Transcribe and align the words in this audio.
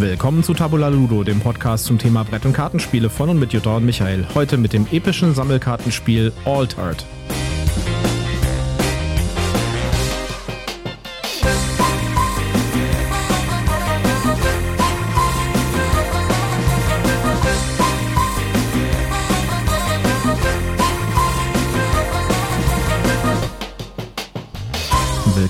Willkommen 0.00 0.44
zu 0.44 0.54
Tabula 0.54 0.86
Ludo, 0.88 1.24
dem 1.24 1.40
Podcast 1.40 1.86
zum 1.86 1.98
Thema 1.98 2.22
Brett- 2.22 2.46
und 2.46 2.52
Kartenspiele 2.52 3.10
von 3.10 3.30
und 3.30 3.40
mit 3.40 3.52
Jutta 3.52 3.78
und 3.78 3.84
Michael. 3.84 4.28
Heute 4.32 4.56
mit 4.56 4.72
dem 4.72 4.86
epischen 4.92 5.34
Sammelkartenspiel 5.34 6.32
Altered. 6.44 7.04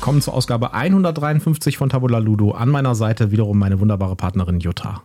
Willkommen 0.08 0.22
zur 0.22 0.32
Ausgabe 0.32 0.72
153 0.72 1.76
von 1.76 1.90
Tabula 1.90 2.16
Ludo. 2.16 2.52
An 2.52 2.70
meiner 2.70 2.94
Seite 2.94 3.30
wiederum 3.30 3.58
meine 3.58 3.78
wunderbare 3.78 4.16
Partnerin 4.16 4.58
Jutta. 4.58 5.02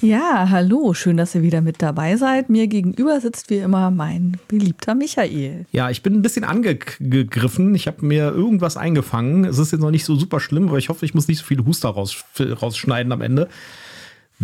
Ja, 0.00 0.48
hallo, 0.50 0.94
schön, 0.94 1.16
dass 1.16 1.36
ihr 1.36 1.42
wieder 1.42 1.60
mit 1.60 1.80
dabei 1.80 2.16
seid. 2.16 2.50
Mir 2.50 2.66
gegenüber 2.66 3.20
sitzt 3.20 3.50
wie 3.50 3.58
immer 3.58 3.92
mein 3.92 4.38
beliebter 4.48 4.96
Michael. 4.96 5.66
Ja, 5.70 5.90
ich 5.90 6.02
bin 6.02 6.14
ein 6.14 6.22
bisschen 6.22 6.42
angegriffen. 6.42 7.76
Ich 7.76 7.86
habe 7.86 8.04
mir 8.04 8.32
irgendwas 8.32 8.76
eingefangen. 8.76 9.44
Es 9.44 9.58
ist 9.58 9.70
jetzt 9.70 9.80
noch 9.80 9.92
nicht 9.92 10.04
so 10.04 10.16
super 10.16 10.40
schlimm, 10.40 10.66
aber 10.66 10.78
ich 10.78 10.88
hoffe, 10.88 11.04
ich 11.04 11.14
muss 11.14 11.28
nicht 11.28 11.38
so 11.38 11.44
viele 11.44 11.64
Huster 11.64 11.90
raus, 11.90 12.24
rausschneiden 12.40 13.12
am 13.12 13.20
Ende. 13.20 13.48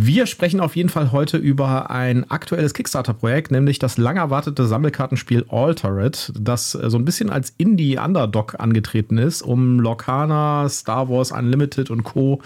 Wir 0.01 0.27
sprechen 0.27 0.61
auf 0.61 0.77
jeden 0.77 0.91
Fall 0.91 1.11
heute 1.11 1.39
über 1.39 1.91
ein 1.91 2.31
aktuelles 2.31 2.73
Kickstarter-Projekt, 2.73 3.51
nämlich 3.51 3.81
das 3.81 3.99
lang 3.99 4.17
erwartete 4.17 4.65
Sammelkartenspiel 4.65 5.47
Altered, 5.49 6.33
das 6.39 6.71
so 6.71 6.97
ein 6.97 7.05
bisschen 7.05 7.31
als 7.31 7.53
Indie-Underdog 7.57 8.61
angetreten 8.61 9.19
ist, 9.19 9.43
um 9.43 9.81
Lorcana, 9.81 10.69
Star 10.69 11.09
Wars 11.09 11.33
Unlimited 11.33 11.91
und 11.91 12.05
Co. 12.05 12.41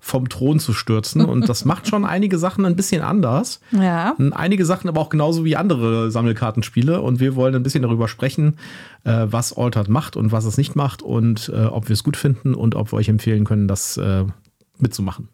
vom 0.00 0.28
Thron 0.28 0.58
zu 0.58 0.72
stürzen. 0.72 1.24
Und 1.24 1.48
das 1.48 1.64
macht 1.64 1.86
schon 1.86 2.04
einige 2.04 2.38
Sachen 2.38 2.66
ein 2.66 2.74
bisschen 2.74 3.02
anders. 3.02 3.60
Ja. 3.70 4.16
Einige 4.32 4.66
Sachen 4.66 4.88
aber 4.88 5.00
auch 5.00 5.10
genauso 5.10 5.44
wie 5.44 5.54
andere 5.54 6.10
Sammelkartenspiele. 6.10 7.00
Und 7.00 7.20
wir 7.20 7.36
wollen 7.36 7.54
ein 7.54 7.62
bisschen 7.62 7.82
darüber 7.82 8.08
sprechen, 8.08 8.56
äh, 9.04 9.26
was 9.30 9.56
Altered 9.56 9.88
macht 9.88 10.16
und 10.16 10.32
was 10.32 10.44
es 10.44 10.58
nicht 10.58 10.74
macht 10.74 11.02
und 11.02 11.52
äh, 11.54 11.66
ob 11.66 11.88
wir 11.88 11.94
es 11.94 12.02
gut 12.02 12.16
finden 12.16 12.52
und 12.52 12.74
ob 12.74 12.92
wir 12.92 12.96
euch 12.96 13.08
empfehlen 13.08 13.44
können, 13.44 13.68
das 13.68 13.96
äh, 13.96 14.24
mitzumachen. 14.80 15.28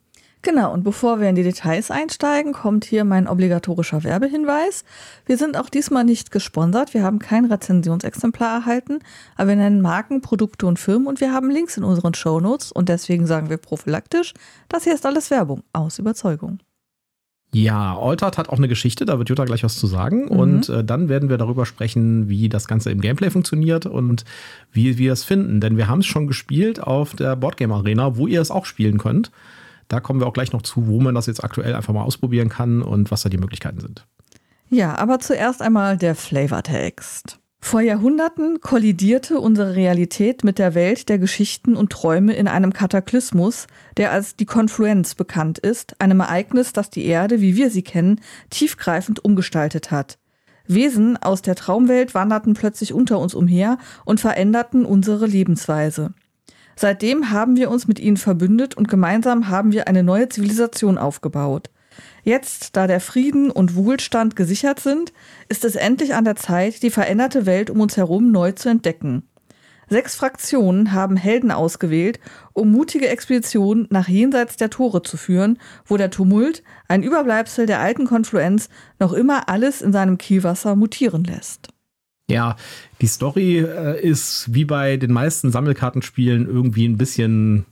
Genau, 0.44 0.72
und 0.72 0.82
bevor 0.82 1.20
wir 1.20 1.28
in 1.28 1.36
die 1.36 1.44
Details 1.44 1.92
einsteigen, 1.92 2.52
kommt 2.52 2.84
hier 2.84 3.04
mein 3.04 3.28
obligatorischer 3.28 4.02
Werbehinweis. 4.02 4.84
Wir 5.24 5.38
sind 5.38 5.56
auch 5.56 5.68
diesmal 5.68 6.02
nicht 6.02 6.32
gesponsert, 6.32 6.94
wir 6.94 7.04
haben 7.04 7.20
kein 7.20 7.44
Rezensionsexemplar 7.44 8.58
erhalten, 8.58 8.98
aber 9.36 9.50
wir 9.50 9.56
nennen 9.56 9.80
Marken, 9.80 10.20
Produkte 10.20 10.66
und 10.66 10.80
Firmen 10.80 11.06
und 11.06 11.20
wir 11.20 11.32
haben 11.32 11.48
Links 11.48 11.76
in 11.76 11.84
unseren 11.84 12.14
Shownotes 12.14 12.72
und 12.72 12.88
deswegen 12.88 13.26
sagen 13.26 13.50
wir 13.50 13.56
prophylaktisch, 13.56 14.34
das 14.68 14.82
hier 14.82 14.94
ist 14.94 15.06
alles 15.06 15.30
Werbung, 15.30 15.62
aus 15.72 16.00
Überzeugung. 16.00 16.58
Ja, 17.54 17.96
Altered 17.96 18.38
hat 18.38 18.48
auch 18.48 18.56
eine 18.56 18.66
Geschichte, 18.66 19.04
da 19.04 19.18
wird 19.18 19.28
Jutta 19.28 19.44
gleich 19.44 19.62
was 19.62 19.78
zu 19.78 19.86
sagen. 19.86 20.24
Mhm. 20.24 20.30
Und 20.30 20.68
äh, 20.70 20.82
dann 20.82 21.10
werden 21.10 21.28
wir 21.28 21.36
darüber 21.36 21.66
sprechen, 21.66 22.28
wie 22.30 22.48
das 22.48 22.66
Ganze 22.66 22.90
im 22.90 23.02
Gameplay 23.02 23.28
funktioniert 23.28 23.84
und 23.84 24.24
wie 24.72 24.96
wir 24.96 25.12
es 25.12 25.22
finden. 25.22 25.60
Denn 25.60 25.76
wir 25.76 25.86
haben 25.86 26.00
es 26.00 26.06
schon 26.06 26.26
gespielt 26.26 26.82
auf 26.82 27.14
der 27.14 27.36
Boardgame 27.36 27.74
Arena, 27.74 28.16
wo 28.16 28.26
ihr 28.26 28.40
es 28.40 28.50
auch 28.50 28.64
spielen 28.64 28.96
könnt. 28.96 29.30
Da 29.92 30.00
kommen 30.00 30.20
wir 30.20 30.26
auch 30.26 30.32
gleich 30.32 30.52
noch 30.52 30.62
zu, 30.62 30.86
wo 30.86 31.00
man 31.00 31.14
das 31.14 31.26
jetzt 31.26 31.44
aktuell 31.44 31.74
einfach 31.74 31.92
mal 31.92 32.02
ausprobieren 32.02 32.48
kann 32.48 32.80
und 32.80 33.10
was 33.10 33.20
da 33.20 33.28
die 33.28 33.36
Möglichkeiten 33.36 33.78
sind. 33.78 34.06
Ja, 34.70 34.96
aber 34.96 35.20
zuerst 35.20 35.60
einmal 35.60 35.98
der 35.98 36.14
Flavortext. 36.14 37.38
Vor 37.60 37.82
Jahrhunderten 37.82 38.62
kollidierte 38.62 39.38
unsere 39.38 39.76
Realität 39.76 40.44
mit 40.44 40.58
der 40.58 40.74
Welt 40.74 41.10
der 41.10 41.18
Geschichten 41.18 41.76
und 41.76 41.92
Träume 41.92 42.32
in 42.32 42.48
einem 42.48 42.72
Kataklysmus, 42.72 43.66
der 43.98 44.12
als 44.12 44.34
die 44.34 44.46
Konfluenz 44.46 45.14
bekannt 45.14 45.58
ist, 45.58 46.00
einem 46.00 46.20
Ereignis, 46.20 46.72
das 46.72 46.88
die 46.88 47.04
Erde, 47.04 47.42
wie 47.42 47.54
wir 47.54 47.68
sie 47.68 47.82
kennen, 47.82 48.18
tiefgreifend 48.48 49.22
umgestaltet 49.22 49.90
hat. 49.90 50.18
Wesen 50.66 51.18
aus 51.18 51.42
der 51.42 51.54
Traumwelt 51.54 52.14
wanderten 52.14 52.54
plötzlich 52.54 52.94
unter 52.94 53.18
uns 53.18 53.34
umher 53.34 53.76
und 54.06 54.20
veränderten 54.20 54.86
unsere 54.86 55.26
Lebensweise. 55.26 56.14
Seitdem 56.76 57.30
haben 57.30 57.56
wir 57.56 57.70
uns 57.70 57.86
mit 57.88 57.98
ihnen 57.98 58.16
verbündet 58.16 58.76
und 58.76 58.88
gemeinsam 58.88 59.48
haben 59.48 59.72
wir 59.72 59.88
eine 59.88 60.02
neue 60.02 60.28
Zivilisation 60.28 60.98
aufgebaut. 60.98 61.70
Jetzt, 62.24 62.76
da 62.76 62.86
der 62.86 63.00
Frieden 63.00 63.50
und 63.50 63.74
Wohlstand 63.74 64.36
gesichert 64.36 64.80
sind, 64.80 65.12
ist 65.48 65.64
es 65.64 65.74
endlich 65.74 66.14
an 66.14 66.24
der 66.24 66.36
Zeit, 66.36 66.82
die 66.82 66.90
veränderte 66.90 67.46
Welt 67.46 67.68
um 67.68 67.80
uns 67.80 67.96
herum 67.96 68.30
neu 68.30 68.52
zu 68.52 68.68
entdecken. 68.68 69.28
Sechs 69.88 70.14
Fraktionen 70.14 70.92
haben 70.92 71.16
Helden 71.16 71.50
ausgewählt, 71.50 72.18
um 72.54 72.70
mutige 72.70 73.08
Expeditionen 73.08 73.88
nach 73.90 74.08
jenseits 74.08 74.56
der 74.56 74.70
Tore 74.70 75.02
zu 75.02 75.18
führen, 75.18 75.58
wo 75.84 75.98
der 75.98 76.10
Tumult, 76.10 76.62
ein 76.88 77.02
Überbleibsel 77.02 77.66
der 77.66 77.80
alten 77.80 78.06
Konfluenz, 78.06 78.70
noch 78.98 79.12
immer 79.12 79.50
alles 79.50 79.82
in 79.82 79.92
seinem 79.92 80.16
Kielwasser 80.16 80.76
mutieren 80.76 81.24
lässt. 81.24 81.68
Ja, 82.30 82.56
die 83.02 83.08
Story 83.08 83.58
äh, 83.58 84.00
ist 84.00 84.54
wie 84.54 84.64
bei 84.64 84.96
den 84.96 85.12
meisten 85.12 85.50
Sammelkartenspielen 85.50 86.46
irgendwie 86.46 86.86
ein 86.86 86.96
bisschen 86.96 87.66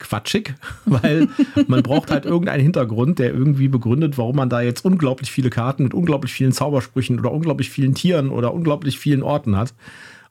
quatschig, 0.00 0.54
weil 0.84 1.28
man 1.68 1.82
braucht 1.82 2.10
halt 2.10 2.26
irgendeinen 2.26 2.62
Hintergrund, 2.62 3.20
der 3.20 3.32
irgendwie 3.32 3.68
begründet, 3.68 4.18
warum 4.18 4.36
man 4.36 4.50
da 4.50 4.60
jetzt 4.60 4.84
unglaublich 4.84 5.30
viele 5.30 5.48
Karten 5.48 5.84
mit 5.84 5.94
unglaublich 5.94 6.32
vielen 6.32 6.52
Zaubersprüchen 6.52 7.20
oder 7.20 7.30
unglaublich 7.30 7.70
vielen 7.70 7.94
Tieren 7.94 8.30
oder 8.30 8.52
unglaublich 8.52 8.98
vielen 8.98 9.22
Orten 9.22 9.56
hat. 9.56 9.74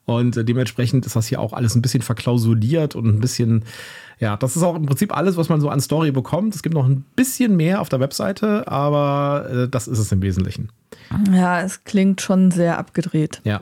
Und 0.05 0.35
äh, 0.35 0.43
dementsprechend 0.43 1.05
ist 1.05 1.15
das 1.15 1.27
hier 1.27 1.39
auch 1.39 1.53
alles 1.53 1.75
ein 1.75 1.81
bisschen 1.81 2.01
verklausuliert 2.01 2.95
und 2.95 3.07
ein 3.07 3.21
bisschen, 3.21 3.63
ja, 4.19 4.35
das 4.35 4.57
ist 4.57 4.63
auch 4.63 4.75
im 4.75 4.85
Prinzip 4.85 5.15
alles, 5.15 5.37
was 5.37 5.47
man 5.47 5.61
so 5.61 5.69
an 5.69 5.79
Story 5.79 6.11
bekommt. 6.11 6.53
Es 6.53 6.61
gibt 6.61 6.75
noch 6.75 6.85
ein 6.85 7.05
bisschen 7.15 7.55
mehr 7.55 7.79
auf 7.79 7.87
der 7.87 8.01
Webseite, 8.01 8.67
aber 8.67 9.49
äh, 9.49 9.69
das 9.69 9.87
ist 9.87 9.99
es 9.99 10.11
im 10.11 10.21
Wesentlichen. 10.21 10.69
Ja, 11.31 11.61
es 11.61 11.85
klingt 11.85 12.21
schon 12.21 12.51
sehr 12.51 12.77
abgedreht. 12.77 13.39
Ja. 13.45 13.61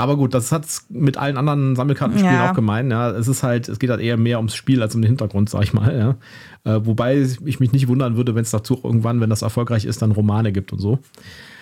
Aber 0.00 0.16
gut, 0.16 0.32
das 0.32 0.50
hat 0.50 0.64
es 0.64 0.86
mit 0.88 1.18
allen 1.18 1.36
anderen 1.36 1.76
Sammelkartenspielen 1.76 2.34
ja. 2.34 2.50
auch 2.50 2.54
gemeint. 2.54 2.90
Ja. 2.90 3.10
Es 3.10 3.28
ist 3.28 3.42
halt, 3.42 3.68
es 3.68 3.78
geht 3.78 3.90
halt 3.90 4.00
eher 4.00 4.16
mehr 4.16 4.38
ums 4.38 4.54
Spiel 4.54 4.80
als 4.80 4.94
um 4.94 5.02
den 5.02 5.08
Hintergrund, 5.08 5.50
sag 5.50 5.62
ich 5.62 5.74
mal. 5.74 5.94
Ja. 5.94 6.16
Äh, 6.64 6.80
wobei 6.84 7.18
ich 7.18 7.58
mich 7.58 7.72
nicht 7.72 7.88
wundern 7.88 8.16
würde, 8.16 8.34
wenn 8.34 8.42
es 8.42 8.50
dazu 8.50 8.78
irgendwann, 8.82 9.20
wenn 9.20 9.30
das 9.30 9.40
erfolgreich 9.40 9.86
ist, 9.86 10.02
dann 10.02 10.12
Romane 10.12 10.52
gibt 10.52 10.72
und 10.72 10.78
so. 10.78 10.98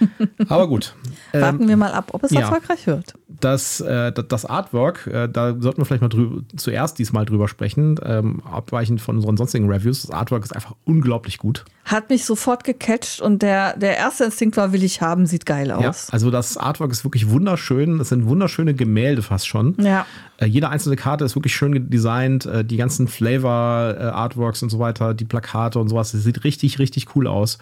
Aber 0.48 0.66
gut. 0.66 0.94
Warten 1.32 1.62
ähm, 1.62 1.69
wir 1.69 1.76
mal 1.76 1.92
ab, 1.92 2.10
ob 2.12 2.25
es 2.25 2.32
ja, 2.32 2.41
erfolgreich 2.41 2.86
wird. 2.86 3.14
Das, 3.28 3.81
äh, 3.81 4.12
das 4.12 4.44
Artwork, 4.44 5.06
äh, 5.06 5.28
da 5.28 5.54
sollten 5.59 5.81
wir 5.81 5.84
vielleicht 5.84 6.03
mal 6.03 6.09
drüber, 6.09 6.42
zuerst 6.56 6.98
diesmal 6.98 7.25
drüber 7.26 7.47
sprechen, 7.47 8.00
ähm, 8.04 8.42
abweichend 8.44 9.00
von 9.00 9.16
unseren 9.16 9.36
sonstigen 9.36 9.70
Reviews. 9.70 10.03
Das 10.03 10.10
Artwork 10.10 10.44
ist 10.44 10.54
einfach 10.54 10.75
unglaublich 10.84 11.38
gut. 11.38 11.65
Hat 11.84 12.10
mich 12.10 12.25
sofort 12.25 12.65
gecatcht 12.65 13.20
und 13.20 13.42
der, 13.42 13.76
der 13.76 13.97
erste 13.97 14.25
Instinkt 14.25 14.56
war, 14.56 14.72
will 14.72 14.82
ich 14.82 15.00
haben, 15.00 15.26
sieht 15.26 15.47
geil 15.47 15.70
aus. 15.70 16.09
Ja, 16.09 16.12
also 16.12 16.30
das 16.30 16.56
Artwork 16.56 16.91
ist 16.91 17.04
wirklich 17.04 17.30
wunderschön. 17.30 18.00
Es 18.00 18.09
sind 18.09 18.26
wunderschöne 18.26 18.75
Gemälde 18.75 19.22
fast 19.22 19.47
schon. 19.47 19.76
Ja. 19.80 20.06
Äh, 20.38 20.47
jede 20.47 20.69
einzelne 20.69 20.97
Karte 20.97 21.25
ist 21.25 21.37
wirklich 21.37 21.54
schön 21.54 21.91
designt. 21.91 22.47
Äh, 22.47 22.65
die 22.65 22.76
ganzen 22.76 23.09
Flavor-Artworks 23.09 24.62
äh, 24.62 24.65
und 24.65 24.71
so 24.71 24.78
weiter, 24.78 25.15
die 25.15 25.25
Plakate 25.25 25.78
und 25.78 25.88
sowas, 25.88 26.12
das 26.12 26.22
sieht 26.22 26.44
richtig, 26.44 26.78
richtig 26.78 27.15
cool 27.15 27.26
aus. 27.26 27.59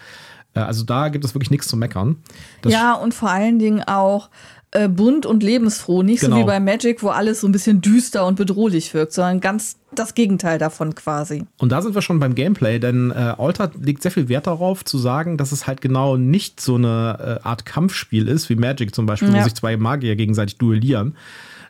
Also 0.55 0.85
da 0.85 1.11
gibt 1.11 1.23
es 1.27 1.35
wirklich 1.35 1.51
nichts 1.51 1.69
zu 1.69 1.77
meckern. 1.77 2.17
Das 2.63 2.73
ja, 2.73 2.95
und 2.95 3.13
vor 3.13 3.29
allen 3.29 3.59
Dingen 3.59 3.83
auch 3.83 4.31
äh, 4.73 4.89
bunt 4.89 5.27
und 5.27 5.43
lebensfroh. 5.43 6.03
Nicht 6.03 6.21
genau. 6.21 6.37
so 6.37 6.43
wie 6.43 6.47
bei 6.47 6.61
Magic, 6.61 7.03
wo 7.03 7.09
alles 7.09 7.41
so 7.41 7.49
ein 7.49 7.53
bisschen 7.53 7.81
düster 7.81 8.27
und 8.27 8.37
bedrohlich 8.37 8.93
wirkt, 8.95 9.13
sondern 9.13 9.41
ganz 9.41 9.77
das 9.95 10.15
Gegenteil 10.15 10.59
davon 10.59 10.95
quasi. 10.95 11.45
Und 11.59 11.73
da 11.73 11.81
sind 11.81 11.95
wir 11.95 12.03
schon 12.03 12.19
beim 12.19 12.35
Gameplay, 12.35 12.79
denn 12.79 13.11
äh, 13.11 13.35
Alter 13.39 13.71
legt 13.81 14.03
sehr 14.03 14.11
viel 14.11 14.29
Wert 14.29 14.47
darauf, 14.47 14.85
zu 14.85 14.99
sagen, 14.99 15.39
dass 15.39 15.53
es 15.53 15.67
halt 15.67 15.81
genau 15.81 16.17
nicht 16.17 16.61
so 16.61 16.75
eine 16.75 17.41
äh, 17.43 17.47
Art 17.47 17.65
Kampfspiel 17.65 18.29
ist, 18.29 18.51
wie 18.51 18.57
Magic 18.57 18.95
zum 18.95 19.07
Beispiel, 19.07 19.33
ja. 19.33 19.41
wo 19.41 19.45
sich 19.45 19.55
zwei 19.55 19.77
Magier 19.77 20.17
gegenseitig 20.17 20.59
duellieren, 20.59 21.17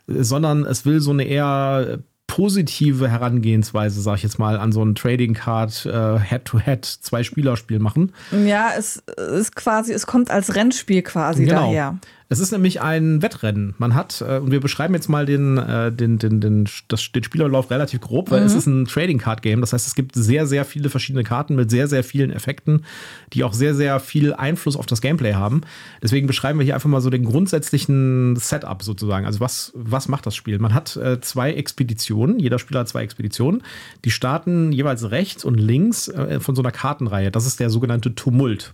sondern 0.07 0.65
es 0.65 0.85
will 0.85 0.99
so 0.99 1.11
eine 1.11 1.23
eher 1.23 1.99
positive 2.27 3.09
Herangehensweise, 3.09 4.01
sag 4.01 4.17
ich 4.17 4.23
jetzt 4.23 4.37
mal, 4.37 4.57
an 4.57 4.71
so 4.71 4.83
ein 4.83 4.95
Trading 4.95 5.33
Card 5.33 5.85
äh, 5.85 6.19
Head-to-Head 6.19 6.85
zwei 6.85 7.23
Spieler-Spiel 7.23 7.79
machen. 7.79 8.11
Ja, 8.45 8.71
es 8.77 9.01
ist 9.17 9.55
quasi, 9.55 9.93
es 9.93 10.05
kommt 10.05 10.29
als 10.29 10.53
Rennspiel 10.53 11.01
quasi 11.01 11.45
genau. 11.45 11.61
daher. 11.61 11.97
Es 12.29 12.39
ist 12.39 12.51
nämlich 12.51 12.81
ein 12.81 13.21
Wettrennen. 13.21 13.73
Man 13.77 13.95
hat, 13.95 14.21
äh, 14.21 14.39
und 14.39 14.51
wir 14.51 14.59
beschreiben 14.59 14.93
jetzt 14.93 15.07
mal 15.07 15.25
den, 15.25 15.57
äh, 15.57 15.93
den, 15.93 16.17
den, 16.17 16.41
den, 16.41 16.67
das, 16.89 17.11
den 17.13 17.23
Spielerlauf 17.23 17.71
relativ 17.71 18.01
grob, 18.01 18.31
weil 18.31 18.41
mhm. 18.41 18.47
es 18.47 18.53
ist 18.53 18.65
ein 18.65 18.85
Trading 18.85 19.17
Card 19.17 19.41
Game. 19.41 19.61
Das 19.61 19.71
heißt, 19.71 19.87
es 19.87 19.95
gibt 19.95 20.15
sehr, 20.15 20.45
sehr 20.45 20.65
viele 20.65 20.89
verschiedene 20.89 21.23
Karten 21.23 21.55
mit 21.55 21.71
sehr, 21.71 21.87
sehr 21.87 22.03
vielen 22.03 22.31
Effekten, 22.31 22.83
die 23.31 23.45
auch 23.45 23.53
sehr, 23.53 23.73
sehr 23.75 24.01
viel 24.01 24.33
Einfluss 24.33 24.75
auf 24.75 24.85
das 24.85 24.99
Gameplay 24.99 25.35
haben. 25.35 25.61
Deswegen 26.03 26.27
beschreiben 26.27 26.59
wir 26.59 26.65
hier 26.65 26.75
einfach 26.75 26.89
mal 26.89 26.99
so 26.99 27.09
den 27.09 27.23
grundsätzlichen 27.23 28.35
Setup 28.35 28.83
sozusagen. 28.83 29.25
Also 29.25 29.39
was, 29.39 29.71
was 29.75 30.09
macht 30.09 30.25
das 30.25 30.35
Spiel? 30.35 30.59
Man 30.59 30.73
hat 30.73 30.97
äh, 30.97 31.21
zwei 31.21 31.53
Expeditionen. 31.53 32.39
Jeder 32.39 32.59
Spieler 32.59 32.81
hat 32.81 32.89
zwei 32.89 33.03
Expeditionen. 33.03 33.63
Die 34.03 34.11
starten 34.11 34.73
jeweils 34.73 35.11
rechts 35.11 35.45
und 35.45 35.55
links 35.55 36.09
äh, 36.09 36.41
von 36.41 36.55
so 36.55 36.61
einer 36.61 36.71
Kartenreihe. 36.71 37.31
Das 37.31 37.45
ist 37.45 37.61
der 37.61 37.69
sogenannte 37.69 38.15
Tumult. 38.15 38.73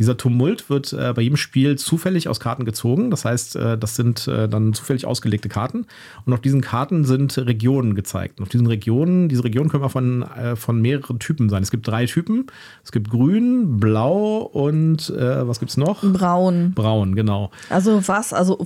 Dieser 0.00 0.16
Tumult 0.16 0.70
wird 0.70 0.94
äh, 0.94 1.12
bei 1.14 1.20
jedem 1.20 1.36
Spiel 1.36 1.76
zufällig 1.76 2.26
aus 2.26 2.40
Karten 2.40 2.64
gezogen. 2.64 3.10
Das 3.10 3.26
heißt, 3.26 3.56
äh, 3.56 3.76
das 3.76 3.96
sind 3.96 4.26
äh, 4.26 4.48
dann 4.48 4.72
zufällig 4.72 5.04
ausgelegte 5.04 5.50
Karten. 5.50 5.84
Und 6.24 6.32
auf 6.32 6.40
diesen 6.40 6.62
Karten 6.62 7.04
sind 7.04 7.36
Regionen 7.36 7.94
gezeigt. 7.94 8.38
Und 8.38 8.44
auf 8.44 8.48
diesen 8.48 8.66
Regionen, 8.66 9.28
diese 9.28 9.44
Regionen 9.44 9.68
können 9.68 9.84
auch 9.84 9.90
von, 9.90 10.22
äh, 10.22 10.56
von 10.56 10.80
mehreren 10.80 11.18
Typen 11.18 11.50
sein. 11.50 11.62
Es 11.62 11.70
gibt 11.70 11.86
drei 11.86 12.06
Typen. 12.06 12.46
Es 12.82 12.92
gibt 12.92 13.10
grün, 13.10 13.78
blau 13.78 14.38
und 14.38 15.10
äh, 15.10 15.46
was 15.46 15.60
gibt 15.60 15.70
es 15.70 15.76
noch? 15.76 16.02
Braun. 16.02 16.72
Braun, 16.74 17.14
genau. 17.14 17.50
Also 17.68 18.00
was, 18.08 18.32
also 18.32 18.64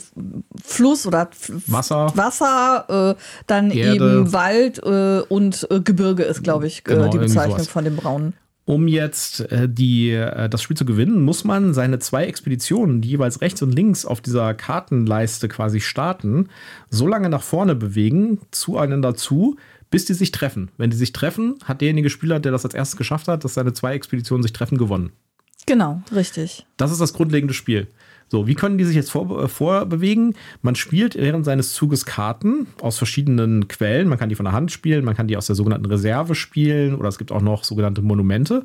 Fluss 0.62 1.04
oder 1.04 1.31
Wasser. 1.66 2.12
Wasser, 2.14 3.16
äh, 3.16 3.20
dann 3.48 3.72
Erde. 3.72 3.96
eben 3.96 4.32
Wald 4.32 4.78
und 4.78 5.66
Gebirge 5.82 6.22
ist, 6.22 6.44
glaube 6.44 6.69
ich, 6.69 6.84
Genau, 6.84 7.08
die 7.08 7.19
Bezeichnung 7.19 7.58
von 7.58 7.84
dem 7.84 7.96
Braunen. 7.96 8.34
Um 8.66 8.88
jetzt 8.88 9.40
äh, 9.52 9.69
die, 9.69 10.11
äh, 10.11 10.49
das 10.49 10.62
Spiel 10.62 10.76
zu 10.76 10.87
gewinnen, 10.87 11.22
muss 11.22 11.44
man 11.44 11.75
seine 11.75 11.99
zwei 11.99 12.25
Expeditionen, 12.25 13.02
die 13.02 13.11
jeweils 13.11 13.43
rechts 13.43 13.61
und 13.61 13.72
links 13.72 14.06
auf 14.06 14.22
dieser 14.22 14.55
Kartenleiste 14.55 15.49
quasi 15.49 15.81
starten, 15.81 16.49
so 16.88 17.06
lange 17.06 17.28
nach 17.28 17.43
vorne 17.43 17.75
bewegen, 17.75 18.40
zueinander 18.50 19.14
zu, 19.14 19.56
bis 19.90 20.06
die 20.06 20.14
sich 20.14 20.32
treffen. 20.32 20.70
Wenn 20.78 20.90
die 20.90 20.96
sich 20.96 21.12
treffen, 21.12 21.56
hat 21.64 21.82
derjenige 21.82 22.08
Spieler, 22.08 22.40
der 22.40 22.52
das 22.52 22.64
als 22.64 22.75
erstes 22.75 22.96
geschafft 22.96 23.28
hat, 23.28 23.44
dass 23.44 23.55
seine 23.55 23.75
zwei 23.75 23.94
Expeditionen 23.94 24.43
sich 24.43 24.52
treffen, 24.52 24.78
gewonnen. 24.78 25.12
Genau, 25.67 26.02
richtig. 26.14 26.67
Das 26.76 26.90
ist 26.90 27.00
das 27.00 27.12
grundlegende 27.12 27.55
Spiel. 27.55 27.88
So, 28.29 28.47
wie 28.47 28.55
können 28.55 28.79
die 28.79 28.85
sich 28.85 28.97
jetzt 28.97 29.11
vor, 29.11 29.44
äh, 29.44 29.49
vorbewegen? 29.49 30.35
Man 30.62 30.75
spielt 30.75 31.15
während 31.15 31.44
seines 31.44 31.73
Zuges 31.73 32.06
Karten 32.06 32.67
aus 32.81 32.99
verschiedenen 32.99 33.69
Quellen. 33.69 34.09
Man 34.09 34.19
kann 34.19 34.29
die 34.29 34.35
von 34.35 34.44
der 34.44 34.53
Hand 34.53 34.73
spielen, 34.73 35.05
man 35.05 35.15
kann 35.15 35.29
die 35.29 35.37
aus 35.37 35.47
der 35.47 35.56
sogenannten 35.56 35.87
Reserve 35.87 36.35
spielen 36.35 36.94
oder 36.94 37.09
es 37.09 37.19
gibt 37.19 37.32
auch 37.32 37.43
noch 37.43 37.65
sogenannte 37.65 38.03
Monumente. 38.03 38.65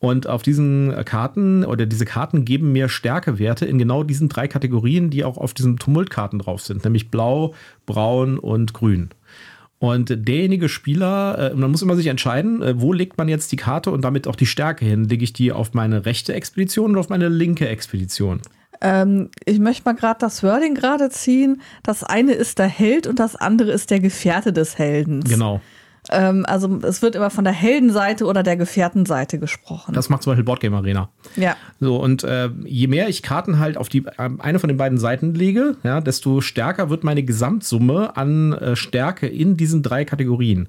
Und 0.00 0.28
auf 0.28 0.42
diesen 0.42 0.94
Karten 1.04 1.64
oder 1.64 1.84
diese 1.84 2.04
Karten 2.04 2.44
geben 2.44 2.70
mir 2.70 2.88
Stärkewerte 2.88 3.66
in 3.66 3.78
genau 3.78 4.04
diesen 4.04 4.28
drei 4.28 4.46
Kategorien, 4.46 5.10
die 5.10 5.24
auch 5.24 5.36
auf 5.36 5.54
diesen 5.54 5.76
Tumultkarten 5.76 6.38
drauf 6.38 6.60
sind, 6.60 6.84
nämlich 6.84 7.10
blau, 7.10 7.54
braun 7.84 8.38
und 8.38 8.74
grün. 8.74 9.10
Und 9.80 10.28
derjenige 10.28 10.68
Spieler, 10.68 11.52
äh, 11.52 11.54
man 11.54 11.70
muss 11.70 11.82
immer 11.82 11.96
sich 11.96 12.08
entscheiden, 12.08 12.62
äh, 12.62 12.80
wo 12.80 12.92
legt 12.92 13.16
man 13.16 13.28
jetzt 13.28 13.52
die 13.52 13.56
Karte 13.56 13.90
und 13.90 14.02
damit 14.02 14.26
auch 14.26 14.36
die 14.36 14.46
Stärke 14.46 14.84
hin? 14.84 15.04
Lege 15.04 15.24
ich 15.24 15.32
die 15.32 15.52
auf 15.52 15.74
meine 15.74 16.04
rechte 16.04 16.34
Expedition 16.34 16.92
oder 16.92 17.00
auf 17.00 17.08
meine 17.08 17.28
linke 17.28 17.68
Expedition? 17.68 18.40
Ähm, 18.80 19.30
ich 19.44 19.58
möchte 19.58 19.84
mal 19.84 19.94
gerade 19.94 20.18
das 20.20 20.42
Wording 20.42 20.74
gerade 20.74 21.10
ziehen. 21.10 21.60
Das 21.82 22.04
eine 22.04 22.32
ist 22.32 22.58
der 22.58 22.68
Held 22.68 23.06
und 23.06 23.18
das 23.18 23.36
andere 23.36 23.72
ist 23.72 23.90
der 23.90 24.00
Gefährte 24.00 24.52
des 24.52 24.78
Heldens. 24.78 25.28
Genau. 25.28 25.60
Ähm, 26.10 26.44
also 26.46 26.78
es 26.82 27.02
wird 27.02 27.14
immer 27.16 27.30
von 27.30 27.44
der 27.44 27.52
Heldenseite 27.52 28.24
oder 28.24 28.42
der 28.42 28.56
Gefährtenseite 28.56 29.38
gesprochen. 29.38 29.94
Das 29.94 30.08
macht 30.08 30.22
zum 30.22 30.30
Beispiel 30.30 30.44
Boardgame 30.44 30.76
Arena. 30.76 31.10
ja. 31.36 31.56
So, 31.80 31.96
und 31.96 32.24
äh, 32.24 32.50
je 32.64 32.86
mehr 32.86 33.08
ich 33.08 33.22
Karten 33.22 33.58
halt 33.58 33.76
auf 33.76 33.88
die 33.88 34.04
ähm, 34.18 34.40
eine 34.40 34.58
von 34.58 34.68
den 34.68 34.76
beiden 34.76 34.98
Seiten 34.98 35.34
lege, 35.34 35.76
ja, 35.82 36.00
desto 36.00 36.40
stärker 36.40 36.90
wird 36.90 37.04
meine 37.04 37.22
Gesamtsumme 37.22 38.16
an 38.16 38.52
äh, 38.52 38.76
Stärke 38.76 39.26
in 39.26 39.56
diesen 39.56 39.82
drei 39.82 40.04
Kategorien. 40.04 40.68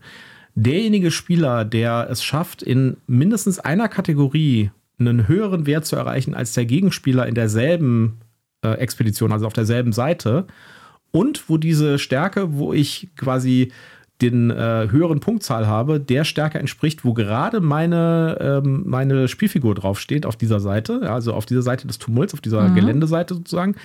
Derjenige 0.55 1.11
Spieler, 1.11 1.63
der 1.63 2.07
es 2.09 2.23
schafft, 2.23 2.61
in 2.61 2.97
mindestens 3.07 3.59
einer 3.59 3.87
Kategorie 3.87 4.71
einen 4.99 5.27
höheren 5.27 5.65
Wert 5.65 5.85
zu 5.85 5.95
erreichen 5.95 6.33
als 6.33 6.53
der 6.53 6.65
Gegenspieler 6.65 7.27
in 7.27 7.35
derselben 7.35 8.19
äh, 8.63 8.73
Expedition, 8.73 9.31
also 9.31 9.47
auf 9.47 9.53
derselben 9.53 9.93
Seite, 9.93 10.45
und 11.11 11.49
wo 11.49 11.57
diese 11.57 11.97
Stärke, 11.97 12.53
wo 12.57 12.73
ich 12.73 13.09
quasi 13.15 13.71
den 14.21 14.51
äh, 14.51 14.87
höheren 14.91 15.21
Punktzahl 15.21 15.65
habe, 15.65 15.99
der 15.99 16.25
Stärke 16.25 16.59
entspricht, 16.59 17.05
wo 17.05 17.13
gerade 17.13 17.61
meine, 17.61 18.37
ähm, 18.41 18.83
meine 18.85 19.29
Spielfigur 19.29 19.75
draufsteht 19.75 20.25
auf 20.25 20.35
dieser 20.35 20.59
Seite, 20.59 21.09
also 21.09 21.33
auf 21.33 21.45
dieser 21.45 21.61
Seite 21.61 21.87
des 21.87 21.99
Tumults, 21.99 22.33
auf 22.33 22.41
dieser 22.41 22.69
Geländeseite 22.69 23.35
sozusagen, 23.35 23.75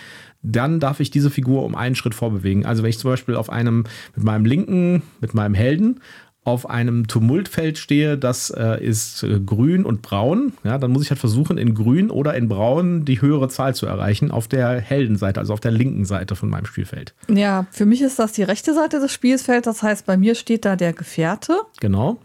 dann 0.42 0.80
darf 0.80 0.98
ich 0.98 1.10
diese 1.10 1.30
Figur 1.30 1.64
um 1.64 1.76
einen 1.76 1.94
Schritt 1.94 2.14
vorbewegen. 2.14 2.66
Also 2.66 2.82
wenn 2.82 2.90
ich 2.90 2.98
zum 2.98 3.12
Beispiel 3.12 3.36
auf 3.36 3.48
einem, 3.48 3.84
mit 4.16 4.24
meinem 4.24 4.44
linken, 4.44 5.02
mit 5.20 5.34
meinem 5.34 5.54
Helden, 5.54 6.00
auf 6.44 6.68
einem 6.68 7.06
Tumultfeld 7.08 7.78
stehe, 7.78 8.18
das 8.18 8.50
äh, 8.50 8.84
ist 8.84 9.22
äh, 9.22 9.40
grün 9.40 9.84
und 9.84 10.02
braun, 10.02 10.52
ja, 10.62 10.76
dann 10.76 10.90
muss 10.90 11.02
ich 11.02 11.10
halt 11.10 11.18
versuchen, 11.18 11.56
in 11.56 11.74
grün 11.74 12.10
oder 12.10 12.34
in 12.34 12.48
braun 12.48 13.06
die 13.06 13.22
höhere 13.22 13.48
Zahl 13.48 13.74
zu 13.74 13.86
erreichen 13.86 14.30
auf 14.30 14.46
der 14.46 14.78
Heldenseite, 14.80 15.40
also 15.40 15.54
auf 15.54 15.60
der 15.60 15.70
linken 15.70 16.04
Seite 16.04 16.36
von 16.36 16.50
meinem 16.50 16.66
Spielfeld. 16.66 17.14
ja, 17.28 17.66
für 17.70 17.86
mich 17.86 18.02
ist 18.02 18.18
das 18.18 18.32
die 18.32 18.42
rechte 18.42 18.74
Seite 18.74 19.00
des 19.00 19.10
Spielfelds. 19.12 19.64
Das 19.64 19.82
heißt, 19.82 20.04
bei 20.04 20.16
mir 20.16 20.34
steht 20.34 20.64
da 20.66 20.76
der 20.76 20.92
Gefährte. 20.92 21.60
Genau. 21.80 22.18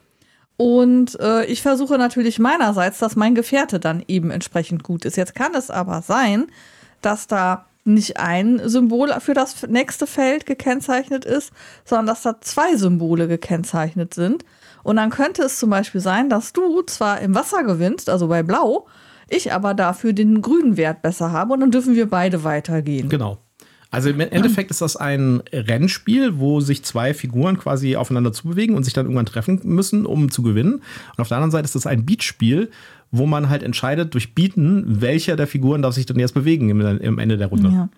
Und 0.57 1.17
äh, 1.21 1.45
ich 1.45 1.61
versuche 1.61 1.97
natürlich 1.97 2.37
meinerseits, 2.37 2.99
dass 2.99 3.15
mein 3.15 3.33
Gefährte 3.33 3.79
dann 3.79 4.03
eben 4.09 4.29
entsprechend 4.29 4.83
gut 4.83 5.05
ist. 5.05 5.15
Jetzt 5.15 5.33
kann 5.33 5.55
es 5.55 5.71
aber 5.71 6.01
sein, 6.01 6.47
dass 7.01 7.27
da 7.27 7.68
nicht 7.93 8.17
ein 8.17 8.61
Symbol 8.67 9.13
für 9.19 9.33
das 9.33 9.67
nächste 9.67 10.07
Feld 10.07 10.45
gekennzeichnet 10.45 11.25
ist, 11.25 11.51
sondern 11.85 12.07
dass 12.07 12.23
da 12.23 12.39
zwei 12.41 12.75
Symbole 12.75 13.27
gekennzeichnet 13.27 14.13
sind. 14.13 14.45
Und 14.83 14.95
dann 14.95 15.09
könnte 15.09 15.43
es 15.43 15.59
zum 15.59 15.69
Beispiel 15.69 16.01
sein, 16.01 16.29
dass 16.29 16.53
du 16.53 16.81
zwar 16.83 17.19
im 17.21 17.35
Wasser 17.35 17.63
gewinnst, 17.63 18.09
also 18.09 18.27
bei 18.27 18.43
Blau, 18.43 18.87
ich 19.29 19.53
aber 19.53 19.73
dafür 19.73 20.13
den 20.13 20.41
grünen 20.41 20.77
Wert 20.77 21.01
besser 21.01 21.31
habe 21.31 21.53
und 21.53 21.59
dann 21.59 21.71
dürfen 21.71 21.95
wir 21.95 22.09
beide 22.09 22.43
weitergehen. 22.43 23.09
Genau. 23.09 23.39
Also 23.91 24.09
im 24.09 24.19
Endeffekt 24.19 24.69
ist 24.69 24.81
das 24.81 24.95
ein 24.97 25.41
Rennspiel, 25.51 26.37
wo 26.37 26.59
sich 26.59 26.83
zwei 26.83 27.15
Figuren 27.15 27.57
quasi 27.57 27.95
aufeinander 27.95 28.31
zubewegen 28.31 28.75
und 28.75 28.83
sich 28.83 28.93
dann 28.93 29.07
irgendwann 29.07 29.25
treffen 29.25 29.61
müssen, 29.63 30.05
um 30.05 30.29
zu 30.29 30.43
gewinnen. 30.43 30.73
Und 30.75 31.19
auf 31.19 31.27
der 31.27 31.37
anderen 31.37 31.51
Seite 31.51 31.65
ist 31.65 31.73
das 31.73 31.87
ein 31.87 32.05
Beatspiel, 32.05 32.69
wo 33.11 33.25
man 33.25 33.49
halt 33.49 33.63
entscheidet 33.63 34.13
durch 34.13 34.35
Bieten, 34.35 35.01
welcher 35.01 35.35
der 35.35 35.47
Figuren 35.47 35.81
darf 35.81 35.95
sich 35.95 36.05
dann 36.05 36.19
jetzt 36.19 36.33
bewegen 36.33 36.69
im, 36.69 36.81
im 36.81 37.19
Ende 37.19 37.37
der 37.37 37.47
Runde. 37.47 37.69
Ja. 37.69 37.89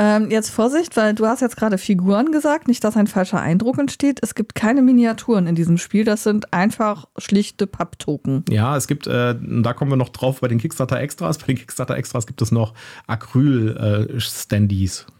Ähm, 0.00 0.30
jetzt 0.30 0.50
Vorsicht, 0.50 0.96
weil 0.96 1.12
du 1.12 1.26
hast 1.26 1.40
jetzt 1.40 1.56
gerade 1.56 1.76
Figuren 1.76 2.30
gesagt, 2.30 2.68
nicht, 2.68 2.84
dass 2.84 2.96
ein 2.96 3.08
falscher 3.08 3.40
Eindruck 3.40 3.78
entsteht. 3.78 4.20
Es 4.22 4.36
gibt 4.36 4.54
keine 4.54 4.80
Miniaturen 4.80 5.48
in 5.48 5.56
diesem 5.56 5.76
Spiel, 5.76 6.04
das 6.04 6.22
sind 6.22 6.52
einfach 6.52 7.08
schlichte 7.16 7.66
Papptoken. 7.66 8.44
Ja, 8.48 8.76
es 8.76 8.86
gibt, 8.86 9.08
äh, 9.08 9.34
da 9.40 9.72
kommen 9.72 9.90
wir 9.90 9.96
noch 9.96 10.10
drauf 10.10 10.40
bei 10.40 10.46
den 10.46 10.58
Kickstarter 10.58 11.00
Extras. 11.00 11.38
Bei 11.38 11.46
den 11.46 11.56
Kickstarter 11.56 11.96
Extras 11.96 12.28
gibt 12.28 12.40
es 12.42 12.52
noch. 12.52 12.74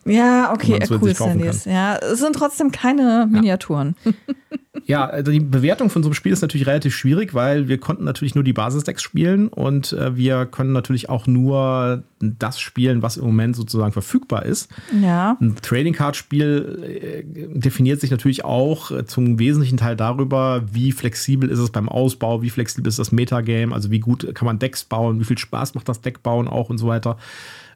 Ja, 0.05 0.53
okay, 0.53 0.79
man 0.79 0.83
äh, 0.83 0.87
cool 0.91 1.13
kaufen 1.13 1.41
Standees. 1.41 1.65
Ja, 1.65 1.97
es 1.97 2.21
sind 2.21 2.37
trotzdem 2.37 2.71
keine 2.71 3.27
Miniaturen. 3.29 3.97
Ja, 4.87 5.05
also 5.07 5.31
die 5.31 5.41
Bewertung 5.41 5.91
von 5.91 6.03
so 6.03 6.09
einem 6.09 6.15
Spiel 6.15 6.33
ist 6.33 6.41
natürlich 6.41 6.67
relativ 6.67 6.97
schwierig, 6.97 7.35
weil 7.35 7.69
wir 7.69 7.79
konnten 7.79 8.05
natürlich 8.05 8.35
nur 8.35 8.45
die 8.45 8.55
Basisdecks 8.55 9.03
spielen 9.03 9.49
und 9.49 9.93
äh, 9.93 10.17
wir 10.17 10.47
können 10.47 10.73
natürlich 10.73 11.11
auch 11.11 11.27
nur 11.27 12.05
das 12.21 12.59
spielen, 12.59 13.03
was 13.03 13.19
im 13.19 13.27
Moment 13.27 13.55
sozusagen 13.55 13.93
verfügbar 13.93 14.47
ist. 14.47 14.68
Ja. 15.03 15.37
Ein 15.41 15.56
Trading 15.61 15.94
Card 15.94 16.17
Spiel 16.17 16.79
äh, 16.82 17.25
definiert 17.59 18.00
sich 18.00 18.11
natürlich 18.11 18.44
auch 18.44 18.91
äh, 18.91 19.06
zum 19.06 19.38
wesentlichen 19.38 19.79
Teil 19.79 19.97
darüber, 19.97 20.62
wie 20.73 20.93
flexibel 20.93 21.49
ist 21.49 21.59
es 21.59 21.70
beim 21.70 21.88
Ausbau, 21.88 22.43
wie 22.43 22.50
flexibel 22.50 22.88
ist 22.88 22.99
das 22.99 23.12
Metagame, 23.12 23.75
also 23.75 23.91
wie 23.91 24.01
gut 24.01 24.34
kann 24.34 24.46
man 24.46 24.58
Decks 24.58 24.84
bauen, 24.84 25.20
wie 25.20 25.25
viel 25.25 25.39
Spaß 25.39 25.75
macht 25.75 25.89
das 25.89 26.01
Deckbauen 26.01 26.48
auch 26.48 26.70
und 26.70 26.79
so 26.79 26.87
weiter. 26.87 27.17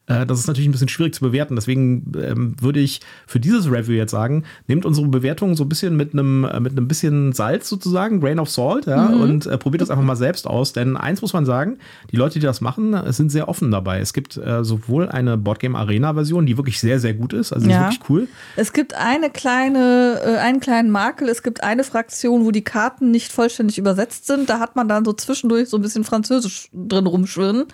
Äh, 0.07 0.27
Das 0.27 0.39
ist 0.41 0.47
natürlich 0.47 0.69
ein 0.69 0.73
bisschen 0.73 0.89
schwierig 0.89 1.15
zu 1.15 1.21
bewerten. 1.21 1.55
Deswegen 1.55 2.13
ähm, 2.21 2.57
würde 2.61 2.81
ich 2.81 3.01
für 3.27 3.39
dieses 3.41 3.71
Review 3.71 3.95
jetzt 3.95 4.11
sagen, 4.11 4.45
nehmt 4.67 4.85
unsere 4.85 5.07
Bewertung 5.09 5.55
so 5.55 5.65
ein 5.65 5.69
bisschen 5.69 5.97
mit 5.97 6.13
einem 6.13 6.45
äh, 6.45 6.61
mit 6.61 6.73
einem 6.73 6.89
bisschen 6.89 7.33
Salz 7.33 7.69
sozusagen, 7.69 8.21
Grain 8.21 8.39
of 8.39 8.51
Salt, 8.51 8.87
ja, 8.87 9.07
und 9.07 9.47
äh, 9.47 9.59
probiert 9.59 9.81
das 9.83 9.91
einfach 9.91 10.05
mal 10.05 10.17
selbst 10.17 10.47
aus. 10.47 10.73
Denn 10.73 10.97
eins 10.97 11.23
muss 11.23 11.33
man 11.33 11.47
sagen, 11.47 11.79
die 12.11 12.17
Leute, 12.17 12.39
die 12.41 12.47
das 12.47 12.61
machen, 12.61 12.97
sind 13.13 13.31
sehr 13.31 13.49
offen 13.49 13.71
dabei. 13.71 14.01
Es 14.01 14.13
gibt 14.13 14.37
äh, 14.37 14.65
sowohl 14.65 15.09
eine 15.09 15.37
Boardgame 15.39 15.79
Arena 15.79 16.15
Version, 16.15 16.47
die 16.47 16.57
wirklich 16.57 16.81
sehr, 16.81 16.99
sehr 16.99 17.15
gut 17.15 17.33
ist, 17.33 17.53
also 17.53 17.69
Ja. 17.69 17.89
ist 17.89 17.95
wirklich 17.95 18.11
cool. 18.11 18.29
Es 18.57 18.73
gibt 18.73 18.95
eine 18.95 19.31
kleine, 19.31 20.21
äh, 20.25 20.37
einen 20.39 20.61
kleinen 20.61 20.91
Makel. 20.91 21.29
Es 21.29 21.43
gibt 21.43 21.63
eine 21.63 21.85
Fraktion, 21.85 22.45
wo 22.45 22.51
die 22.51 22.63
Karten 22.65 23.11
nicht 23.11 23.33
vollständig 23.33 23.79
übersetzt 23.79 24.27
sind. 24.27 24.51
Da 24.51 24.59
hat 24.59 24.77
man 24.77 24.89
dann 24.89 25.05
so 25.05 25.13
zwischendurch 25.13 25.69
so 25.69 25.77
ein 25.79 25.83
bisschen 25.83 26.05
Französisch 26.05 26.69
drin 26.73 27.07
rumschwirren. 27.07 27.65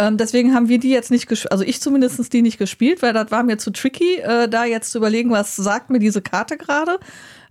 Ähm, 0.00 0.16
deswegen 0.16 0.54
haben 0.54 0.68
wir 0.70 0.78
die 0.78 0.88
jetzt 0.88 1.10
nicht 1.10 1.26
gespielt, 1.26 1.52
also 1.52 1.62
ich 1.62 1.82
zumindest 1.82 2.32
die 2.32 2.40
nicht 2.40 2.56
gespielt, 2.56 3.02
weil 3.02 3.12
das 3.12 3.30
war 3.30 3.42
mir 3.42 3.58
zu 3.58 3.70
tricky, 3.70 4.16
äh, 4.16 4.48
da 4.48 4.64
jetzt 4.64 4.92
zu 4.92 4.98
überlegen, 4.98 5.30
was 5.30 5.54
sagt 5.56 5.90
mir 5.90 5.98
diese 5.98 6.22
Karte 6.22 6.56
gerade. 6.56 6.98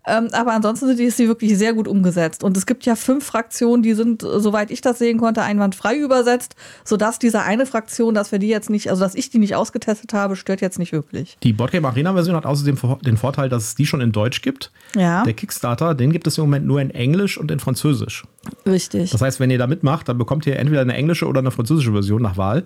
Ähm, 0.07 0.29
aber 0.31 0.53
ansonsten 0.53 0.87
sind 0.87 0.97
die- 0.99 1.03
ist 1.03 1.17
sie 1.17 1.27
wirklich 1.27 1.57
sehr 1.57 1.73
gut 1.73 1.87
umgesetzt. 1.87 2.43
Und 2.43 2.55
es 2.57 2.65
gibt 2.65 2.85
ja 2.85 2.95
fünf 2.95 3.25
Fraktionen, 3.25 3.83
die 3.83 3.93
sind, 3.93 4.23
äh, 4.23 4.39
soweit 4.39 4.71
ich 4.71 4.81
das 4.81 4.97
sehen 4.97 5.17
konnte, 5.19 5.41
einwandfrei 5.43 5.97
übersetzt, 5.97 6.55
sodass 6.85 7.19
diese 7.19 7.41
eine 7.41 7.65
Fraktion, 7.65 8.13
dass 8.13 8.31
wir 8.31 8.39
die 8.39 8.47
jetzt 8.47 8.69
nicht, 8.69 8.89
also 8.89 9.01
dass 9.03 9.13
ich 9.15 9.29
die 9.29 9.37
nicht 9.39 9.55
ausgetestet 9.55 10.13
habe, 10.13 10.35
stört 10.35 10.61
jetzt 10.61 10.79
nicht 10.79 10.93
wirklich. 10.93 11.37
Die 11.43 11.53
Boardgame 11.53 11.87
Arena 11.87 12.13
Version 12.13 12.35
hat 12.35 12.45
außerdem 12.45 12.77
den 13.03 13.17
Vorteil, 13.17 13.49
dass 13.49 13.63
es 13.63 13.75
die 13.75 13.85
schon 13.85 14.01
in 14.01 14.11
Deutsch 14.11 14.41
gibt. 14.41 14.71
Ja. 14.95 15.23
Der 15.23 15.33
Kickstarter, 15.33 15.93
den 15.95 16.11
gibt 16.11 16.25
es 16.27 16.37
im 16.37 16.45
Moment 16.45 16.65
nur 16.65 16.81
in 16.81 16.89
Englisch 16.91 17.37
und 17.37 17.51
in 17.51 17.59
Französisch. 17.59 18.23
Richtig. 18.65 19.11
Das 19.11 19.21
heißt, 19.21 19.39
wenn 19.39 19.51
ihr 19.51 19.57
da 19.57 19.67
mitmacht, 19.67 20.07
dann 20.09 20.17
bekommt 20.17 20.47
ihr 20.47 20.57
entweder 20.57 20.81
eine 20.81 20.93
englische 20.93 21.27
oder 21.27 21.39
eine 21.39 21.51
französische 21.51 21.91
Version 21.91 22.21
nach 22.21 22.37
Wahl. 22.37 22.65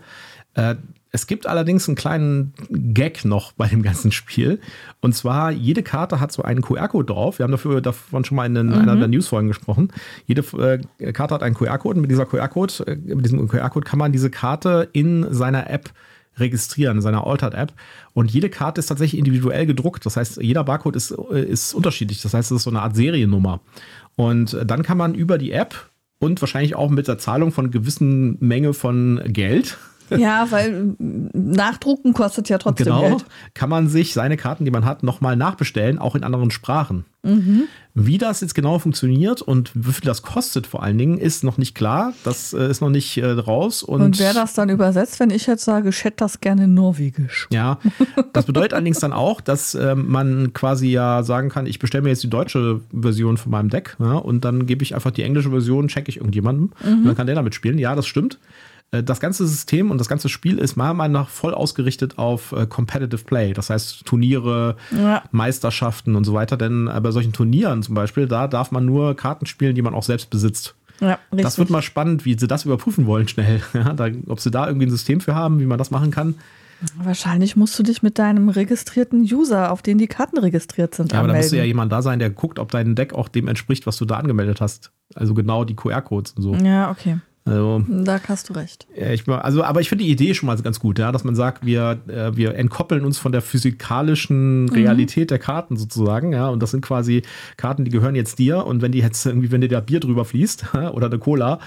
Äh, 0.54 0.76
Es 1.16 1.28
gibt 1.28 1.46
allerdings 1.46 1.88
einen 1.88 1.96
kleinen 1.96 2.54
Gag 2.72 3.24
noch 3.24 3.52
bei 3.52 3.68
dem 3.68 3.84
ganzen 3.84 4.12
Spiel. 4.12 4.60
Und 5.00 5.14
zwar, 5.14 5.52
jede 5.52 5.84
Karte 5.84 6.20
hat 6.20 6.32
so 6.32 6.42
einen 6.42 6.64
QR-Code 6.64 7.14
drauf. 7.14 7.38
Wir 7.38 7.44
haben 7.44 7.52
dafür 7.52 7.82
davon 7.82 8.26
schon 8.26 8.36
mal 8.36 8.48
in 8.48 8.54
mhm. 8.54 8.74
einer 8.74 8.96
der 8.96 9.08
Newsfolgen 9.08 9.48
gesprochen. 9.48 9.94
Jede 10.26 10.42
äh, 10.98 11.14
Karte 11.14 11.36
hat 11.36 11.44
einen 11.44 11.54
QR-Code 11.54 11.98
und 11.98 12.02
mit 12.02 12.10
dieser 12.10 12.26
QR-Code, 12.26 12.74
äh, 12.88 12.96
mit 12.96 13.26
diesem 13.26 13.48
QR-Code 13.48 13.86
kann 13.86 14.00
man 14.00 14.12
diese 14.12 14.32
Karte 14.32 14.90
in 14.92 15.32
seiner 15.32 15.70
App 15.70 15.92
registrieren, 16.38 16.98
in 16.98 17.04
seiner 17.04 17.28
Altered-App. 17.28 17.74
Und 18.14 18.32
jede 18.32 18.50
Karte 18.50 18.80
ist 18.80 18.88
tatsächlich 18.88 19.20
individuell 19.20 19.68
gedruckt. 19.68 20.08
Das 20.08 20.18
heißt, 20.18 20.42
jeder 20.42 20.64
Barcode 20.64 20.96
ist, 20.96 21.14
äh, 21.32 21.44
ist 21.44 21.76
unterschiedlich. 21.76 22.24
Das 22.24 22.34
heißt, 22.34 22.50
es 22.50 22.58
ist 22.58 22.64
so 22.64 22.72
eine 22.72 22.82
Art 22.82 22.96
Seriennummer. 22.96 23.60
Und 24.16 24.58
dann 24.66 24.82
kann 24.82 24.98
man 24.98 25.14
über 25.14 25.38
die 25.38 25.52
App 25.52 25.92
und 26.18 26.42
wahrscheinlich 26.42 26.74
auch 26.74 26.90
mit 26.90 27.08
der 27.08 27.20
Zahlung 27.20 27.52
von 27.52 27.70
gewissen 27.70 28.38
Menge 28.40 28.74
von 28.74 29.22
Geld 29.28 29.78
ja, 30.10 30.48
weil 30.50 30.96
Nachdrucken 31.00 32.14
kostet 32.14 32.50
ja 32.50 32.58
trotzdem 32.58 32.86
genau, 32.86 33.02
Geld. 33.02 33.26
Kann 33.54 33.70
man 33.70 33.88
sich 33.88 34.14
seine 34.14 34.38
Karten, 34.38 34.66
die 34.66 34.72
man 34.72 34.86
hat, 34.86 35.04
nochmal 35.04 35.36
nachbestellen, 35.36 36.00
auch 36.00 36.16
in 36.16 36.24
anderen 36.24 36.52
Sprachen. 36.52 37.06
Mhm. 37.26 37.70
Wie 37.94 38.18
das 38.18 38.42
jetzt 38.42 38.54
genau 38.54 38.80
funktioniert 38.80 39.42
und 39.42 39.72
wie 39.76 39.94
viel 39.94 40.06
das 40.06 40.24
kostet 40.24 40.68
vor 40.68 40.84
allen 40.84 40.98
Dingen, 40.98 41.18
ist 41.18 41.44
noch 41.44 41.58
nicht 41.58 41.74
klar. 41.74 42.14
Das 42.26 42.52
äh, 42.52 42.70
ist 42.70 42.82
noch 42.82 42.90
nicht 42.90 43.18
äh, 43.18 43.26
raus. 43.26 43.82
Und, 43.82 44.02
und 44.02 44.20
wer 44.20 44.34
das 44.34 44.54
dann 44.54 44.70
übersetzt, 44.70 45.22
wenn 45.22 45.30
ich 45.30 45.48
jetzt 45.48 45.64
sage, 45.64 45.90
ich 45.90 46.04
hätte 46.04 46.18
das 46.18 46.42
gerne 46.42 46.66
in 46.66 46.74
Norwegisch. 46.74 47.48
Ja, 47.52 47.80
das 48.34 48.46
bedeutet 48.46 48.74
allerdings 48.74 49.00
dann 49.00 49.14
auch, 49.14 49.40
dass 49.40 49.74
äh, 49.74 49.96
man 49.96 50.52
quasi 50.54 50.88
ja 50.88 51.24
sagen 51.24 51.48
kann, 51.48 51.66
ich 51.66 51.80
bestelle 51.80 52.02
mir 52.02 52.10
jetzt 52.10 52.24
die 52.24 52.30
deutsche 52.30 52.82
Version 52.92 53.38
von 53.38 53.52
meinem 53.52 53.70
Deck 53.70 53.96
ja, 54.00 54.16
und 54.16 54.44
dann 54.44 54.66
gebe 54.66 54.84
ich 54.84 54.94
einfach 54.94 55.12
die 55.12 55.24
englische 55.24 55.52
Version, 55.52 55.88
checke 55.88 56.10
ich 56.10 56.18
irgendjemandem 56.18 56.72
mhm. 56.84 56.94
und 56.94 57.06
dann 57.06 57.16
kann 57.16 57.28
der 57.28 57.36
damit 57.36 57.56
spielen. 57.56 57.78
Ja, 57.78 57.96
das 57.96 58.06
stimmt. 58.06 58.38
Äh, 58.94 59.04
das 59.04 59.20
ganze 59.20 59.46
System 59.48 59.92
und 59.92 59.98
das 59.98 60.08
ganze 60.08 60.30
Spiel 60.30 60.58
ist 60.58 60.76
meiner 60.76 60.94
Meinung 60.94 61.14
nach 61.14 61.30
voll 61.30 61.54
ausgerichtet 61.54 62.18
auf 62.18 62.52
äh, 62.52 62.66
Competitive 62.66 63.24
Play. 63.24 63.54
Das 63.54 63.70
heißt 63.70 64.06
Turniere, 64.06 64.78
ja. 64.92 65.24
Meisterschaften 65.32 66.16
und 66.16 66.24
so 66.24 66.34
weiter. 66.34 66.56
Denn 66.56 66.88
äh, 66.88 67.02
bei 67.02 67.12
solchen 67.12 67.34
Turnieren 67.34 67.84
zum 67.84 67.96
Beispiel, 67.96 68.28
da 68.28 68.48
darf 68.48 68.72
man 68.72 68.86
nur 68.86 69.16
Karten 69.16 69.46
spielen, 69.46 69.76
die 69.76 69.82
man 69.82 69.94
auch 69.94 70.04
selbst 70.04 70.30
besitzt. 70.30 70.76
Ja, 71.00 71.18
das 71.32 71.58
wird 71.58 71.70
mal 71.70 71.82
spannend, 71.82 72.24
wie 72.24 72.38
sie 72.38 72.48
das 72.48 72.66
überprüfen 72.66 73.08
wollen 73.08 73.28
schnell. 73.28 73.62
Ja, 73.74 73.94
da, 73.94 74.08
ob 74.28 74.40
sie 74.40 74.52
da 74.52 74.68
irgendwie 74.68 74.86
ein 74.86 74.92
System 74.92 75.20
für 75.20 75.36
haben, 75.36 75.60
wie 75.60 75.66
man 75.66 75.80
das 75.80 75.92
machen 75.92 76.12
kann. 76.12 76.36
Wahrscheinlich 76.98 77.56
musst 77.56 77.78
du 77.80 77.84
dich 77.84 78.04
mit 78.04 78.20
deinem 78.20 78.50
registrierten 78.50 79.22
User, 79.22 79.72
auf 79.72 79.82
den 79.82 79.98
die 79.98 80.08
Karten 80.08 80.38
registriert 80.38 80.94
sind, 80.94 81.14
ja, 81.14 81.20
aber 81.20 81.30
da 81.30 81.34
müsste 81.34 81.58
ja 81.58 81.64
jemand 81.64 81.92
da 81.92 82.02
sein, 82.02 82.20
der 82.20 82.30
guckt, 82.30 82.60
ob 82.60 82.72
dein 82.72 82.94
Deck 82.94 83.14
auch 83.14 83.30
dem 83.30 83.48
entspricht, 83.48 83.88
was 83.88 83.98
du 83.98 84.06
da 84.06 84.18
angemeldet 84.18 84.60
hast. 84.60 84.92
Also 85.16 85.34
genau 85.34 85.64
die 85.64 85.76
QR-Codes 85.76 86.34
und 86.34 86.44
so. 86.44 86.56
Ja, 86.56 86.92
okay. 86.92 87.20
Also, 87.46 87.84
da 87.90 88.22
hast 88.26 88.50
du 88.50 88.54
recht. 88.54 88.88
Ja, 88.96 89.12
ich, 89.12 89.28
also, 89.28 89.64
aber 89.64 89.82
ich 89.82 89.90
finde 89.90 90.06
die 90.06 90.10
Idee 90.10 90.34
schon 90.34 90.48
mal 90.48 90.58
ganz 90.62 90.80
gut, 90.80 90.98
ja, 90.98 91.12
dass 91.12 91.26
man 91.26 91.36
sagt, 91.36 91.66
wir, 91.66 92.00
äh, 92.08 92.36
wir 92.38 92.56
entkoppeln 92.56 93.04
uns 93.04 93.18
von 93.18 93.34
der 93.34 93.42
physikalischen 93.42 94.64
mhm. 94.64 94.70
Realität 94.70 95.26
mhm. 95.26 95.28
der 95.28 95.40
Karten 95.40 95.76
sozusagen, 95.76 96.32
ja, 96.32 96.48
und 96.48 96.64
das 96.64 96.72
sind 96.72 96.82
quasi 96.82 97.24
Karten, 97.58 97.84
die 97.84 97.92
gehören 97.92 98.16
jetzt 98.16 98.40
dir 98.40 98.66
und 98.66 98.82
wenn 98.82 98.94
die 98.94 99.00
jetzt 99.00 99.26
irgendwie, 99.26 99.52
wenn 99.52 99.60
dir 99.60 99.68
da 99.68 99.82
Bier 99.82 100.00
drüber 100.00 100.24
fließt 100.24 100.74
oder 100.94 101.08
eine 101.08 101.20
Cola 101.20 101.60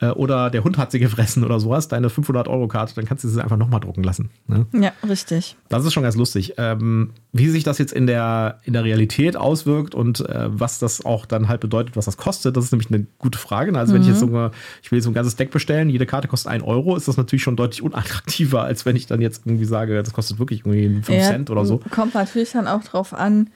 äh, 0.00 0.08
oder 0.08 0.50
der 0.50 0.64
Hund 0.64 0.76
hat 0.76 0.92
sie 0.92 0.98
gefressen 0.98 1.44
oder 1.44 1.58
sowas, 1.60 1.88
deine 1.88 2.10
500 2.10 2.46
Euro 2.48 2.68
Karte, 2.68 2.94
dann 2.94 3.06
kannst 3.06 3.24
du 3.24 3.28
sie 3.28 3.42
einfach 3.42 3.56
nochmal 3.56 3.80
drucken 3.80 4.02
lassen. 4.02 4.28
Ne? 4.48 4.66
Ja, 4.72 4.92
richtig. 5.08 5.56
Das 5.70 5.84
ist 5.86 5.94
schon 5.94 6.02
ganz 6.02 6.16
lustig. 6.16 6.54
Ähm, 6.58 7.10
wie 7.32 7.48
sich 7.48 7.64
das 7.64 7.78
jetzt 7.78 7.94
in 7.94 8.06
der, 8.06 8.58
in 8.64 8.74
der 8.74 8.84
Realität 8.84 9.36
auswirkt 9.36 9.94
und 9.94 10.20
äh, 10.28 10.48
was 10.48 10.78
das 10.78 11.06
auch 11.06 11.24
dann 11.24 11.48
halt 11.48 11.62
bedeutet, 11.62 11.96
was 11.96 12.04
das 12.04 12.18
kostet, 12.18 12.56
das 12.56 12.66
ist 12.66 12.72
nämlich 12.72 12.90
eine 12.90 13.06
gute 13.18 13.38
Frage. 13.38 13.72
Also, 13.78 13.94
wenn 13.94 14.02
ich 14.02 14.08
jetzt 14.08 14.22
mhm. 14.22 14.30
so, 14.30 14.50
ich 14.82 14.90
will 14.90 14.98
jetzt 14.98 15.04
so 15.04 15.10
ein 15.10 15.14
ganzes 15.22 15.36
Deck 15.36 15.50
bestellen, 15.50 15.88
jede 15.88 16.06
Karte 16.06 16.28
kostet 16.28 16.52
1 16.52 16.64
Euro, 16.64 16.96
ist 16.96 17.08
das 17.08 17.16
natürlich 17.16 17.42
schon 17.42 17.56
deutlich 17.56 17.82
unattraktiver, 17.82 18.62
als 18.62 18.84
wenn 18.86 18.96
ich 18.96 19.06
dann 19.06 19.20
jetzt 19.20 19.46
irgendwie 19.46 19.64
sage, 19.64 20.02
das 20.02 20.12
kostet 20.12 20.38
wirklich 20.38 20.60
irgendwie 20.60 21.02
5 21.02 21.08
ja, 21.08 21.28
Cent 21.28 21.50
oder 21.50 21.64
so. 21.64 21.80
Kommt 21.90 22.14
natürlich 22.14 22.52
dann 22.52 22.68
auch 22.68 22.84
drauf 22.84 23.14
an, 23.14 23.50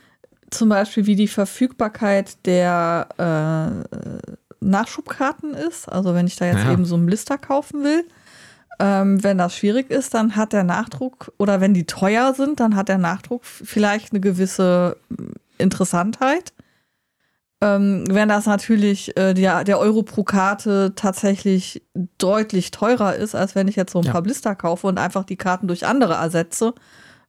zum 0.51 0.69
Beispiel, 0.69 1.07
wie 1.07 1.17
die 1.17 1.29
Verfügbarkeit 1.29 2.47
der 2.47 3.09
äh, 3.19 4.65
Nachschubkarten 4.65 5.55
ist. 5.55 5.89
Also, 5.89 6.15
wenn 6.15 6.27
ich 6.27 6.37
da 6.37 6.47
jetzt 6.47 6.65
ja. 6.65 6.73
eben 6.73 6.85
so 6.85 6.95
einen 6.95 7.07
Blister 7.07 7.37
kaufen 7.37 7.83
will 7.83 8.05
ähm, 8.79 9.23
wenn 9.23 9.39
das 9.39 9.57
schwierig 9.57 9.91
ist, 9.91 10.15
dann 10.15 10.37
hat 10.37 10.53
der 10.53 10.65
Nachdruck, 10.65 11.33
oder 11.39 11.61
wenn 11.61 11.75
die 11.75 11.87
teuer 11.87 12.35
sind, 12.35 12.61
dann 12.61 12.77
hat 12.77 12.89
der 12.89 12.99
Nachdruck 12.99 13.45
vielleicht 13.45 14.13
eine 14.13 14.21
gewisse 14.21 14.97
Interessantheit. 15.59 16.53
Ähm, 17.63 18.05
wenn 18.11 18.29
das 18.29 18.45
natürlich 18.45 19.17
äh, 19.17 19.33
der, 19.33 19.65
der 19.65 19.79
Euro 19.79 20.03
pro 20.03 20.25
Karte 20.25 20.93
tatsächlich 20.95 21.83
deutlich 22.19 22.71
teurer 22.71 23.15
ist, 23.15 23.35
als 23.35 23.55
wenn 23.55 23.67
ich 23.67 23.77
jetzt 23.77 23.93
so 23.93 24.01
ein 24.01 24.05
ja. 24.05 24.13
paar 24.13 24.23
Blister 24.23 24.55
kaufe 24.55 24.87
und 24.87 24.99
einfach 24.99 25.25
die 25.25 25.37
Karten 25.37 25.67
durch 25.67 25.87
andere 25.87 26.15
ersetze, 26.15 26.75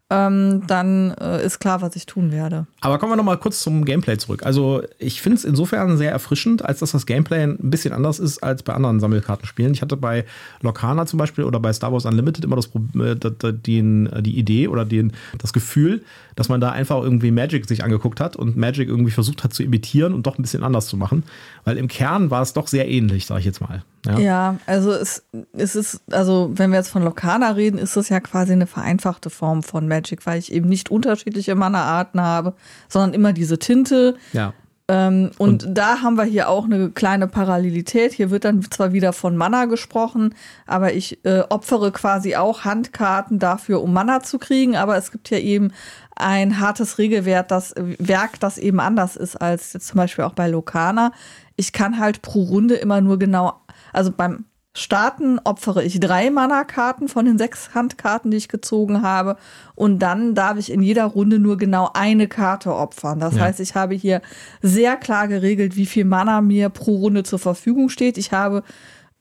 ähm, 0.10 0.64
dann 0.68 1.12
äh, 1.20 1.46
ist 1.46 1.60
klar, 1.60 1.82
was 1.82 1.98
ich 1.98 2.06
tun 2.06 2.32
werde. 2.32 2.66
Aber 2.80 2.98
kommen 2.98 3.12
wir 3.12 3.18
noch 3.18 3.26
mal 3.26 3.38
kurz 3.38 3.62
zum 3.62 3.84
Gameplay 3.84 4.18
zurück. 4.18 4.46
Also 4.46 4.82
ich 5.00 5.22
finde 5.22 5.38
es 5.38 5.44
insofern 5.44 5.98
sehr 5.98 6.12
erfrischend, 6.12 6.64
als 6.64 6.80
dass 6.80 6.94
das 6.94 7.06
Gameplay 7.06 7.44
ein 7.44 7.58
bisschen 7.70 7.94
anders 7.94 8.20
ist 8.20 8.42
als 8.42 8.64
bei 8.64 8.74
anderen 8.74 9.02
Sammelkartenspielen. 9.02 9.74
Ich 9.74 9.82
hatte 9.82 9.98
bei 9.98 10.24
Locana 10.62 11.06
zum 11.08 11.20
Beispiel 11.20 11.44
oder 11.44 11.60
bei 11.60 11.74
Star 11.74 11.92
Wars 11.92 12.06
Unlimited 12.06 12.46
immer 12.46 12.56
das 12.56 12.70
äh, 12.74 13.54
den, 13.54 14.10
die 14.22 14.38
Idee 14.38 14.70
oder 14.70 14.86
den, 14.86 15.12
das 15.40 15.52
Gefühl, 15.52 16.04
dass 16.36 16.48
man 16.48 16.62
da 16.62 16.72
einfach 16.72 17.04
irgendwie 17.04 17.32
Magic 17.32 17.68
sich 17.68 17.84
angeguckt 17.84 18.22
hat 18.22 18.38
und 18.38 18.56
Magic 18.56 18.88
irgendwie 18.88 19.12
versucht 19.12 19.44
hat 19.44 19.54
zu 19.54 19.64
imitieren 19.64 20.14
und 20.14 20.26
doch 20.26 20.38
ein 20.38 20.42
bisschen 20.42 20.64
anders 20.64 20.88
zu 20.88 20.96
machen. 20.96 21.24
Weil 21.66 21.78
im 21.78 21.90
Kern 21.90 22.32
war 22.32 22.42
es 22.42 22.54
doch 22.54 22.68
sehr 22.68 22.88
ähnlich, 22.88 23.26
sage 23.26 23.42
ich 23.42 23.46
jetzt 23.46 23.60
mal. 23.60 23.84
Ja, 24.08 24.20
ja 24.20 24.56
also 24.66 24.92
es, 24.92 25.24
es 25.54 25.76
ist, 25.76 26.02
also 26.12 26.52
wenn 26.54 26.72
wir 26.72 26.78
jetzt 26.78 26.90
von 26.90 27.04
Lokana 27.04 27.52
reden, 27.52 27.78
ist 27.78 27.96
es 27.96 28.10
ja 28.10 28.20
quasi 28.20 28.54
eine 28.54 28.68
vereinfachte 28.68 29.30
Form 29.30 29.64
von 29.64 29.88
Magic, 29.88 30.26
weil 30.26 30.40
ich 30.40 30.52
eben 30.52 30.70
nicht 30.70 30.90
unterschiedliche 30.90 31.56
Mana-Arten 31.56 32.22
habe, 32.22 32.54
sondern 32.88 33.14
immer 33.14 33.34
diese 33.34 33.60
Tinte. 33.60 34.16
Ja. 34.34 34.54
Ähm, 34.90 35.32
und, 35.38 35.66
und, 35.66 35.78
da 35.78 36.02
haben 36.02 36.16
wir 36.16 36.24
hier 36.24 36.48
auch 36.48 36.64
eine 36.64 36.90
kleine 36.90 37.28
Parallelität. 37.28 38.14
Hier 38.14 38.30
wird 38.30 38.46
dann 38.46 38.62
zwar 38.62 38.94
wieder 38.94 39.12
von 39.12 39.36
Mana 39.36 39.66
gesprochen, 39.66 40.34
aber 40.66 40.94
ich 40.94 41.24
äh, 41.26 41.42
opfere 41.50 41.92
quasi 41.92 42.36
auch 42.36 42.64
Handkarten 42.64 43.38
dafür, 43.38 43.82
um 43.82 43.92
Mana 43.92 44.22
zu 44.22 44.40
kriegen. 44.40 44.78
Aber 44.78 44.96
es 44.96 45.12
gibt 45.12 45.28
hier 45.28 45.42
eben 45.42 45.74
ein 46.16 46.60
hartes 46.60 46.98
Regelwerk, 46.98 47.50
das 47.50 47.76
Werk, 47.78 48.40
das 48.40 48.58
eben 48.58 48.80
anders 48.80 49.16
ist 49.18 49.36
als 49.36 49.74
jetzt 49.74 49.88
zum 49.88 49.98
Beispiel 49.98 50.24
auch 50.24 50.34
bei 50.34 50.48
Lokana. 50.48 51.12
Ich 51.58 51.74
kann 51.74 52.00
halt 52.00 52.22
pro 52.22 52.44
Runde 52.44 52.76
immer 52.76 53.02
nur 53.02 53.20
genau 53.20 53.60
also 53.94 54.12
beim 54.12 54.46
Starten 54.78 55.40
opfere 55.44 55.84
ich 55.84 56.00
drei 56.00 56.30
Mana-Karten 56.30 57.08
von 57.08 57.26
den 57.26 57.40
sechs 57.40 57.74
Handkarten, 57.74 58.30
die 58.30 58.38
ich 58.38 58.48
gezogen 58.48 59.02
habe. 59.02 59.36
Und 59.74 59.98
dann 60.00 60.36
darf 60.36 60.60
ich 60.60 60.72
in 60.72 60.84
jeder 60.84 61.06
Runde 61.06 61.40
nur 61.40 61.58
genau 61.58 61.90
eine 61.96 62.28
Karte 62.28 62.76
opfern. 62.76 63.20
Das 63.20 63.36
ja. 63.36 63.42
heißt, 63.42 63.60
ich 63.60 63.74
habe 63.74 63.96
hier 63.96 64.22
sehr 64.62 64.96
klar 64.96 65.28
geregelt, 65.28 65.76
wie 65.78 65.88
viel 65.88 66.06
Mana 66.06 66.42
mir 66.42 66.70
pro 66.70 66.98
Runde 66.98 67.24
zur 67.24 67.40
Verfügung 67.40 67.90
steht. 67.90 68.20
Ich 68.20 68.32
habe 68.32 68.62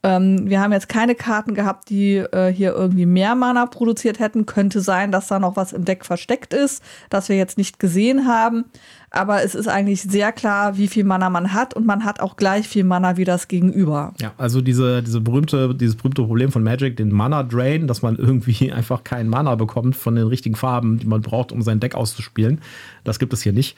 ähm, 0.02 0.48
wir 0.48 0.60
haben 0.60 0.72
jetzt 0.72 0.90
keine 0.90 1.14
Karten 1.14 1.54
gehabt, 1.54 1.88
die 1.88 2.16
äh, 2.16 2.52
hier 2.52 2.74
irgendwie 2.74 3.06
mehr 3.06 3.34
Mana 3.34 3.64
produziert 3.64 4.18
hätten. 4.18 4.44
Könnte 4.44 4.82
sein, 4.82 5.10
dass 5.10 5.26
da 5.28 5.38
noch 5.38 5.56
was 5.56 5.72
im 5.72 5.86
Deck 5.86 6.04
versteckt 6.04 6.52
ist, 6.52 6.82
das 7.08 7.30
wir 7.30 7.36
jetzt 7.36 7.56
nicht 7.56 7.80
gesehen 7.80 8.28
haben 8.28 8.66
aber 9.16 9.42
es 9.42 9.54
ist 9.54 9.68
eigentlich 9.68 10.02
sehr 10.02 10.32
klar, 10.32 10.76
wie 10.76 10.88
viel 10.88 11.04
Mana 11.04 11.30
man 11.30 11.52
hat 11.52 11.74
und 11.74 11.86
man 11.86 12.04
hat 12.04 12.20
auch 12.20 12.36
gleich 12.36 12.68
viel 12.68 12.84
Mana 12.84 13.16
wie 13.16 13.24
das 13.24 13.48
Gegenüber. 13.48 14.12
Ja, 14.20 14.32
also 14.38 14.60
diese, 14.60 15.02
diese 15.02 15.20
berühmte, 15.20 15.74
dieses 15.74 15.96
berühmte 15.96 16.22
Problem 16.22 16.52
von 16.52 16.62
Magic, 16.62 16.96
den 16.96 17.12
Mana 17.12 17.42
Drain, 17.42 17.86
dass 17.86 18.02
man 18.02 18.16
irgendwie 18.16 18.72
einfach 18.72 19.04
keinen 19.04 19.28
Mana 19.28 19.54
bekommt 19.54 19.96
von 19.96 20.14
den 20.14 20.26
richtigen 20.26 20.54
Farben, 20.54 20.98
die 20.98 21.06
man 21.06 21.22
braucht, 21.22 21.52
um 21.52 21.62
sein 21.62 21.80
Deck 21.80 21.94
auszuspielen. 21.94 22.60
Das 23.04 23.18
gibt 23.18 23.32
es 23.32 23.42
hier 23.42 23.52
nicht. 23.52 23.76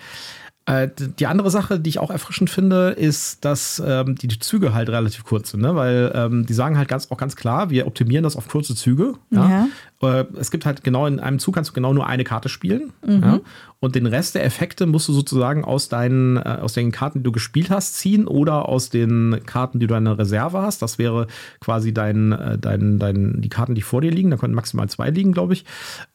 Äh, 0.69 0.91
die 1.19 1.27
andere 1.27 1.51
Sache, 1.51 1.81
die 1.81 1.89
ich 1.89 1.99
auch 1.99 2.11
erfrischend 2.11 2.51
finde, 2.51 2.91
ist, 2.91 3.43
dass 3.43 3.83
ähm, 3.85 4.17
die 4.17 4.29
Züge 4.39 4.75
halt 4.75 4.91
relativ 4.91 5.25
kurz 5.25 5.53
sind, 5.53 5.63
ne? 5.63 5.75
weil 5.75 6.13
ähm, 6.15 6.45
die 6.45 6.53
sagen 6.53 6.77
halt 6.77 6.89
ganz, 6.89 7.11
auch 7.11 7.17
ganz 7.17 7.37
klar, 7.37 7.71
wir 7.71 7.87
optimieren 7.87 8.23
das 8.23 8.37
auf 8.37 8.49
kurze 8.49 8.75
Züge. 8.75 9.15
Ja? 9.31 9.49
Ja. 9.49 10.21
Äh, 10.21 10.27
es 10.39 10.51
gibt 10.51 10.67
halt 10.67 10.85
genau 10.85 11.07
in 11.07 11.21
einem 11.21 11.39
Zug 11.39 11.55
kannst 11.55 11.71
du 11.71 11.75
genau 11.75 11.95
nur 11.95 12.07
eine 12.07 12.23
Karte 12.23 12.51
spielen. 12.51 12.93
Mhm. 13.05 13.23
Ja? 13.23 13.41
Und 13.81 13.95
den 13.95 14.07
Rest 14.07 14.35
der 14.35 14.45
Effekte 14.45 14.87
musst 14.87 15.09
du 15.09 15.13
sozusagen 15.13 15.65
aus 15.65 15.89
deinen, 15.89 16.37
äh, 16.37 16.59
aus 16.61 16.73
den 16.73 16.91
Karten, 16.91 17.21
die 17.21 17.23
du 17.23 17.33
gespielt 17.33 17.71
hast, 17.71 17.95
ziehen 17.95 18.27
oder 18.27 18.69
aus 18.69 18.91
den 18.91 19.41
Karten, 19.47 19.79
die 19.79 19.87
du 19.87 19.95
in 19.95 20.05
der 20.05 20.19
Reserve 20.19 20.61
hast. 20.63 20.83
Das 20.83 20.99
wäre 20.99 21.29
quasi 21.61 21.95
dein, 21.95 22.33
äh, 22.33 22.59
dein, 22.59 22.99
dein, 22.99 23.41
die 23.41 23.49
Karten, 23.49 23.77
die 23.77 23.83
vor 23.83 24.01
dir 24.01 24.11
liegen. 24.11 24.31
Da 24.31 24.37
können 24.37 24.55
maximal 24.55 24.89
zwei 24.89 25.11
liegen, 25.11 25.33
glaube 25.33 25.53
ich. 25.53 25.65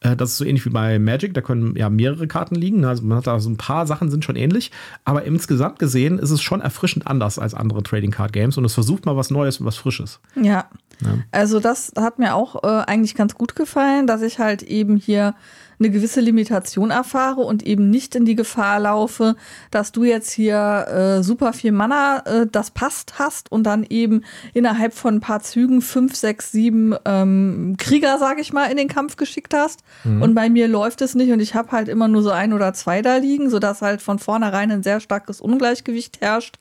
Das 0.01 0.31
ist 0.31 0.37
so 0.37 0.45
ähnlich 0.45 0.65
wie 0.65 0.71
bei 0.71 0.99
Magic. 0.99 1.33
Da 1.33 1.41
können 1.41 1.75
ja 1.77 1.89
mehrere 1.89 2.27
Karten 2.27 2.55
liegen. 2.55 2.83
Also 2.83 3.03
man 3.03 3.17
hat 3.17 3.27
da 3.27 3.39
so 3.39 3.49
ein 3.49 3.57
paar 3.57 3.87
Sachen 3.87 4.11
sind 4.11 4.25
schon 4.25 4.35
ähnlich. 4.43 4.71
Aber 5.05 5.23
insgesamt 5.23 5.79
gesehen 5.79 6.19
ist 6.19 6.31
es 6.31 6.41
schon 6.41 6.61
erfrischend 6.61 7.07
anders 7.07 7.39
als 7.39 7.53
andere 7.53 7.83
Trading 7.83 8.11
Card 8.11 8.33
Games 8.33 8.57
und 8.57 8.65
es 8.65 8.73
versucht 8.73 9.05
mal 9.05 9.15
was 9.15 9.31
Neues 9.31 9.59
und 9.59 9.65
was 9.65 9.77
Frisches. 9.77 10.19
Ja. 10.35 10.65
ja. 11.01 11.17
Also 11.31 11.59
das 11.59 11.91
hat 11.97 12.19
mir 12.19 12.35
auch 12.35 12.63
äh, 12.63 12.83
eigentlich 12.85 13.15
ganz 13.15 13.35
gut 13.35 13.55
gefallen, 13.55 14.07
dass 14.07 14.21
ich 14.21 14.39
halt 14.39 14.63
eben 14.63 14.97
hier 14.97 15.35
eine 15.83 15.91
gewisse 15.91 16.21
Limitation 16.21 16.91
erfahre 16.91 17.41
und 17.41 17.63
eben 17.63 17.89
nicht 17.89 18.15
in 18.15 18.25
die 18.25 18.35
Gefahr 18.35 18.79
laufe, 18.79 19.35
dass 19.71 19.91
du 19.91 20.03
jetzt 20.03 20.31
hier 20.31 20.87
äh, 20.87 21.23
super 21.23 21.53
viel 21.53 21.71
Mana, 21.71 22.23
äh, 22.25 22.47
das 22.49 22.71
passt, 22.71 23.19
hast 23.19 23.51
und 23.51 23.63
dann 23.63 23.85
eben 23.89 24.23
innerhalb 24.53 24.93
von 24.93 25.15
ein 25.15 25.19
paar 25.19 25.41
Zügen 25.41 25.81
fünf, 25.81 26.15
sechs, 26.15 26.51
sieben 26.51 26.95
ähm, 27.05 27.75
Krieger, 27.77 28.17
sag 28.17 28.39
ich 28.39 28.53
mal, 28.53 28.71
in 28.71 28.77
den 28.77 28.87
Kampf 28.87 29.17
geschickt 29.17 29.53
hast. 29.53 29.81
Mhm. 30.03 30.21
Und 30.21 30.35
bei 30.35 30.49
mir 30.49 30.67
läuft 30.67 31.01
es 31.01 31.15
nicht 31.15 31.31
und 31.31 31.39
ich 31.39 31.55
habe 31.55 31.71
halt 31.71 31.89
immer 31.89 32.07
nur 32.07 32.23
so 32.23 32.31
ein 32.31 32.53
oder 32.53 32.73
zwei 32.73 33.01
da 33.01 33.17
liegen, 33.17 33.49
sodass 33.49 33.81
halt 33.81 34.01
von 34.01 34.19
vornherein 34.19 34.71
ein 34.71 34.83
sehr 34.83 34.99
starkes 34.99 35.41
Ungleichgewicht 35.41 36.21
herrscht 36.21 36.57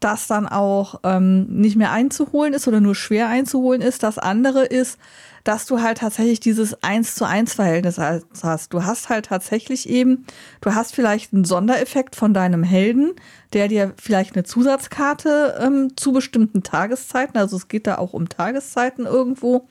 das 0.00 0.26
dann 0.26 0.46
auch 0.46 1.00
ähm, 1.04 1.46
nicht 1.46 1.76
mehr 1.76 1.92
einzuholen 1.92 2.52
ist 2.52 2.68
oder 2.68 2.80
nur 2.80 2.94
schwer 2.94 3.28
einzuholen 3.28 3.80
ist. 3.80 4.02
Das 4.02 4.18
andere 4.18 4.64
ist, 4.64 4.98
dass 5.46 5.64
du 5.64 5.80
halt 5.80 5.98
tatsächlich 5.98 6.40
dieses 6.40 6.82
Eins 6.82 7.14
zu 7.14 7.24
eins 7.24 7.54
Verhältnis 7.54 7.98
hast. 7.98 8.74
Du 8.74 8.84
hast 8.84 9.08
halt 9.08 9.26
tatsächlich 9.26 9.88
eben, 9.88 10.26
du 10.60 10.74
hast 10.74 10.94
vielleicht 10.94 11.32
einen 11.32 11.44
Sondereffekt 11.44 12.16
von 12.16 12.34
deinem 12.34 12.64
Helden, 12.64 13.12
der 13.52 13.68
dir 13.68 13.94
vielleicht 13.96 14.34
eine 14.34 14.42
Zusatzkarte 14.42 15.56
ähm, 15.60 15.96
zu 15.96 16.12
bestimmten 16.12 16.64
Tageszeiten, 16.64 17.38
also 17.38 17.56
es 17.56 17.68
geht 17.68 17.86
da 17.86 17.98
auch 17.98 18.12
um 18.12 18.28
Tageszeiten 18.28 19.06
irgendwo, 19.06 19.68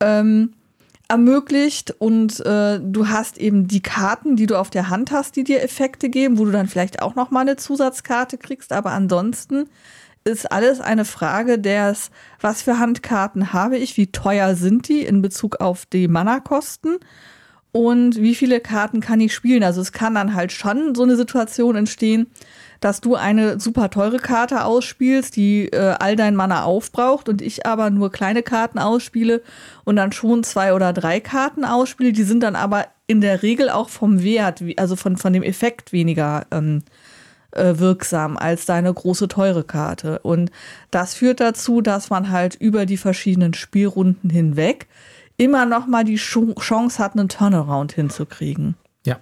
ähm, 0.00 0.54
ermöglicht 1.08 1.94
und 1.98 2.40
äh, 2.44 2.80
du 2.80 3.08
hast 3.08 3.38
eben 3.38 3.68
die 3.68 3.82
Karten, 3.82 4.36
die 4.36 4.46
du 4.46 4.58
auf 4.58 4.70
der 4.70 4.88
Hand 4.88 5.12
hast, 5.12 5.36
die 5.36 5.44
dir 5.44 5.62
Effekte 5.62 6.08
geben, 6.08 6.38
wo 6.38 6.44
du 6.44 6.50
dann 6.50 6.68
vielleicht 6.68 7.02
auch 7.02 7.14
noch 7.14 7.30
mal 7.30 7.40
eine 7.40 7.56
Zusatzkarte 7.56 8.38
kriegst, 8.38 8.72
aber 8.72 8.92
ansonsten 8.92 9.68
ist 10.24 10.50
alles 10.50 10.80
eine 10.80 11.04
Frage 11.04 11.58
des, 11.58 12.10
was 12.40 12.62
für 12.62 12.80
Handkarten 12.80 13.52
habe 13.52 13.78
ich, 13.78 13.96
wie 13.96 14.10
teuer 14.10 14.56
sind 14.56 14.88
die 14.88 15.02
in 15.02 15.22
Bezug 15.22 15.60
auf 15.60 15.86
die 15.86 16.08
Mana-Kosten 16.08 16.96
und 17.72 18.16
wie 18.16 18.34
viele 18.34 18.60
Karten 18.60 19.00
kann 19.00 19.20
ich 19.20 19.34
spielen. 19.34 19.62
Also 19.62 19.80
es 19.80 19.92
kann 19.92 20.14
dann 20.14 20.34
halt 20.34 20.52
schon 20.52 20.94
so 20.94 21.02
eine 21.02 21.16
Situation 21.16 21.76
entstehen, 21.76 22.26
dass 22.80 23.00
du 23.00 23.14
eine 23.14 23.58
super 23.60 23.90
teure 23.90 24.18
Karte 24.18 24.64
ausspielst, 24.64 25.36
die 25.36 25.66
äh, 25.66 25.94
all 25.98 26.16
dein 26.16 26.36
Mana 26.36 26.62
aufbraucht 26.62 27.28
und 27.28 27.42
ich 27.42 27.66
aber 27.66 27.90
nur 27.90 28.12
kleine 28.12 28.42
Karten 28.42 28.78
ausspiele 28.78 29.42
und 29.84 29.96
dann 29.96 30.12
schon 30.12 30.44
zwei 30.44 30.72
oder 30.72 30.92
drei 30.92 31.20
Karten 31.20 31.64
ausspiele. 31.64 32.12
Die 32.12 32.22
sind 32.22 32.42
dann 32.42 32.56
aber 32.56 32.86
in 33.06 33.20
der 33.20 33.42
Regel 33.42 33.70
auch 33.70 33.88
vom 33.88 34.22
Wert, 34.22 34.62
also 34.76 34.96
von, 34.96 35.16
von 35.16 35.32
dem 35.32 35.42
Effekt 35.42 35.92
weniger 35.92 36.46
ähm, 36.50 36.82
äh, 37.52 37.78
wirksam 37.78 38.36
als 38.36 38.66
deine 38.66 38.92
große 38.92 39.28
teure 39.28 39.64
Karte. 39.64 40.18
Und 40.20 40.50
das 40.90 41.14
führt 41.14 41.40
dazu, 41.40 41.80
dass 41.80 42.10
man 42.10 42.30
halt 42.30 42.54
über 42.54 42.86
die 42.86 42.96
verschiedenen 42.96 43.54
Spielrunden 43.54 44.30
hinweg 44.30 44.86
immer 45.36 45.66
noch 45.66 45.86
mal 45.86 46.04
die 46.04 46.16
Chance 46.16 46.98
hat, 46.98 47.12
einen 47.14 47.28
Turnaround 47.28 47.92
hinzukriegen. 47.92 48.74
Ja. 49.04 49.18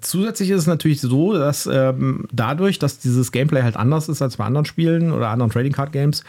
Zusätzlich 0.00 0.50
ist 0.50 0.60
es 0.60 0.66
natürlich 0.66 1.00
so, 1.00 1.34
dass 1.34 1.66
ähm, 1.66 2.26
dadurch, 2.32 2.78
dass 2.78 2.98
dieses 2.98 3.32
Gameplay 3.32 3.62
halt 3.62 3.76
anders 3.76 4.08
ist 4.08 4.22
als 4.22 4.36
bei 4.36 4.44
anderen 4.44 4.66
Spielen 4.66 5.12
oder 5.12 5.28
anderen 5.28 5.50
Trading 5.50 5.72
Card 5.72 5.92
Games, 5.92 6.24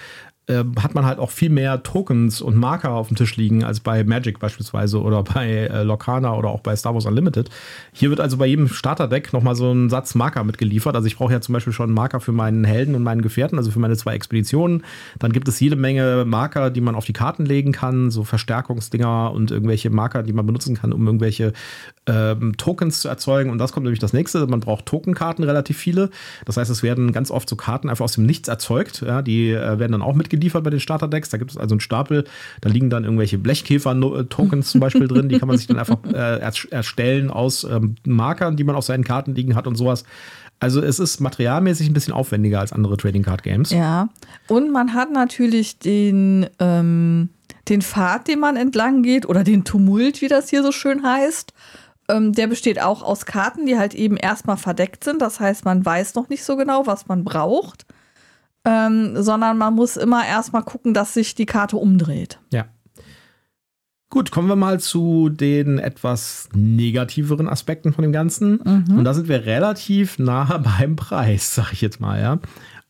äh, 0.50 0.66
hat 0.82 0.96
man 0.96 1.06
halt 1.06 1.20
auch 1.20 1.30
viel 1.30 1.52
mehr 1.52 1.84
Tokens 1.84 2.42
und 2.42 2.56
Marker 2.58 2.92
auf 2.92 3.10
dem 3.10 3.18
Tisch 3.18 3.38
liegen 3.38 3.64
als 3.64 3.80
bei 3.80 4.04
Magic 4.04 4.40
beispielsweise 4.40 5.00
oder 5.00 5.22
bei 5.22 5.48
äh, 5.48 5.84
Locana 5.84 6.36
oder 6.36 6.50
auch 6.50 6.62
bei 6.62 6.76
Star 6.76 6.96
Wars 6.96 7.06
Unlimited. 7.06 7.52
Hier 7.94 8.10
wird 8.10 8.20
also 8.20 8.38
bei 8.38 8.48
jedem 8.48 8.68
Starterdeck 8.68 9.32
nochmal 9.32 9.56
so 9.56 9.72
ein 9.72 9.90
Satz 9.90 10.16
Marker 10.16 10.44
mitgeliefert. 10.44 10.96
Also 10.96 11.06
ich 11.08 11.18
brauche 11.18 11.34
ja 11.34 11.40
zum 11.40 11.54
Beispiel 11.54 11.72
schon 11.72 11.90
einen 11.90 11.94
Marker 11.94 12.20
für 12.20 12.32
meinen 12.32 12.64
Helden 12.64 12.96
und 12.96 13.04
meinen 13.04 13.22
Gefährten, 13.22 13.60
also 13.60 13.70
für 13.70 13.78
meine 13.78 13.96
zwei 13.96 14.16
Expeditionen. 14.16 14.84
Dann 15.20 15.32
gibt 15.32 15.48
es 15.48 15.60
jede 15.60 15.76
Menge 15.76 16.26
Marker, 16.26 16.72
die 16.72 16.82
man 16.82 16.96
auf 16.96 17.06
die 17.06 17.14
Karten 17.14 17.46
legen 17.46 17.72
kann, 17.72 18.10
so 18.10 18.24
Verstärkungsdinger 18.24 19.32
und 19.32 19.52
irgendwelche 19.52 19.92
Marker, 19.92 20.24
die 20.24 20.34
man 20.34 20.48
benutzen 20.48 20.76
kann, 20.76 20.94
um 20.94 21.06
irgendwelche 21.06 21.54
ähm, 22.08 22.58
Tokens 22.58 23.02
zu 23.02 23.08
erzeugen. 23.08 23.52
Und 23.52 23.60
das 23.60 23.72
kommt 23.72 23.84
nämlich 23.84 24.00
das 24.00 24.14
nächste. 24.14 24.48
Man 24.48 24.62
braucht 24.62 24.88
Tokenkarten 24.88 25.44
relativ 25.44 25.78
viele. 25.78 26.10
Das 26.46 26.58
heißt, 26.58 26.72
es 26.72 26.82
werden 26.82 27.12
ganz 27.12 27.30
oft 27.30 27.48
so 27.48 27.56
Karten 27.56 27.88
einfach 27.88 28.06
aus 28.06 28.14
dem 28.14 28.26
Nichts 28.26 28.48
erzeugt. 28.48 29.04
Ja, 29.06 29.22
die 29.22 29.52
äh, 29.52 29.78
werden 29.78 29.92
dann 29.92 30.02
auch 30.02 30.16
mitgeliefert 30.16 30.39
geliefert 30.40 30.64
bei 30.64 30.70
den 30.70 30.80
Starterdecks. 30.80 31.30
Da 31.30 31.38
gibt 31.38 31.52
es 31.52 31.58
also 31.58 31.74
einen 31.74 31.82
Stapel, 31.82 32.24
da 32.62 32.70
liegen 32.70 32.90
dann 32.90 33.04
irgendwelche 33.04 33.38
Blechkäfer-Tokens 33.38 34.72
zum 34.72 34.82
Beispiel 34.82 35.08
drin, 35.08 35.30
die 35.30 35.38
kann 35.38 35.48
man 35.48 35.58
sich 35.58 35.68
dann 35.68 35.78
einfach 35.78 36.00
äh, 36.14 36.40
erstellen 36.72 37.30
aus 37.30 37.64
ähm, 37.64 37.96
Markern, 38.06 38.56
die 38.56 38.64
man 38.64 38.76
auf 38.76 38.86
seinen 38.86 39.04
Karten 39.04 39.36
liegen 39.36 39.56
hat 39.56 39.68
und 39.68 39.76
sowas. 39.76 40.04
Also 40.60 40.82
es 40.82 41.00
ist 41.00 41.22
materialmäßig 41.22 41.90
ein 41.90 41.94
bisschen 41.94 42.14
aufwendiger 42.14 42.60
als 42.60 42.74
andere 42.74 42.98
Trading 42.98 43.24
Card 43.24 43.44
Games. 43.44 43.70
Ja, 43.70 44.10
und 44.48 44.72
man 44.72 44.94
hat 44.94 45.12
natürlich 45.12 45.80
den, 45.80 46.48
ähm, 46.60 47.30
den 47.70 47.82
Pfad, 47.82 48.28
den 48.28 48.40
man 48.40 48.58
entlang 48.58 49.04
geht 49.04 49.26
oder 49.28 49.44
den 49.44 49.64
Tumult, 49.64 50.22
wie 50.22 50.28
das 50.28 50.50
hier 50.50 50.64
so 50.64 50.72
schön 50.72 51.04
heißt. 51.04 51.54
Ähm, 52.10 52.34
der 52.34 52.48
besteht 52.48 52.82
auch 52.82 53.04
aus 53.04 53.26
Karten, 53.26 53.68
die 53.68 53.78
halt 53.78 53.94
eben 53.94 54.18
erstmal 54.18 54.58
verdeckt 54.58 55.04
sind. 55.04 55.22
Das 55.22 55.40
heißt, 55.40 55.64
man 55.64 55.86
weiß 55.86 56.16
noch 56.16 56.28
nicht 56.28 56.44
so 56.44 56.58
genau, 56.58 56.88
was 56.88 57.08
man 57.08 57.24
braucht 57.24 57.86
ähm, 58.66 59.22
sondern 59.22 59.58
man 59.58 59.74
muss 59.74 59.98
immer 59.98 60.26
erstmal 60.26 60.64
gucken, 60.64 60.94
dass 60.94 61.14
sich 61.14 61.36
die 61.36 61.46
Karte 61.46 61.78
umdreht. 61.78 62.40
Ja. 62.52 62.66
Gut, 64.10 64.32
kommen 64.32 64.48
wir 64.48 64.56
mal 64.56 64.80
zu 64.80 65.30
den 65.30 65.78
etwas 65.78 66.50
negativeren 66.54 67.48
Aspekten 67.48 67.94
von 67.94 68.02
dem 68.02 68.12
Ganzen. 68.12 68.60
Mhm. 68.64 68.98
Und 68.98 69.04
da 69.04 69.14
sind 69.14 69.28
wir 69.28 69.46
relativ 69.46 70.18
nah 70.18 70.58
beim 70.80 70.96
Preis, 70.96 71.54
sag 71.54 71.74
ich 71.74 71.82
jetzt 71.82 72.00
mal, 72.00 72.20
ja. 72.20 72.40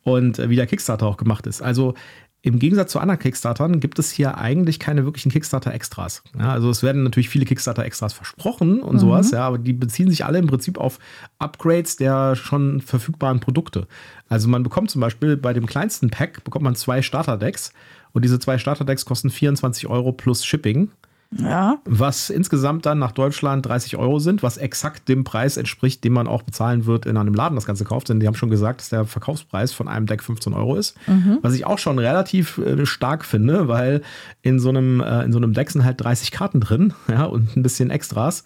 Und 0.03 0.39
äh, 0.39 0.49
wie 0.49 0.55
der 0.55 0.65
Kickstarter 0.65 1.05
auch 1.05 1.17
gemacht 1.17 1.45
ist. 1.45 1.61
Also 1.61 1.93
im 2.41 2.57
Gegensatz 2.57 2.93
zu 2.93 2.99
anderen 2.99 3.19
Kickstartern 3.19 3.81
gibt 3.81 3.99
es 3.99 4.11
hier 4.11 4.37
eigentlich 4.37 4.79
keine 4.79 5.03
wirklichen 5.03 5.29
Kickstarter-Extras. 5.29 6.23
Ja, 6.37 6.53
also 6.53 6.69
es 6.69 6.83
werden 6.83 7.03
natürlich 7.03 7.27
viele 7.27 7.43
Kickstarter-Extras 7.43 8.13
versprochen 8.13 8.81
und 8.81 8.95
mhm. 8.95 8.99
sowas, 8.99 9.31
ja, 9.31 9.45
aber 9.45 9.57
die 9.57 9.73
beziehen 9.73 10.09
sich 10.09 10.23
alle 10.23 10.39
im 10.39 10.47
Prinzip 10.47 10.77
auf 10.77 10.99
Upgrades 11.37 11.97
der 11.97 12.37
schon 12.37 12.79
verfügbaren 12.79 13.41
Produkte. 13.41 13.87
Also 14.29 14.47
man 14.47 14.63
bekommt 14.63 14.89
zum 14.89 15.01
Beispiel 15.01 15.35
bei 15.35 15.51
dem 15.51 15.65
kleinsten 15.65 16.09
Pack 16.09 16.43
bekommt 16.45 16.63
man 16.63 16.75
zwei 16.75 17.01
Starter-Decks 17.01 17.73
und 18.13 18.23
diese 18.23 18.39
zwei 18.39 18.57
Starter-Decks 18.57 19.05
kosten 19.05 19.29
24 19.29 19.87
Euro 19.87 20.13
plus 20.13 20.45
Shipping. 20.45 20.91
Ja. 21.37 21.79
Was 21.85 22.31
insgesamt 22.31 22.87
dann 22.87 22.97
nach 22.97 23.11
Deutschland 23.11 23.65
30 23.65 23.97
Euro 23.97 24.17
sind, 24.19 24.41
was 24.41 24.57
exakt 24.57 25.07
dem 25.07 25.23
Preis 25.23 25.57
entspricht, 25.57 26.03
den 26.03 26.13
man 26.13 26.27
auch 26.27 26.41
bezahlen 26.41 26.85
wird, 26.85 27.05
in 27.05 27.17
einem 27.17 27.35
Laden 27.35 27.55
das 27.55 27.65
Ganze 27.65 27.85
kauft. 27.85 28.09
Denn 28.09 28.19
die 28.19 28.25
haben 28.25 28.35
schon 28.35 28.49
gesagt, 28.49 28.81
dass 28.81 28.89
der 28.89 29.05
Verkaufspreis 29.05 29.71
von 29.71 29.87
einem 29.87 30.07
Deck 30.07 30.23
15 30.23 30.53
Euro 30.53 30.75
ist. 30.75 30.97
Mhm. 31.07 31.37
Was 31.41 31.53
ich 31.53 31.65
auch 31.65 31.77
schon 31.77 31.99
relativ 31.99 32.57
äh, 32.57 32.85
stark 32.85 33.25
finde, 33.25 33.67
weil 33.67 34.01
in 34.41 34.59
so, 34.59 34.69
einem, 34.69 35.01
äh, 35.01 35.23
in 35.23 35.31
so 35.31 35.37
einem 35.37 35.53
Deck 35.53 35.69
sind 35.69 35.85
halt 35.85 36.01
30 36.01 36.31
Karten 36.31 36.61
drin 36.61 36.93
ja, 37.07 37.25
und 37.25 37.55
ein 37.55 37.63
bisschen 37.63 37.91
Extras. 37.91 38.43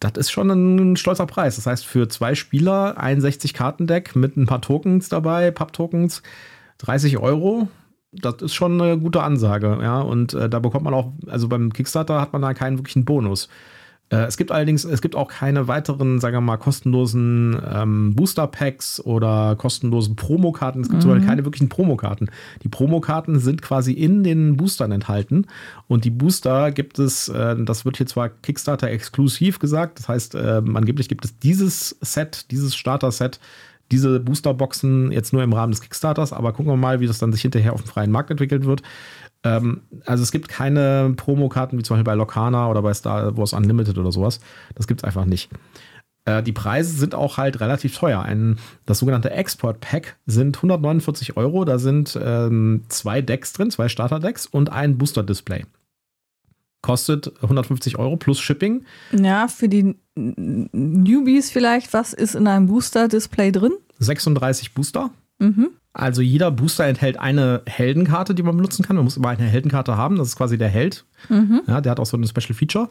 Das 0.00 0.12
ist 0.16 0.30
schon 0.30 0.48
ein 0.50 0.96
stolzer 0.96 1.26
Preis. 1.26 1.56
Das 1.56 1.66
heißt, 1.66 1.84
für 1.84 2.08
zwei 2.08 2.34
Spieler 2.34 2.98
ein 2.98 3.20
60-Karten-Deck 3.20 4.16
mit 4.16 4.36
ein 4.36 4.46
paar 4.46 4.62
Tokens 4.62 5.08
dabei, 5.08 5.50
Papp-Tokens, 5.50 6.22
30 6.78 7.18
Euro 7.18 7.68
das 8.12 8.36
ist 8.40 8.54
schon 8.54 8.80
eine 8.80 8.98
gute 8.98 9.22
Ansage, 9.22 9.78
ja. 9.82 10.00
Und 10.00 10.34
äh, 10.34 10.48
da 10.48 10.58
bekommt 10.58 10.84
man 10.84 10.94
auch, 10.94 11.12
also 11.26 11.48
beim 11.48 11.72
Kickstarter 11.72 12.20
hat 12.20 12.32
man 12.32 12.42
da 12.42 12.54
keinen 12.54 12.78
wirklichen 12.78 13.04
Bonus. 13.04 13.48
Äh, 14.10 14.24
es 14.24 14.36
gibt 14.36 14.50
allerdings, 14.50 14.84
es 14.84 15.02
gibt 15.02 15.14
auch 15.14 15.28
keine 15.28 15.68
weiteren, 15.68 16.20
sagen 16.20 16.36
wir 16.36 16.40
mal, 16.40 16.56
kostenlosen 16.56 17.60
ähm, 17.70 18.14
Booster-Packs 18.14 19.00
oder 19.04 19.56
kostenlosen 19.56 20.16
Promokarten. 20.16 20.80
Es 20.80 20.88
gibt 20.88 21.04
mhm. 21.04 21.26
keine 21.26 21.44
wirklichen 21.44 21.68
Promokarten. 21.68 22.30
Die 22.62 22.68
Promokarten 22.68 23.38
sind 23.38 23.60
quasi 23.60 23.92
in 23.92 24.24
den 24.24 24.56
Boostern 24.56 24.92
enthalten. 24.92 25.46
Und 25.86 26.04
die 26.04 26.10
Booster 26.10 26.72
gibt 26.72 26.98
es, 26.98 27.28
äh, 27.28 27.56
das 27.58 27.84
wird 27.84 27.98
hier 27.98 28.06
zwar 28.06 28.30
Kickstarter 28.30 28.88
exklusiv 28.88 29.58
gesagt, 29.58 29.98
das 29.98 30.08
heißt, 30.08 30.34
äh, 30.34 30.62
angeblich 30.74 31.08
gibt 31.08 31.24
es 31.24 31.38
dieses 31.38 31.96
Set, 32.00 32.50
dieses 32.50 32.74
Starter-Set 32.74 33.38
diese 33.90 34.20
Boosterboxen 34.20 35.12
jetzt 35.12 35.32
nur 35.32 35.42
im 35.42 35.52
Rahmen 35.52 35.72
des 35.72 35.80
Kickstarters, 35.80 36.32
aber 36.32 36.52
gucken 36.52 36.72
wir 36.72 36.76
mal, 36.76 37.00
wie 37.00 37.06
das 37.06 37.18
dann 37.18 37.32
sich 37.32 37.42
hinterher 37.42 37.72
auf 37.72 37.82
dem 37.82 37.88
freien 37.88 38.10
Markt 38.10 38.30
entwickelt 38.30 38.64
wird. 38.64 38.82
Ähm, 39.44 39.82
also 40.04 40.22
es 40.22 40.32
gibt 40.32 40.48
keine 40.48 41.14
Promokarten 41.16 41.78
wie 41.78 41.82
zum 41.82 41.94
Beispiel 41.94 42.04
bei 42.04 42.14
Locana 42.14 42.68
oder 42.70 42.82
bei 42.82 42.92
Star 42.92 43.36
Wars 43.36 43.52
Unlimited 43.52 43.98
oder 43.98 44.12
sowas. 44.12 44.40
Das 44.74 44.86
gibt 44.86 45.00
es 45.00 45.04
einfach 45.04 45.24
nicht. 45.24 45.50
Äh, 46.24 46.42
die 46.42 46.52
Preise 46.52 46.96
sind 46.96 47.14
auch 47.14 47.38
halt 47.38 47.60
relativ 47.60 47.96
teuer. 47.96 48.22
Ein, 48.22 48.58
das 48.84 48.98
sogenannte 48.98 49.30
Export 49.30 49.80
Pack 49.80 50.16
sind 50.26 50.56
149 50.58 51.36
Euro. 51.36 51.64
Da 51.64 51.78
sind 51.78 52.18
ähm, 52.22 52.82
zwei 52.88 53.22
Decks 53.22 53.52
drin, 53.52 53.70
zwei 53.70 53.88
Starter-Decks 53.88 54.46
und 54.46 54.70
ein 54.70 54.98
Booster-Display 54.98 55.64
kostet 56.82 57.32
150 57.42 57.98
Euro 57.98 58.16
plus 58.16 58.40
Shipping. 58.40 58.84
Ja, 59.12 59.48
für 59.48 59.68
die 59.68 59.96
Newbies 60.72 61.50
vielleicht, 61.50 61.92
was 61.92 62.12
ist 62.12 62.34
in 62.34 62.46
einem 62.46 62.66
Booster-Display 62.66 63.52
drin? 63.52 63.72
36 63.98 64.74
Booster. 64.74 65.10
Mhm. 65.38 65.70
Also 65.92 66.22
jeder 66.22 66.50
Booster 66.50 66.84
enthält 66.84 67.18
eine 67.18 67.62
Heldenkarte, 67.66 68.34
die 68.34 68.42
man 68.42 68.56
benutzen 68.56 68.84
kann. 68.84 68.96
Man 68.96 69.04
muss 69.04 69.16
immer 69.16 69.30
eine 69.30 69.44
Heldenkarte 69.44 69.96
haben. 69.96 70.16
Das 70.16 70.28
ist 70.28 70.36
quasi 70.36 70.58
der 70.58 70.68
Held. 70.68 71.04
Mhm. 71.28 71.62
Ja, 71.66 71.80
der 71.80 71.90
hat 71.90 72.00
auch 72.00 72.06
so 72.06 72.16
ein 72.16 72.26
Special 72.26 72.54
Feature. 72.54 72.88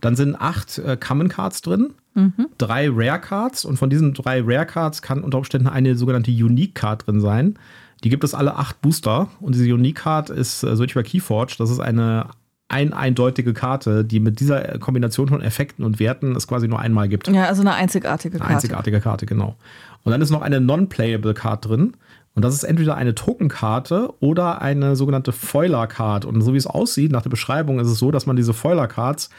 Dann 0.00 0.16
sind 0.16 0.36
acht 0.36 0.78
äh, 0.78 0.96
Common 0.96 1.28
Cards 1.28 1.62
drin, 1.62 1.92
mhm. 2.14 2.46
drei 2.58 2.88
Rare 2.90 3.20
Cards 3.20 3.64
und 3.64 3.76
von 3.76 3.90
diesen 3.90 4.14
drei 4.14 4.40
Rare 4.40 4.66
Cards 4.66 5.02
kann 5.02 5.22
unter 5.22 5.38
Umständen 5.38 5.68
eine 5.68 5.94
sogenannte 5.94 6.30
Unique 6.30 6.74
Card 6.74 7.06
drin 7.06 7.20
sein. 7.20 7.58
Die 8.02 8.08
gibt 8.08 8.24
es 8.24 8.32
alle 8.32 8.56
acht 8.56 8.80
Booster 8.80 9.28
und 9.40 9.54
diese 9.54 9.72
Unique 9.72 9.96
Card 9.96 10.30
ist 10.30 10.62
äh, 10.62 10.74
so 10.74 10.84
wie 10.84 10.92
bei 10.92 11.02
Keyforge. 11.02 11.54
Das 11.58 11.70
ist 11.70 11.80
eine 11.80 12.26
ein 12.70 12.92
eindeutige 12.92 13.52
Karte, 13.52 14.04
die 14.04 14.20
mit 14.20 14.40
dieser 14.40 14.78
Kombination 14.78 15.28
von 15.28 15.42
Effekten 15.42 15.84
und 15.84 15.98
Werten 16.00 16.36
es 16.36 16.46
quasi 16.46 16.68
nur 16.68 16.78
einmal 16.78 17.08
gibt. 17.08 17.28
Ja, 17.28 17.46
also 17.46 17.60
eine 17.62 17.74
einzigartige 17.74 18.38
Karte. 18.38 18.46
Eine 18.46 18.54
einzigartige 18.56 19.00
Karte, 19.00 19.26
genau. 19.26 19.56
Und 20.04 20.12
dann 20.12 20.22
ist 20.22 20.30
noch 20.30 20.40
eine 20.42 20.60
Non-Playable 20.60 21.34
Card 21.34 21.66
drin. 21.68 21.92
Und 22.34 22.44
das 22.44 22.54
ist 22.54 22.62
entweder 22.62 22.94
eine 22.96 23.14
Tokenkarte 23.16 24.08
oder 24.20 24.62
eine 24.62 24.94
sogenannte 24.94 25.32
Foiler-Card. 25.32 26.24
Und 26.24 26.40
so 26.42 26.52
wie 26.54 26.58
es 26.58 26.66
aussieht, 26.68 27.10
nach 27.10 27.22
der 27.22 27.30
Beschreibung 27.30 27.80
ist 27.80 27.88
es 27.88 27.98
so, 27.98 28.12
dass 28.12 28.24
man 28.26 28.36
diese 28.36 28.54
Foiler-Cards, 28.54 29.30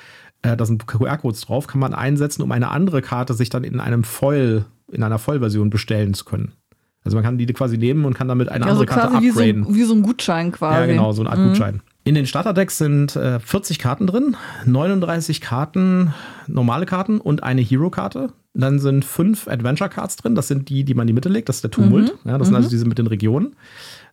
äh, 0.41 0.57
da 0.57 0.65
sind 0.65 0.87
QR-Codes 0.87 1.41
drauf, 1.41 1.67
kann 1.67 1.79
man 1.79 1.93
einsetzen, 1.93 2.41
um 2.41 2.51
eine 2.51 2.69
andere 2.69 3.01
Karte 3.01 3.33
sich 3.33 3.49
dann 3.49 3.63
in 3.63 3.79
einem 3.79 4.03
Foil, 4.03 4.65
in 4.91 5.03
einer 5.03 5.19
Foil-Version 5.19 5.69
bestellen 5.69 6.13
zu 6.13 6.25
können. 6.25 6.51
Also 7.05 7.15
man 7.15 7.23
kann 7.23 7.37
die 7.37 7.45
quasi 7.47 7.77
nehmen 7.77 8.03
und 8.05 8.13
kann 8.13 8.27
damit 8.27 8.49
eine 8.49 8.65
Also 8.65 8.81
andere 8.81 8.93
Karte 8.93 9.11
quasi 9.13 9.23
wie 9.25 9.29
upgraden. 9.29 9.63
so, 9.63 9.73
wie 9.75 9.83
so 9.83 9.93
ein 9.95 10.01
Gutschein 10.03 10.51
quasi. 10.51 10.79
Ja, 10.81 10.85
genau, 10.85 11.11
so 11.13 11.21
eine 11.21 11.29
Art 11.31 11.39
Mhm. 11.39 11.47
Gutschein. 11.47 11.81
In 12.03 12.15
den 12.15 12.25
Starterdecks 12.25 12.77
sind 12.77 13.15
äh, 13.15 13.39
40 13.39 13.77
Karten 13.77 14.07
drin, 14.07 14.35
39 14.65 15.39
Karten, 15.39 16.13
normale 16.47 16.85
Karten 16.85 17.19
und 17.19 17.43
eine 17.43 17.61
Hero-Karte. 17.61 18.33
Dann 18.53 18.79
sind 18.79 19.05
fünf 19.05 19.47
Adventure-Cards 19.47 20.17
drin, 20.17 20.35
das 20.35 20.47
sind 20.47 20.69
die, 20.69 20.83
die 20.83 20.93
man 20.93 21.03
in 21.03 21.07
die 21.07 21.13
Mitte 21.13 21.29
legt, 21.29 21.47
das 21.47 21.57
ist 21.57 21.63
der 21.63 21.71
Tumult. 21.71 22.17
Ja, 22.25 22.37
das 22.37 22.47
sind 22.47 22.55
also 22.55 22.69
diese 22.69 22.85
mit 22.85 22.97
den 22.97 23.07
Regionen. 23.07 23.55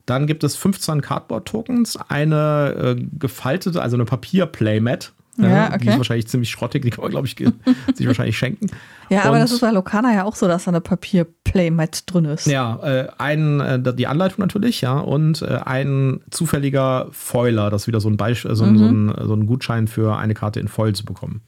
Dann 0.07 0.27
gibt 0.27 0.45
es 0.45 0.55
15 0.57 1.01
Cardboard-Tokens, 1.01 1.99
eine 2.09 2.97
äh, 2.99 3.05
gefaltete, 3.19 3.83
also 3.83 3.97
eine 3.97 4.05
Papier-Playmat. 4.05 5.13
Ja, 5.39 5.69
Die 5.69 5.75
okay. 5.77 5.89
ist 5.91 5.97
wahrscheinlich 5.99 6.27
ziemlich 6.29 6.51
schrottig, 6.51 6.83
die 6.83 6.91
kann 6.91 7.03
man, 7.03 7.11
glaube 7.11 7.27
ich, 7.27 7.37
sich 7.95 8.07
wahrscheinlich 8.07 8.37
schenken. 8.37 8.67
Ja, 9.09 9.23
aber 9.25 9.35
Und- 9.35 9.41
das 9.41 9.53
ist 9.53 9.61
bei 9.61 9.71
Lokana 9.71 10.13
ja 10.15 10.25
auch 10.25 10.35
so, 10.37 10.49
dass 10.49 10.65
da 10.65 10.71
eine 10.71 10.81
Papier-Playmat 10.81 12.13
drin 12.13 12.25
ist. 12.25 12.47
Ja, 12.47 12.77
äh, 12.83 13.09
ein, 13.19 13.61
äh, 13.61 13.95
die 13.95 14.07
Anleitung 14.07 14.41
natürlich, 14.41 14.81
ja, 14.81 14.99
und 14.99 15.43
äh, 15.43 15.61
ein 15.65 16.21
zufälliger 16.31 17.07
Foiler, 17.13 17.71
das 17.71 17.83
ist 17.83 17.87
wieder 17.89 18.01
so 18.01 18.09
ein, 18.11 18.17
Beisch 18.17 18.43
so, 18.51 18.65
ein- 18.65 18.79
so, 18.79 18.85
ein, 18.87 19.15
so 19.27 19.35
ein 19.35 19.47
Gutschein 19.47 19.87
für 19.89 20.17
eine 20.17 20.35
Karte 20.35 20.61
in 20.61 20.69
Foil 20.69 20.95
zu 20.95 21.05
bekommen. 21.05 21.43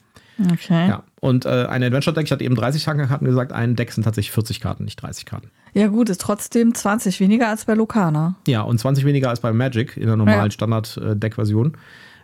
Okay. 0.52 0.72
Ja. 0.72 0.88
Ja, 0.88 1.02
und 1.20 1.44
äh, 1.44 1.66
ein 1.68 1.82
Adventure-Deck, 1.82 2.24
ich 2.24 2.32
hatte 2.32 2.44
eben 2.44 2.54
30 2.54 2.84
Karten 2.86 3.26
gesagt, 3.26 3.52
ein 3.52 3.76
Deck 3.76 3.92
sind 3.92 4.04
tatsächlich 4.04 4.32
40 4.32 4.60
Karten, 4.60 4.84
nicht 4.84 4.96
30 5.02 5.26
Karten. 5.26 5.50
gut, 5.74 6.08
ist 6.08 6.22
trotzdem 6.22 6.72
20 6.74 7.20
weniger 7.20 7.48
als 7.48 7.66
bei 7.66 7.74
Lokana. 7.74 8.36
Ja, 8.46 8.62
und 8.62 8.78
20 8.80 9.04
weniger 9.04 9.28
als 9.28 9.40
bei 9.40 9.52
Magic 9.52 9.98
in 9.98 10.06
der 10.06 10.16
normalen 10.16 10.46
Ja. 10.46 10.50
Standard-Deck-Version. 10.50 11.76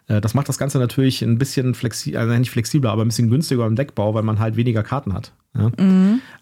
Äh, 0.09 0.21
Das 0.21 0.35
macht 0.35 0.49
das 0.49 0.59
Ganze 0.59 0.79
natürlich 0.79 1.23
ein 1.23 1.39
bisschen 1.39 1.75
flexibler, 1.75 2.21
also 2.21 2.35
nicht 2.35 2.51
flexibler, 2.51 2.91
aber 2.91 3.05
ein 3.05 3.09
bisschen 3.09 3.31
günstiger 3.31 3.67
im 3.67 3.77
Deckbau, 3.77 4.15
weil 4.15 4.23
man 4.23 4.39
halt 4.39 4.57
weniger 4.57 4.83
Karten 4.83 5.13
hat. 5.13 5.33
Ja. 5.57 5.71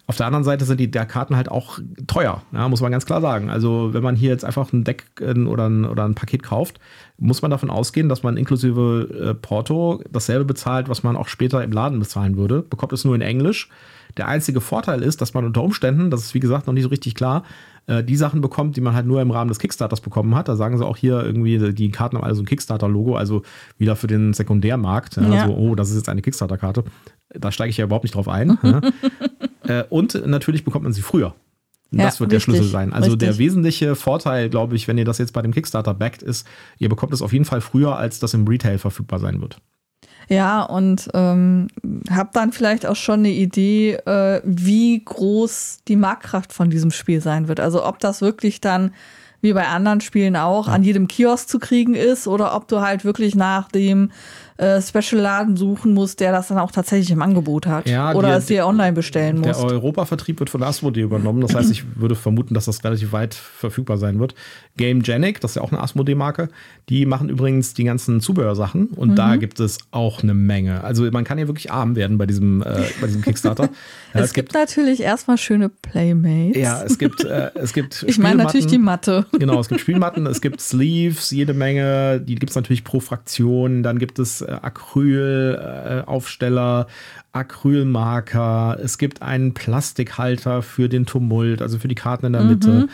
Auf 0.07 0.17
der 0.17 0.25
anderen 0.25 0.43
Seite 0.43 0.65
sind 0.65 0.77
die 0.77 0.91
der 0.91 1.05
Karten 1.05 1.37
halt 1.37 1.49
auch 1.49 1.79
teuer, 2.05 2.41
ja, 2.51 2.67
muss 2.67 2.81
man 2.81 2.91
ganz 2.91 3.05
klar 3.05 3.21
sagen. 3.21 3.49
Also 3.49 3.93
wenn 3.93 4.03
man 4.03 4.17
hier 4.17 4.29
jetzt 4.29 4.43
einfach 4.43 4.73
ein 4.73 4.83
Deck 4.83 5.05
äh, 5.21 5.39
oder 5.39 5.69
ein, 5.69 5.85
oder 5.85 6.03
ein 6.05 6.15
Paket 6.15 6.43
kauft, 6.43 6.79
muss 7.17 7.41
man 7.41 7.49
davon 7.49 7.69
ausgehen, 7.69 8.09
dass 8.09 8.23
man 8.23 8.35
inklusive 8.35 9.29
äh, 9.29 9.33
Porto 9.33 10.03
dasselbe 10.11 10.43
bezahlt, 10.45 10.89
was 10.89 11.03
man 11.03 11.15
auch 11.15 11.29
später 11.29 11.63
im 11.63 11.71
Laden 11.71 11.99
bezahlen 11.99 12.35
würde. 12.35 12.61
Bekommt 12.61 12.91
es 12.91 13.05
nur 13.05 13.15
in 13.15 13.21
Englisch. 13.21 13.69
Der 14.17 14.27
einzige 14.27 14.61
Vorteil 14.61 15.01
ist, 15.01 15.21
dass 15.21 15.33
man 15.33 15.45
unter 15.45 15.63
Umständen, 15.63 16.09
das 16.09 16.21
ist 16.21 16.33
wie 16.33 16.39
gesagt 16.39 16.67
noch 16.67 16.73
nicht 16.73 16.83
so 16.83 16.89
richtig 16.89 17.15
klar, 17.15 17.43
äh, 17.87 18.03
die 18.03 18.15
Sachen 18.15 18.41
bekommt, 18.41 18.75
die 18.77 18.81
man 18.81 18.93
halt 18.93 19.05
nur 19.05 19.21
im 19.21 19.31
Rahmen 19.31 19.49
des 19.49 19.59
Kickstarters 19.59 20.01
bekommen 20.01 20.35
hat. 20.35 20.47
Da 20.47 20.55
sagen 20.55 20.77
sie 20.77 20.85
auch 20.85 20.97
hier 20.97 21.23
irgendwie, 21.23 21.73
die 21.73 21.91
Karten 21.91 22.17
haben 22.17 22.23
also 22.23 22.41
ein 22.41 22.45
Kickstarter-Logo, 22.45 23.15
also 23.15 23.43
wieder 23.77 23.95
für 23.95 24.07
den 24.07 24.33
Sekundärmarkt. 24.33 25.17
Ja, 25.17 25.33
Ja. 25.33 25.47
So, 25.47 25.55
oh, 25.55 25.75
das 25.75 25.89
ist 25.89 25.97
jetzt 25.97 26.09
eine 26.09 26.21
Kickstarter-Karte. 26.21 26.83
Da 27.29 27.51
steige 27.51 27.69
ich 27.69 27.77
ja 27.77 27.85
überhaupt 27.85 28.03
nicht 28.03 28.15
drauf 28.15 28.27
ein. 28.27 28.57
ja. 28.63 28.81
äh, 29.81 29.83
und 29.89 30.25
natürlich 30.25 30.63
bekommt 30.63 30.83
man 30.83 30.93
sie 30.93 31.01
früher. 31.01 31.35
Ja, 31.91 32.05
Das 32.05 32.19
wird 32.19 32.31
der 32.31 32.37
richtig, 32.37 32.55
Schlüssel 32.55 32.71
sein. 32.71 32.93
Also 32.93 33.11
richtig. 33.11 33.29
der 33.29 33.37
wesentliche 33.37 33.95
Vorteil, 33.95 34.49
glaube 34.49 34.75
ich, 34.75 34.87
wenn 34.87 34.97
ihr 34.97 35.05
das 35.05 35.17
jetzt 35.17 35.33
bei 35.33 35.41
dem 35.41 35.53
Kickstarter 35.53 35.93
backt, 35.93 36.23
ist, 36.23 36.47
ihr 36.79 36.89
bekommt 36.89 37.13
es 37.13 37.21
auf 37.21 37.31
jeden 37.31 37.45
Fall 37.45 37.61
früher, 37.61 37.97
als 37.97 38.19
das 38.19 38.33
im 38.33 38.47
Retail 38.47 38.79
verfügbar 38.79 39.19
sein 39.19 39.41
wird. 39.41 39.61
Ja, 40.27 40.63
und 40.63 41.09
ähm, 41.13 41.67
hab 42.09 42.33
dann 42.33 42.51
vielleicht 42.51 42.85
auch 42.85 42.95
schon 42.95 43.19
eine 43.19 43.29
Idee, 43.29 43.93
äh, 43.93 44.41
wie 44.43 45.03
groß 45.03 45.79
die 45.87 45.95
Marktkraft 45.95 46.51
von 46.51 46.69
diesem 46.69 46.91
Spiel 46.91 47.21
sein 47.21 47.47
wird. 47.47 47.59
Also 47.59 47.85
ob 47.85 47.99
das 47.99 48.21
wirklich 48.21 48.59
dann, 48.61 48.91
wie 49.41 49.53
bei 49.53 49.67
anderen 49.67 50.01
Spielen 50.01 50.35
auch, 50.35 50.67
an 50.67 50.83
jedem 50.83 51.07
Kiosk 51.07 51.47
zu 51.47 51.59
kriegen 51.59 51.93
ist 51.93 52.27
oder 52.27 52.55
ob 52.55 52.67
du 52.67 52.81
halt 52.81 53.05
wirklich 53.05 53.35
nach 53.35 53.69
dem 53.69 54.11
äh, 54.57 54.81
Special-Laden 54.81 55.57
suchen 55.57 55.93
musst, 55.93 56.19
der 56.21 56.31
das 56.31 56.47
dann 56.47 56.57
auch 56.57 56.71
tatsächlich 56.71 57.11
im 57.11 57.21
Angebot 57.21 57.67
hat. 57.67 57.89
Ja, 57.89 58.13
oder 58.13 58.29
die- 58.29 58.33
es 58.35 58.45
dir 58.45 58.65
online 58.65 58.93
bestellen 58.93 59.41
Der 59.41 59.53
musst. 59.53 59.63
Europavertrieb 59.65 60.39
wird 60.39 60.49
von 60.49 60.63
Asmodee 60.63 61.01
übernommen. 61.01 61.41
Das 61.41 61.53
heißt, 61.55 61.71
ich 61.71 61.83
würde 61.95 62.15
vermuten, 62.15 62.53
dass 62.53 62.65
das 62.65 62.83
relativ 62.83 63.11
weit 63.11 63.33
verfügbar 63.33 63.97
sein 63.97 64.19
wird. 64.19 64.33
Game 64.77 65.01
Genic, 65.01 65.41
das 65.41 65.51
ist 65.51 65.55
ja 65.55 65.61
auch 65.61 65.71
eine 65.71 65.81
Asmodee-Marke, 65.81 66.49
die 66.89 67.05
machen 67.05 67.27
übrigens 67.29 67.73
die 67.73 67.83
ganzen 67.83 68.21
Zubehörsachen 68.21 68.87
und 68.87 69.09
Mhm. 69.11 69.15
da 69.15 69.35
gibt 69.35 69.59
es 69.59 69.77
auch 69.91 70.23
eine 70.23 70.33
Menge. 70.33 70.83
Also 70.83 71.03
man 71.11 71.23
kann 71.25 71.37
hier 71.37 71.47
wirklich 71.47 71.71
arm 71.71 71.95
werden 71.95 72.17
bei 72.17 72.25
diesem, 72.25 72.61
äh, 72.61 72.83
bei 73.01 73.07
diesem 73.07 73.21
Kickstarter. 73.21 73.69
ja, 74.13 74.19
es, 74.21 74.33
gibt, 74.33 74.53
natürlich 74.53 75.01
erstmal 75.01 75.37
schöne 75.37 75.69
Playmates. 75.69 76.61
ja, 76.61 76.81
es 76.83 76.97
gibt, 76.97 77.23
äh, 77.23 77.51
es 77.55 77.73
gibt 77.73 78.03
ich 78.07 78.17
meine 78.17 78.43
natürlich 78.43 78.67
die. 78.67 78.77
Matte. 78.77 79.25
Genau, 79.37 79.59
es 79.59 79.67
gibt 79.69 79.81
Spielmatten, 79.85 80.25
es 80.27 80.41
gibt 80.41 80.61
Sleeves, 80.61 81.31
jede 81.31 81.53
Menge. 81.53 82.19
Die 82.21 82.35
gibt 82.35 82.49
es 82.51 82.55
natürlich 82.55 82.83
pro 82.83 82.99
Fraktion. 82.99 83.81
Dann 83.83 83.97
gibt 83.97 84.19
es 84.19 84.41
äh, 84.41 84.44
Acryl-Aufsteller, 84.49 86.87
Acrylmarker. 87.31 88.77
Es 88.81 88.97
gibt 88.97 89.21
einen 89.21 89.53
Plastikhalter 89.53 90.61
für 90.61 90.89
den 90.89 91.05
Tumult, 91.05 91.61
also 91.61 91.79
für 91.79 91.87
die 91.87 91.95
Karten 91.95 92.25
in 92.27 92.33
der 92.33 92.43
Mitte. 92.43 92.89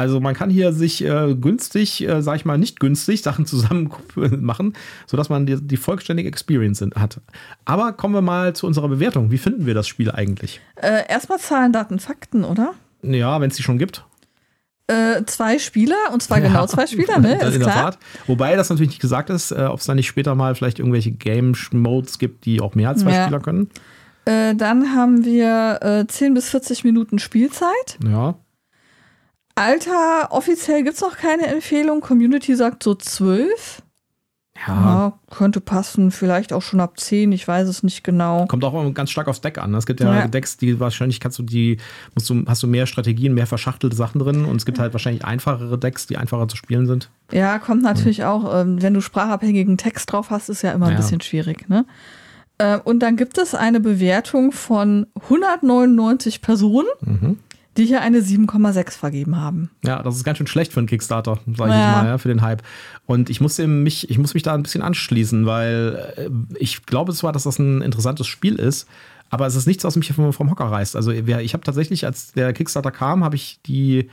Also 0.00 0.20
man 0.20 0.34
kann 0.34 0.48
hier 0.48 0.72
sich 0.72 1.04
äh, 1.04 1.34
günstig, 1.34 2.08
äh, 2.08 2.22
sag 2.22 2.36
ich 2.36 2.46
mal, 2.46 2.56
nicht 2.56 2.80
günstig 2.80 3.22
Sachen 3.22 3.44
zusammen 3.50 3.90
machen, 4.14 4.72
sodass 5.06 5.28
man 5.28 5.46
die, 5.46 5.60
die 5.60 5.76
vollständige 5.76 6.28
Experience 6.28 6.84
hat. 6.94 7.20
Aber 7.66 7.92
kommen 7.92 8.14
wir 8.14 8.22
mal 8.22 8.54
zu 8.54 8.66
unserer 8.66 8.88
Bewertung. 8.88 9.30
Wie 9.30 9.38
finden 9.38 9.66
wir 9.66 9.74
das 9.74 9.88
Spiel 9.88 10.10
eigentlich? 10.10 10.60
Äh, 10.76 11.06
erstmal 11.08 11.38
Zahlen, 11.38 11.72
Daten, 11.72 11.98
Fakten, 11.98 12.44
oder? 12.44 12.72
Ja, 13.02 13.40
wenn 13.40 13.50
es 13.50 13.56
die 13.56 13.62
schon 13.62 13.78
gibt. 13.78 14.04
Äh, 14.90 15.24
zwei 15.26 15.58
Spieler, 15.60 15.96
und 16.12 16.20
zwar 16.20 16.40
genau 16.40 16.66
zwei 16.66 16.86
Spieler, 16.86 17.18
ne? 17.18 17.34
Ist 17.40 17.54
in 17.54 17.60
der 17.60 17.70
klar. 17.70 17.90
Tat. 17.92 17.98
Wobei 18.26 18.56
das 18.56 18.70
natürlich 18.70 18.90
nicht 18.90 19.00
gesagt 19.00 19.30
ist, 19.30 19.52
äh, 19.52 19.66
ob 19.70 19.78
es 19.78 19.86
da 19.86 19.94
nicht 19.94 20.08
später 20.08 20.34
mal 20.34 20.54
vielleicht 20.56 20.80
irgendwelche 20.80 21.12
Game-Modes 21.12 22.18
gibt, 22.18 22.44
die 22.44 22.60
auch 22.60 22.74
mehr 22.74 22.88
als 22.88 23.02
zwei 23.02 23.12
Ja. 23.12 23.22
Spieler 23.22 23.40
können. 23.40 23.70
Äh, 24.24 24.56
dann 24.56 24.94
haben 24.94 25.24
wir 25.24 25.78
äh, 25.82 26.06
10 26.06 26.34
bis 26.34 26.50
40 26.50 26.82
Minuten 26.82 27.18
Spielzeit. 27.20 27.98
Ja. 28.04 28.34
Alter, 29.54 30.28
offiziell 30.30 30.82
gibt 30.82 30.96
es 30.96 31.02
noch 31.02 31.16
keine 31.16 31.46
Empfehlung. 31.46 32.00
Community 32.00 32.56
sagt 32.56 32.82
so 32.82 32.94
12. 32.94 33.82
Ja. 34.66 34.74
Ja, 34.74 35.12
könnte 35.30 35.60
passen. 35.60 36.10
Vielleicht 36.10 36.52
auch 36.52 36.60
schon 36.62 36.80
ab 36.80 37.00
10. 37.00 37.32
Ich 37.32 37.46
weiß 37.48 37.66
es 37.68 37.82
nicht 37.82 38.04
genau. 38.04 38.46
Kommt 38.46 38.62
auch 38.64 38.92
ganz 38.94 39.10
stark 39.10 39.26
aufs 39.28 39.40
Deck 39.40 39.58
an. 39.58 39.74
Es 39.74 39.86
gibt 39.86 40.00
ja, 40.00 40.14
Ja. 40.14 40.28
Decks, 40.28 40.56
die 40.58 40.78
wahrscheinlich 40.80 41.18
kannst 41.20 41.38
du 41.38 41.42
die, 41.42 41.78
musst 42.14 42.28
du, 42.28 42.44
hast 42.46 42.62
du 42.62 42.66
mehr 42.66 42.86
Strategien, 42.86 43.32
mehr 43.34 43.46
verschachtelte 43.46 43.96
Sachen 43.96 44.18
drin 44.18 44.44
und 44.44 44.56
es 44.56 44.66
gibt 44.66 44.78
halt 44.78 44.92
wahrscheinlich 44.92 45.24
einfachere 45.24 45.78
Decks, 45.78 46.06
die 46.06 46.16
einfacher 46.18 46.46
zu 46.48 46.56
spielen 46.56 46.86
sind. 46.86 47.08
Ja, 47.32 47.58
kommt 47.58 47.82
natürlich 47.82 48.24
auch, 48.24 48.54
ähm, 48.60 48.82
wenn 48.82 48.92
du 48.94 49.00
sprachabhängigen 49.00 49.78
Text 49.78 50.12
drauf 50.12 50.30
hast, 50.30 50.48
ist 50.50 50.62
ja 50.62 50.72
immer 50.72 50.86
ein 50.86 50.92
Ja. 50.92 50.98
bisschen 50.98 51.20
schwierig. 51.20 51.68
Ne? 51.68 51.86
Äh, 52.58 52.78
und 52.78 53.00
dann 53.00 53.16
gibt 53.16 53.38
es 53.38 53.54
eine 53.54 53.80
Bewertung 53.80 54.52
von 54.52 55.06
199 55.30 56.42
Personen, 56.42 56.88
Mhm. 57.00 57.38
Die 57.80 57.86
hier 57.86 58.00
eine 58.02 58.18
7,6 58.20 58.92
vergeben 58.98 59.36
haben. 59.36 59.70
Ja, 59.84 60.02
das 60.02 60.16
ist 60.16 60.24
ganz 60.24 60.38
schön 60.38 60.46
schlecht 60.46 60.72
für 60.72 60.80
einen 60.80 60.86
Kickstarter, 60.86 61.38
sag 61.56 61.68
ich 61.68 61.74
Ja. 61.74 61.80
jetzt 61.80 61.90
mal, 61.90 62.06
ja, 62.06 62.18
für 62.18 62.28
den 62.28 62.42
Hype. 62.42 62.62
Und 63.06 63.30
ich 63.30 63.40
muss 63.40 63.58
mich, 63.58 64.08
ich 64.10 64.18
muss 64.18 64.34
mich 64.34 64.42
da 64.42 64.54
ein 64.54 64.62
bisschen 64.62 64.82
anschließen, 64.82 65.46
weil 65.46 66.12
äh, 66.16 66.28
ich 66.58 66.86
glaube 66.86 67.12
zwar, 67.14 67.32
dass 67.32 67.44
das 67.44 67.58
ein 67.58 67.82
interessantes 67.82 68.26
Spiel 68.26 68.56
ist, 68.56 68.86
aber 69.30 69.46
es 69.46 69.54
ist 69.54 69.66
nichts, 69.66 69.84
was 69.84 69.96
mich 69.96 70.12
vom, 70.12 70.32
vom 70.32 70.50
Hocker 70.50 70.64
reißt. 70.66 70.96
Also 70.96 71.10
ich 71.10 71.52
habe 71.54 71.64
tatsächlich, 71.64 72.04
als 72.04 72.32
der 72.32 72.52
Kickstarter 72.52 72.90
kam, 72.90 73.24
habe 73.24 73.36
ich 73.36 73.60
die, 73.66 74.08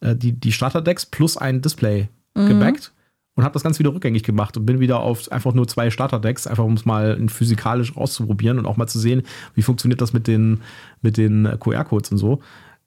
äh, 0.00 0.16
die, 0.16 0.32
die 0.32 0.52
Starterdecks 0.52 1.06
plus 1.06 1.36
ein 1.36 1.62
Display 1.62 2.08
gebackt 2.34 2.92
und 3.34 3.44
habe 3.44 3.52
das 3.52 3.62
Ganze 3.62 3.78
wieder 3.80 3.92
rückgängig 3.94 4.22
gemacht 4.22 4.56
und 4.56 4.64
bin 4.66 4.80
wieder 4.80 5.00
auf 5.00 5.30
einfach 5.30 5.52
nur 5.52 5.68
zwei 5.68 5.90
Starterdecks, 5.90 6.46
einfach 6.46 6.64
um 6.64 6.72
es 6.74 6.84
mal 6.86 7.18
physikalisch 7.28 7.94
auszuprobieren 7.96 8.58
und 8.58 8.64
auch 8.66 8.78
mal 8.78 8.86
zu 8.86 8.98
sehen, 8.98 9.22
wie 9.54 9.60
funktioniert 9.62 10.00
das 10.00 10.12
mit 10.14 10.26
den, 10.26 10.60
mit 11.02 11.18
den 11.18 11.44
äh, 11.46 11.56
QR-Codes 11.60 12.10
und 12.12 12.18
so. 12.18 12.40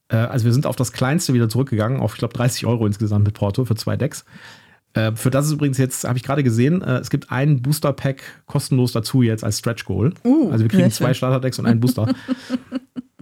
Äh, 0.09 0.17
also 0.17 0.45
wir 0.45 0.53
sind 0.53 0.65
auf 0.65 0.75
das 0.75 0.91
kleinste 0.91 1.33
wieder 1.33 1.49
zurückgegangen, 1.49 1.99
auf 1.99 2.13
ich 2.13 2.19
glaube 2.19 2.33
30 2.33 2.65
Euro 2.65 2.85
insgesamt 2.85 3.25
mit 3.25 3.35
Porto 3.35 3.65
für 3.65 3.75
zwei 3.75 3.97
Decks. 3.97 4.25
Äh, 4.93 5.13
für 5.15 5.29
das 5.29 5.45
ist 5.47 5.51
übrigens 5.51 5.77
jetzt, 5.77 6.05
habe 6.05 6.17
ich 6.17 6.23
gerade 6.23 6.43
gesehen, 6.43 6.81
äh, 6.81 6.97
es 6.97 7.09
gibt 7.09 7.31
einen 7.31 7.61
Booster-Pack 7.61 8.43
kostenlos 8.45 8.93
dazu 8.93 9.21
jetzt 9.21 9.43
als 9.43 9.59
Stretch 9.59 9.85
Goal. 9.85 10.13
Uh, 10.23 10.51
also 10.51 10.63
wir 10.63 10.69
kriegen 10.69 10.91
zwei 10.91 11.07
schön. 11.07 11.15
Starterdecks 11.15 11.59
und 11.59 11.65
einen 11.65 11.79
Booster. 11.79 12.07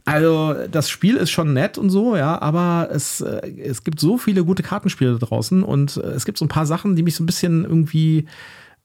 Also, 0.05 0.53
das 0.69 0.89
Spiel 0.89 1.15
ist 1.15 1.31
schon 1.31 1.53
nett 1.53 1.77
und 1.77 1.89
so, 1.89 2.17
ja, 2.17 2.41
aber 2.41 2.89
es, 2.91 3.21
es 3.21 3.85
gibt 3.85 4.01
so 4.01 4.17
viele 4.17 4.43
gute 4.43 4.61
Kartenspiele 4.61 5.13
da 5.17 5.25
draußen 5.25 5.63
und 5.63 5.95
es 5.95 6.25
gibt 6.25 6.37
so 6.37 6.43
ein 6.43 6.49
paar 6.49 6.65
Sachen, 6.65 6.97
die 6.97 7.03
mich 7.03 7.15
so 7.15 7.23
ein 7.23 7.25
bisschen 7.25 7.63
irgendwie 7.63 8.25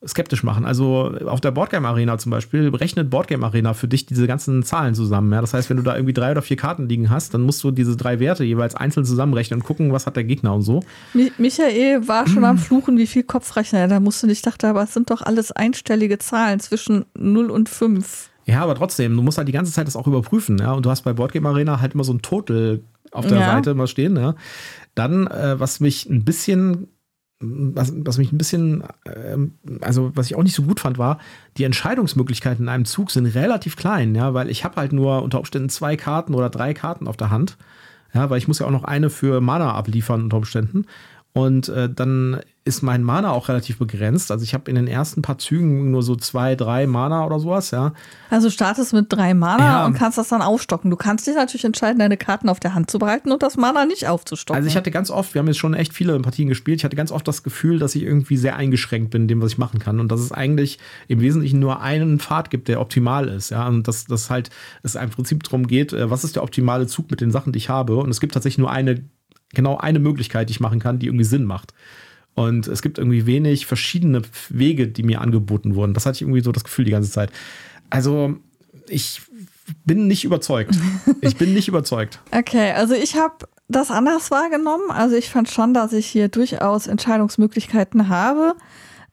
skeptisch 0.07 0.45
machen. 0.45 0.65
Also 0.65 1.13
auf 1.27 1.41
der 1.41 1.51
Boardgame 1.51 1.89
Arena 1.89 2.19
zum 2.19 2.31
Beispiel 2.31 2.69
rechnet 2.69 3.11
Boardgame 3.11 3.45
Arena 3.45 3.75
für 3.75 3.89
dich 3.89 4.07
diese 4.07 4.29
ganzen 4.29 4.63
Zahlen 4.63 4.95
zusammen. 4.95 5.33
Ja? 5.33 5.41
Das 5.41 5.55
heißt, 5.55 5.69
wenn 5.71 5.77
du 5.77 5.83
da 5.83 5.97
irgendwie 5.97 6.13
drei 6.13 6.31
oder 6.31 6.43
vier 6.43 6.57
Karten 6.57 6.89
liegen 6.89 7.11
hast, 7.11 7.35
dann 7.35 7.43
musst 7.43 7.65
du 7.65 7.73
diese 7.73 7.97
drei 7.97 8.21
Werte 8.21 8.45
jeweils 8.45 8.77
einzeln 8.77 9.05
zusammenrechnen 9.05 9.61
und 9.61 9.67
gucken, 9.67 9.93
was 9.93 10.07
hat 10.07 10.15
der 10.15 10.25
Gegner 10.25 10.55
und 10.55 10.63
so. 10.63 10.85
Michael 11.39 12.07
war 12.07 12.29
schon 12.29 12.45
am 12.45 12.59
Fluchen, 12.59 12.97
wie 12.97 13.09
viel 13.09 13.25
Kopfrechner 13.25 13.89
da 13.89 13.99
musste. 13.99 14.31
Ich 14.31 14.43
dachte, 14.43 14.69
aber 14.69 14.85
es 14.85 14.95
sind 14.95 15.11
doch 15.11 15.23
alles 15.23 15.51
einstellige 15.51 16.19
Zahlen 16.19 16.61
zwischen 16.61 17.05
0 17.15 17.51
und 17.51 17.69
5. 17.69 18.31
Ja, 18.45 18.63
aber 18.63 18.77
trotzdem, 18.77 19.17
du 19.17 19.23
musst 19.23 19.37
halt 19.37 19.49
die 19.49 19.53
ganze 19.53 19.73
Zeit 19.73 19.89
das 19.89 19.97
auch 19.97 20.07
überprüfen. 20.07 20.59
Ja? 20.59 20.73
Und 20.73 20.87
du 20.87 20.91
hast 20.91 21.03
bei 21.03 21.13
Boardgame 21.13 21.49
Arena 21.49 21.81
halt 21.81 21.95
immer 21.95 22.05
so 22.05 22.13
ein 22.13 22.23
Total 22.23 22.81
auf 23.11 23.27
der 23.27 23.39
ja. 23.39 23.53
Seite 23.53 23.71
immer 23.71 23.89
stehen. 23.89 24.17
Ja? 24.17 24.37
Dann, 24.95 25.27
äh, 25.27 25.59
was 25.59 25.81
mich 25.81 26.09
ein 26.09 26.25
bisschen 26.25 26.89
was, 27.41 27.93
was 27.95 28.19
mich 28.19 28.33
ein 28.33 28.39
bisschen, 28.39 28.83
äh, 29.05 29.37
also 29.81 30.11
was 30.15 30.27
ich 30.27 30.37
auch 30.37 30.43
nicht 30.43 30.55
so 30.55 30.63
gut 30.63 30.81
fand, 30.81 30.99
war, 30.99 31.19
die 31.57 31.65
Entscheidungsmöglichkeiten 31.65 32.65
in 32.65 32.69
einem 32.69 32.85
Zug 32.85 33.11
sind 33.11 33.27
relativ 33.27 33.77
klein, 33.77 34.15
ja, 34.15 34.35
weil 34.35 34.51
ich 34.51 34.65
habe 34.65 34.77
halt 34.77 34.93
nur 34.93 35.23
unter 35.23 35.39
Umständen 35.39 35.69
zwei 35.69 35.97
Karten 35.97 36.35
oder 36.35 36.51
drei 36.51 36.75
Karten 36.75 37.07
auf 37.07 37.17
der 37.17 37.31
Hand. 37.31 37.57
Ja, 38.15 38.31
weil 38.31 38.39
ich 38.39 38.49
muss 38.49 38.59
ja 38.59 38.67
auch 38.67 38.71
noch 38.71 38.85
eine 38.85 39.11
für 39.11 39.43
Mana 39.43 39.75
abliefern 39.75 40.23
unter 40.23 40.39
Umständen. 40.39 40.87
Und 41.39 41.69
äh, 41.69 41.89
dann 41.89 42.41
ist 42.65 42.83
mein 42.83 43.03
Mana 43.03 43.31
auch 43.31 43.49
relativ 43.49 43.79
begrenzt. 43.79 44.31
Also 44.31 44.45
ich 44.45 44.53
habe 44.55 44.69
in 44.69 44.77
den 44.77 44.89
ersten 44.89 45.23
paar 45.23 45.39
Zügen 45.39 45.91
nur 45.91 46.03
so 46.03 46.17
zwei, 46.17 46.55
drei 46.55 46.87
Mana 46.87 47.25
oder 47.25 47.39
sowas, 47.39 47.71
ja. 47.71 47.95
Also 48.29 48.51
startest 48.51 48.93
mit 48.93 49.07
drei 49.09 49.33
Mana 49.35 49.65
ja. 49.65 49.87
und 49.87 49.95
kannst 49.95 50.19
das 50.19 50.29
dann 50.29 50.43
aufstocken. 50.43 50.91
Du 50.91 50.97
kannst 50.97 51.27
dich 51.27 51.35
natürlich 51.35 51.65
entscheiden, 51.65 51.99
deine 51.99 52.17
Karten 52.17 52.49
auf 52.49 52.61
der 52.61 52.75
Hand 52.75 52.91
zu 52.91 52.99
behalten 52.99 53.33
und 53.33 53.43
das 53.43 53.57
Mana 53.57 53.87
nicht 53.87 54.07
aufzustocken. 54.07 54.57
Also 54.57 54.69
ich 54.69 54.77
hatte 54.77 54.91
ganz 54.91 55.11
oft, 55.11 55.33
wir 55.33 55.39
haben 55.39 55.47
jetzt 55.47 55.59
schon 55.59 55.73
echt 55.73 55.95
viele 55.95 56.19
Partien 56.21 56.49
gespielt, 56.49 56.81
ich 56.81 56.85
hatte 56.85 56.97
ganz 56.97 57.11
oft 57.11 57.27
das 57.27 57.43
Gefühl, 57.43 57.79
dass 57.79 57.95
ich 57.95 58.03
irgendwie 58.03 58.37
sehr 58.37 58.57
eingeschränkt 58.57 59.11
bin 59.11 59.23
in 59.23 59.29
dem, 59.29 59.41
was 59.41 59.53
ich 59.53 59.59
machen 59.59 59.79
kann. 59.79 59.99
Und 59.99 60.13
dass 60.13 60.21
es 60.21 60.33
eigentlich 60.33 60.79
im 61.07 61.21
Wesentlichen 61.21 61.61
nur 61.61 61.81
einen 61.81 62.19
Pfad 62.19 62.51
gibt, 62.51 62.69
der 62.69 62.81
optimal 62.81 63.29
ist, 63.29 63.51
ja. 63.51 63.67
Und 63.67 63.89
dass 63.89 64.05
das 64.05 64.29
halt 64.29 64.51
es 64.83 64.95
im 64.95 65.11
Prinzip 65.11 65.43
darum 65.45 65.69
geht, 65.69 65.95
äh, 65.95 66.11
was 66.11 66.25
ist 66.25 66.37
der 66.37 66.43
optimale 66.43 66.87
Zug 66.87 67.11
mit 67.11 67.21
den 67.21 67.31
Sachen, 67.31 67.53
die 67.53 67.59
ich 67.59 67.71
habe. 67.71 67.97
Und 67.97 68.11
es 68.11 68.21
gibt 68.21 68.35
tatsächlich 68.35 68.59
nur 68.59 68.71
eine, 68.71 69.03
genau 69.55 69.79
eine 69.79 69.99
Möglichkeit, 69.99 70.49
die 70.49 70.53
ich 70.53 70.61
machen 70.61 70.81
kann, 70.81 70.99
die 70.99 71.07
irgendwie 71.07 71.25
Sinn 71.25 71.45
macht. 71.45 71.75
Und 72.35 72.69
es 72.69 72.83
gibt 72.83 72.99
irgendwie 72.99 73.27
wenig 73.27 73.67
verschiedene 73.67 74.23
Wege, 74.49 74.87
die 74.87 75.03
mir 75.03 75.21
angeboten 75.21 75.75
wurden. 75.75 75.95
Das 75.95 76.07
hatte 76.07 76.17
ich 76.17 76.23
irgendwie 76.23 76.43
so 76.43 76.53
das 76.53 76.65
Gefühl 76.65 76.85
die 76.85 76.93
ganze 76.93 77.11
Zeit. 77.11 77.33
Also, 77.91 78.37
ich 78.89 79.23
bin 79.85 80.07
nicht 80.07 80.25
überzeugt. 80.25 80.75
Ich 81.21 81.37
bin 81.37 81.53
nicht 81.53 81.69
überzeugt. 81.69 82.21
Okay, 82.31 82.71
also 82.73 82.95
ich 82.95 83.17
habe 83.17 83.49
das 83.67 83.91
anders 83.91 84.31
wahrgenommen. 84.31 84.91
Also 84.91 85.17
ich 85.17 85.29
fand 85.29 85.51
schon, 85.51 85.75
dass 85.75 85.93
ich 85.93 86.07
hier 86.07 86.29
durchaus 86.29 86.87
Entscheidungsmöglichkeiten 86.87 88.09
habe. 88.09 88.55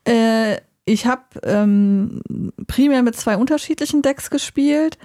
Äh, 0.08 0.58
ich 0.86 1.08
habe 1.08 1.24
ähm, 1.44 2.22
primär 2.68 3.02
mit 3.02 3.16
zwei 3.16 3.38
unterschiedlichen 3.38 4.02
Decks 4.02 4.30
gespielt. 4.30 4.98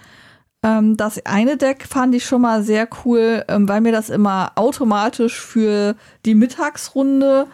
Ähm, 0.63 0.97
das 0.97 1.25
eine 1.25 1.57
Deck 1.57 1.87
fand 1.87 2.15
ich 2.15 2.25
schon 2.25 2.43
mal 2.43 2.63
sehr 2.63 2.89
cool, 3.05 3.45
ähm, 3.49 3.69
weil 3.69 3.81
mir 3.81 3.93
das 3.93 4.11
immer 4.11 4.53
automatisch 4.57 5.41
für 5.41 5.95
die 6.27 6.35
Mittagsrunde 6.35 7.47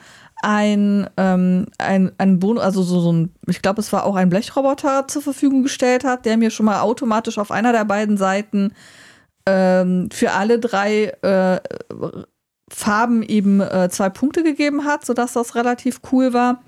ein, 0.43 1.09
ähm, 1.17 1.67
ein, 1.79 2.13
ein 2.19 2.39
Bonus, 2.39 2.63
also 2.63 2.83
so, 2.83 3.01
so 3.01 3.13
ein, 3.13 3.35
ich 3.47 3.63
glaube, 3.63 3.81
es 3.81 3.93
war 3.93 4.05
auch 4.05 4.17
ein 4.17 4.29
Blechroboter 4.29 5.09
zur 5.09 5.23
Verfügung 5.23 5.63
gestellt 5.63 6.05
hat, 6.05 6.25
der 6.27 6.37
mir 6.37 6.51
schon 6.51 6.67
mal 6.67 6.81
automatisch 6.81 7.39
auf 7.39 7.51
einer 7.51 7.73
der 7.73 7.85
beiden 7.85 8.17
Seiten 8.17 8.73
ähm, 9.47 10.09
für 10.13 10.33
alle 10.33 10.59
drei 10.59 11.13
äh, 11.23 11.61
Farben 12.69 13.23
eben 13.23 13.61
äh, 13.61 13.89
zwei 13.91 14.11
Punkte 14.11 14.43
gegeben 14.43 14.85
hat, 14.85 15.07
sodass 15.07 15.33
das 15.33 15.55
relativ 15.55 16.01
cool 16.13 16.33
war. 16.33 16.63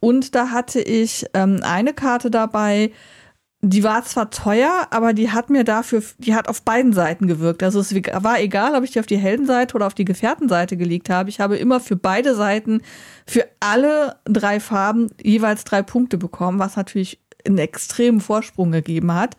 Und 0.00 0.34
da 0.34 0.50
hatte 0.50 0.80
ich 0.80 1.26
ähm, 1.34 1.60
eine 1.62 1.94
Karte 1.94 2.30
dabei, 2.30 2.92
die 3.60 3.82
war 3.82 4.04
zwar 4.04 4.30
teuer, 4.30 4.86
aber 4.90 5.12
die 5.12 5.32
hat 5.32 5.50
mir 5.50 5.64
dafür, 5.64 6.02
die 6.18 6.34
hat 6.34 6.48
auf 6.48 6.62
beiden 6.62 6.92
Seiten 6.92 7.26
gewirkt. 7.26 7.62
Also 7.64 7.80
es 7.80 7.92
war 7.92 8.40
egal, 8.40 8.76
ob 8.76 8.84
ich 8.84 8.92
die 8.92 9.00
auf 9.00 9.06
die 9.06 9.18
Heldenseite 9.18 9.74
oder 9.74 9.86
auf 9.86 9.94
die 9.94 10.04
Gefährtenseite 10.04 10.76
gelegt 10.76 11.10
habe. 11.10 11.28
Ich 11.28 11.40
habe 11.40 11.56
immer 11.56 11.80
für 11.80 11.96
beide 11.96 12.36
Seiten, 12.36 12.82
für 13.26 13.44
alle 13.58 14.16
drei 14.24 14.60
Farben 14.60 15.08
jeweils 15.20 15.64
drei 15.64 15.82
Punkte 15.82 16.18
bekommen, 16.18 16.60
was 16.60 16.76
natürlich 16.76 17.18
einen 17.46 17.58
extremen 17.58 18.20
Vorsprung 18.20 18.70
gegeben 18.70 19.12
hat. 19.12 19.36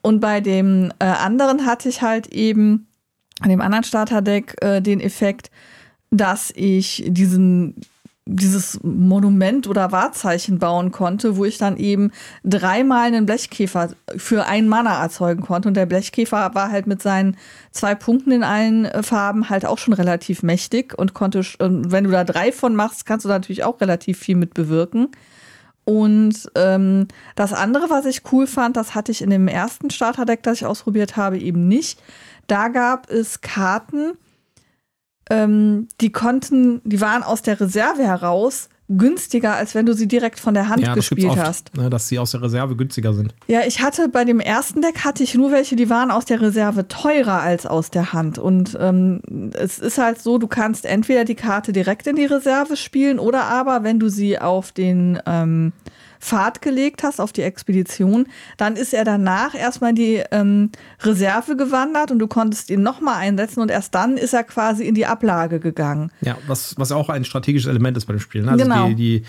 Und 0.00 0.20
bei 0.20 0.40
dem 0.40 0.92
äh, 1.00 1.06
anderen 1.06 1.66
hatte 1.66 1.88
ich 1.88 2.02
halt 2.02 2.28
eben, 2.28 2.86
an 3.40 3.48
dem 3.48 3.60
anderen 3.60 3.84
Starterdeck, 3.84 4.56
äh, 4.60 4.80
den 4.80 5.00
Effekt, 5.00 5.50
dass 6.10 6.52
ich 6.54 7.04
diesen 7.08 7.80
dieses 8.26 8.80
Monument 8.82 9.66
oder 9.66 9.92
Wahrzeichen 9.92 10.58
bauen 10.58 10.92
konnte, 10.92 11.36
wo 11.36 11.44
ich 11.44 11.58
dann 11.58 11.76
eben 11.76 12.10
dreimal 12.42 13.06
einen 13.06 13.26
Blechkäfer 13.26 13.90
für 14.16 14.46
ein 14.46 14.66
Mana 14.66 15.02
erzeugen 15.02 15.42
konnte. 15.42 15.68
Und 15.68 15.74
der 15.74 15.84
Blechkäfer 15.84 16.54
war 16.54 16.70
halt 16.70 16.86
mit 16.86 17.02
seinen 17.02 17.36
zwei 17.70 17.94
Punkten 17.94 18.32
in 18.32 18.42
allen 18.42 18.86
äh, 18.86 19.02
Farben 19.02 19.50
halt 19.50 19.66
auch 19.66 19.78
schon 19.78 19.92
relativ 19.92 20.42
mächtig 20.42 20.98
und 20.98 21.12
konnte, 21.12 21.42
wenn 21.58 22.04
du 22.04 22.10
da 22.10 22.24
drei 22.24 22.50
von 22.50 22.74
machst, 22.74 23.04
kannst 23.04 23.26
du 23.26 23.28
natürlich 23.28 23.62
auch 23.64 23.80
relativ 23.80 24.18
viel 24.18 24.36
mit 24.36 24.54
bewirken. 24.54 25.08
Und 25.84 26.50
ähm, 26.54 27.08
das 27.34 27.52
andere, 27.52 27.90
was 27.90 28.06
ich 28.06 28.22
cool 28.32 28.46
fand, 28.46 28.78
das 28.78 28.94
hatte 28.94 29.12
ich 29.12 29.20
in 29.20 29.28
dem 29.28 29.48
ersten 29.48 29.90
Starterdeck, 29.90 30.42
das 30.42 30.58
ich 30.58 30.66
ausprobiert 30.66 31.16
habe, 31.16 31.38
eben 31.38 31.68
nicht. 31.68 32.00
Da 32.46 32.68
gab 32.68 33.10
es 33.10 33.42
Karten, 33.42 34.12
ähm, 35.30 35.88
die 36.00 36.12
konnten, 36.12 36.80
die 36.84 37.00
waren 37.00 37.22
aus 37.22 37.42
der 37.42 37.60
Reserve 37.60 38.02
heraus 38.02 38.68
günstiger, 38.88 39.54
als 39.54 39.74
wenn 39.74 39.86
du 39.86 39.94
sie 39.94 40.06
direkt 40.06 40.38
von 40.38 40.52
der 40.52 40.68
Hand 40.68 40.82
ja, 40.82 40.94
gespielt 40.94 41.30
oft, 41.30 41.40
hast. 41.40 41.76
Ne, 41.76 41.88
dass 41.88 42.08
sie 42.08 42.18
aus 42.18 42.32
der 42.32 42.42
Reserve 42.42 42.76
günstiger 42.76 43.14
sind. 43.14 43.34
Ja, 43.46 43.60
ich 43.66 43.80
hatte 43.80 44.08
bei 44.08 44.24
dem 44.24 44.40
ersten 44.40 44.82
Deck 44.82 45.04
hatte 45.04 45.22
ich 45.22 45.34
nur 45.34 45.52
welche, 45.52 45.74
die 45.74 45.88
waren 45.88 46.10
aus 46.10 46.26
der 46.26 46.42
Reserve 46.42 46.86
teurer 46.86 47.40
als 47.40 47.64
aus 47.64 47.90
der 47.90 48.12
Hand. 48.12 48.38
Und 48.38 48.76
ähm, 48.78 49.50
es 49.54 49.78
ist 49.78 49.96
halt 49.96 50.20
so, 50.20 50.36
du 50.36 50.48
kannst 50.48 50.84
entweder 50.84 51.24
die 51.24 51.34
Karte 51.34 51.72
direkt 51.72 52.06
in 52.06 52.16
die 52.16 52.26
Reserve 52.26 52.76
spielen 52.76 53.18
oder 53.18 53.44
aber, 53.44 53.84
wenn 53.84 53.98
du 53.98 54.10
sie 54.10 54.38
auf 54.38 54.70
den 54.70 55.18
ähm, 55.24 55.72
Fahrt 56.24 56.62
gelegt 56.62 57.02
hast, 57.02 57.20
auf 57.20 57.32
die 57.32 57.42
Expedition, 57.42 58.26
dann 58.56 58.76
ist 58.76 58.94
er 58.94 59.04
danach 59.04 59.54
erstmal 59.54 59.90
in 59.90 59.96
die 59.96 60.22
ähm, 60.30 60.70
Reserve 61.02 61.54
gewandert 61.54 62.10
und 62.10 62.18
du 62.18 62.26
konntest 62.26 62.70
ihn 62.70 62.82
nochmal 62.82 63.16
einsetzen 63.16 63.60
und 63.60 63.70
erst 63.70 63.94
dann 63.94 64.16
ist 64.16 64.32
er 64.32 64.42
quasi 64.42 64.84
in 64.84 64.94
die 64.94 65.04
Ablage 65.04 65.60
gegangen. 65.60 66.10
Ja, 66.22 66.38
was, 66.46 66.78
was 66.78 66.92
auch 66.92 67.10
ein 67.10 67.26
strategisches 67.26 67.68
Element 67.68 67.98
ist 67.98 68.06
bei 68.06 68.14
dem 68.14 68.20
Spiel. 68.20 68.40
Ne? 68.40 68.52
Also 68.52 68.64
genau. 68.64 68.88
die, 68.88 68.94
die, 68.94 69.22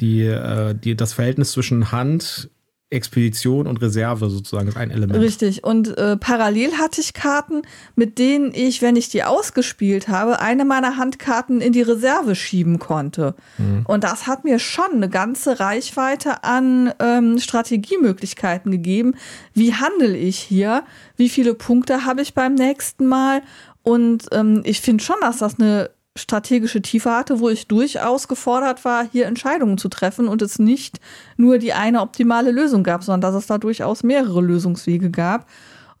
die, 0.00 0.22
äh, 0.22 0.74
die, 0.74 0.96
das 0.96 1.12
Verhältnis 1.12 1.52
zwischen 1.52 1.92
Hand, 1.92 2.48
Expedition 2.90 3.66
und 3.66 3.82
Reserve 3.82 4.30
sozusagen 4.30 4.68
ist 4.68 4.76
ein 4.78 4.90
Element. 4.90 5.20
Richtig. 5.20 5.62
Und 5.62 5.96
äh, 5.98 6.16
parallel 6.16 6.78
hatte 6.78 7.02
ich 7.02 7.12
Karten, 7.12 7.62
mit 7.96 8.18
denen 8.18 8.52
ich, 8.54 8.80
wenn 8.80 8.96
ich 8.96 9.10
die 9.10 9.24
ausgespielt 9.24 10.08
habe, 10.08 10.40
eine 10.40 10.64
meiner 10.64 10.96
Handkarten 10.96 11.60
in 11.60 11.72
die 11.72 11.82
Reserve 11.82 12.34
schieben 12.34 12.78
konnte. 12.78 13.34
Mhm. 13.58 13.84
Und 13.86 14.04
das 14.04 14.26
hat 14.26 14.44
mir 14.44 14.58
schon 14.58 14.92
eine 14.94 15.10
ganze 15.10 15.60
Reichweite 15.60 16.44
an 16.44 16.94
ähm, 16.98 17.38
Strategiemöglichkeiten 17.38 18.72
gegeben. 18.72 19.16
Wie 19.52 19.74
handle 19.74 20.16
ich 20.16 20.38
hier? 20.38 20.84
Wie 21.16 21.28
viele 21.28 21.52
Punkte 21.52 22.06
habe 22.06 22.22
ich 22.22 22.32
beim 22.32 22.54
nächsten 22.54 23.06
Mal? 23.06 23.42
Und 23.82 24.26
ähm, 24.32 24.62
ich 24.64 24.80
finde 24.80 25.04
schon, 25.04 25.16
dass 25.20 25.38
das 25.38 25.60
eine 25.60 25.90
strategische 26.18 26.82
Tiefe 26.82 27.10
hatte, 27.10 27.40
wo 27.40 27.48
ich 27.48 27.68
durchaus 27.68 28.28
gefordert 28.28 28.84
war, 28.84 29.06
hier 29.10 29.26
Entscheidungen 29.26 29.78
zu 29.78 29.88
treffen 29.88 30.28
und 30.28 30.42
es 30.42 30.58
nicht 30.58 31.00
nur 31.36 31.58
die 31.58 31.72
eine 31.72 32.00
optimale 32.00 32.50
Lösung 32.50 32.82
gab, 32.82 33.02
sondern 33.02 33.32
dass 33.32 33.42
es 33.42 33.46
da 33.46 33.58
durchaus 33.58 34.02
mehrere 34.02 34.40
Lösungswege 34.40 35.10
gab. 35.10 35.46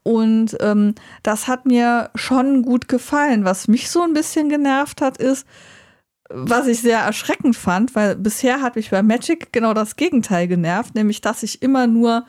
Und 0.02 0.56
ähm, 0.60 0.94
das 1.22 1.48
hat 1.48 1.66
mir 1.66 2.10
schon 2.14 2.62
gut 2.62 2.88
gefallen. 2.88 3.44
Was 3.44 3.68
mich 3.68 3.90
so 3.90 4.02
ein 4.02 4.14
bisschen 4.14 4.48
genervt 4.48 5.00
hat, 5.00 5.18
ist, 5.18 5.46
was 6.30 6.66
ich 6.66 6.80
sehr 6.80 7.00
erschreckend 7.00 7.56
fand, 7.56 7.94
weil 7.94 8.16
bisher 8.16 8.60
hat 8.60 8.76
mich 8.76 8.90
bei 8.90 9.02
Magic 9.02 9.52
genau 9.52 9.74
das 9.74 9.96
Gegenteil 9.96 10.46
genervt, 10.46 10.94
nämlich 10.94 11.20
dass 11.20 11.42
ich 11.42 11.62
immer 11.62 11.86
nur 11.86 12.24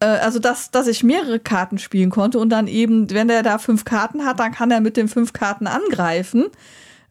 äh, 0.00 0.06
also 0.06 0.38
dass, 0.38 0.70
dass 0.70 0.86
ich 0.86 1.02
mehrere 1.02 1.38
Karten 1.38 1.78
spielen 1.78 2.10
konnte 2.10 2.38
und 2.38 2.50
dann 2.50 2.66
eben, 2.66 3.10
wenn 3.10 3.28
der 3.28 3.42
da 3.42 3.58
fünf 3.58 3.84
Karten 3.84 4.24
hat, 4.24 4.40
dann 4.40 4.52
kann 4.52 4.70
er 4.70 4.80
mit 4.80 4.96
den 4.96 5.08
fünf 5.08 5.32
Karten 5.32 5.66
angreifen. 5.66 6.46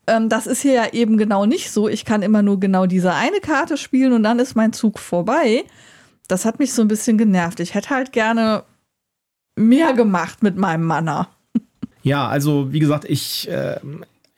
Ähm, 0.07 0.29
das 0.29 0.47
ist 0.47 0.61
hier 0.61 0.73
ja 0.73 0.93
eben 0.93 1.17
genau 1.17 1.45
nicht 1.45 1.71
so. 1.71 1.87
Ich 1.87 2.05
kann 2.05 2.21
immer 2.21 2.41
nur 2.41 2.59
genau 2.59 2.85
diese 2.85 3.13
eine 3.13 3.39
Karte 3.41 3.77
spielen 3.77 4.13
und 4.13 4.23
dann 4.23 4.39
ist 4.39 4.55
mein 4.55 4.73
Zug 4.73 4.99
vorbei. 4.99 5.65
Das 6.27 6.45
hat 6.45 6.59
mich 6.59 6.73
so 6.73 6.81
ein 6.81 6.87
bisschen 6.87 7.17
genervt. 7.17 7.59
Ich 7.59 7.73
hätte 7.73 7.89
halt 7.91 8.11
gerne 8.11 8.63
mehr 9.55 9.93
gemacht 9.93 10.43
mit 10.43 10.57
meinem 10.57 10.85
Mana. 10.85 11.27
Ja, 12.03 12.27
also 12.27 12.71
wie 12.71 12.79
gesagt, 12.79 13.05
ich, 13.05 13.49
äh, 13.49 13.79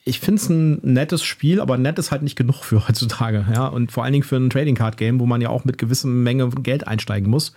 ich 0.04 0.20
finde 0.20 0.42
es 0.42 0.50
ein 0.50 0.80
nettes 0.82 1.24
Spiel, 1.24 1.62
aber 1.62 1.78
nett 1.78 2.00
ist 2.00 2.12
halt 2.12 2.24
nicht 2.24 2.36
genug 2.36 2.64
für 2.64 2.88
heutzutage. 2.88 3.46
Ja? 3.54 3.68
Und 3.68 3.92
vor 3.92 4.04
allen 4.04 4.14
Dingen 4.14 4.24
für 4.24 4.38
ein 4.38 4.50
Trading 4.50 4.76
Card 4.76 4.98
Game, 4.98 5.20
wo 5.20 5.28
man 5.28 5.42
ja 5.42 5.50
auch 5.50 5.66
mit 5.66 5.78
gewisser 5.78 6.08
Menge 6.08 6.50
Geld 6.50 6.88
einsteigen 6.88 7.30
muss 7.30 7.54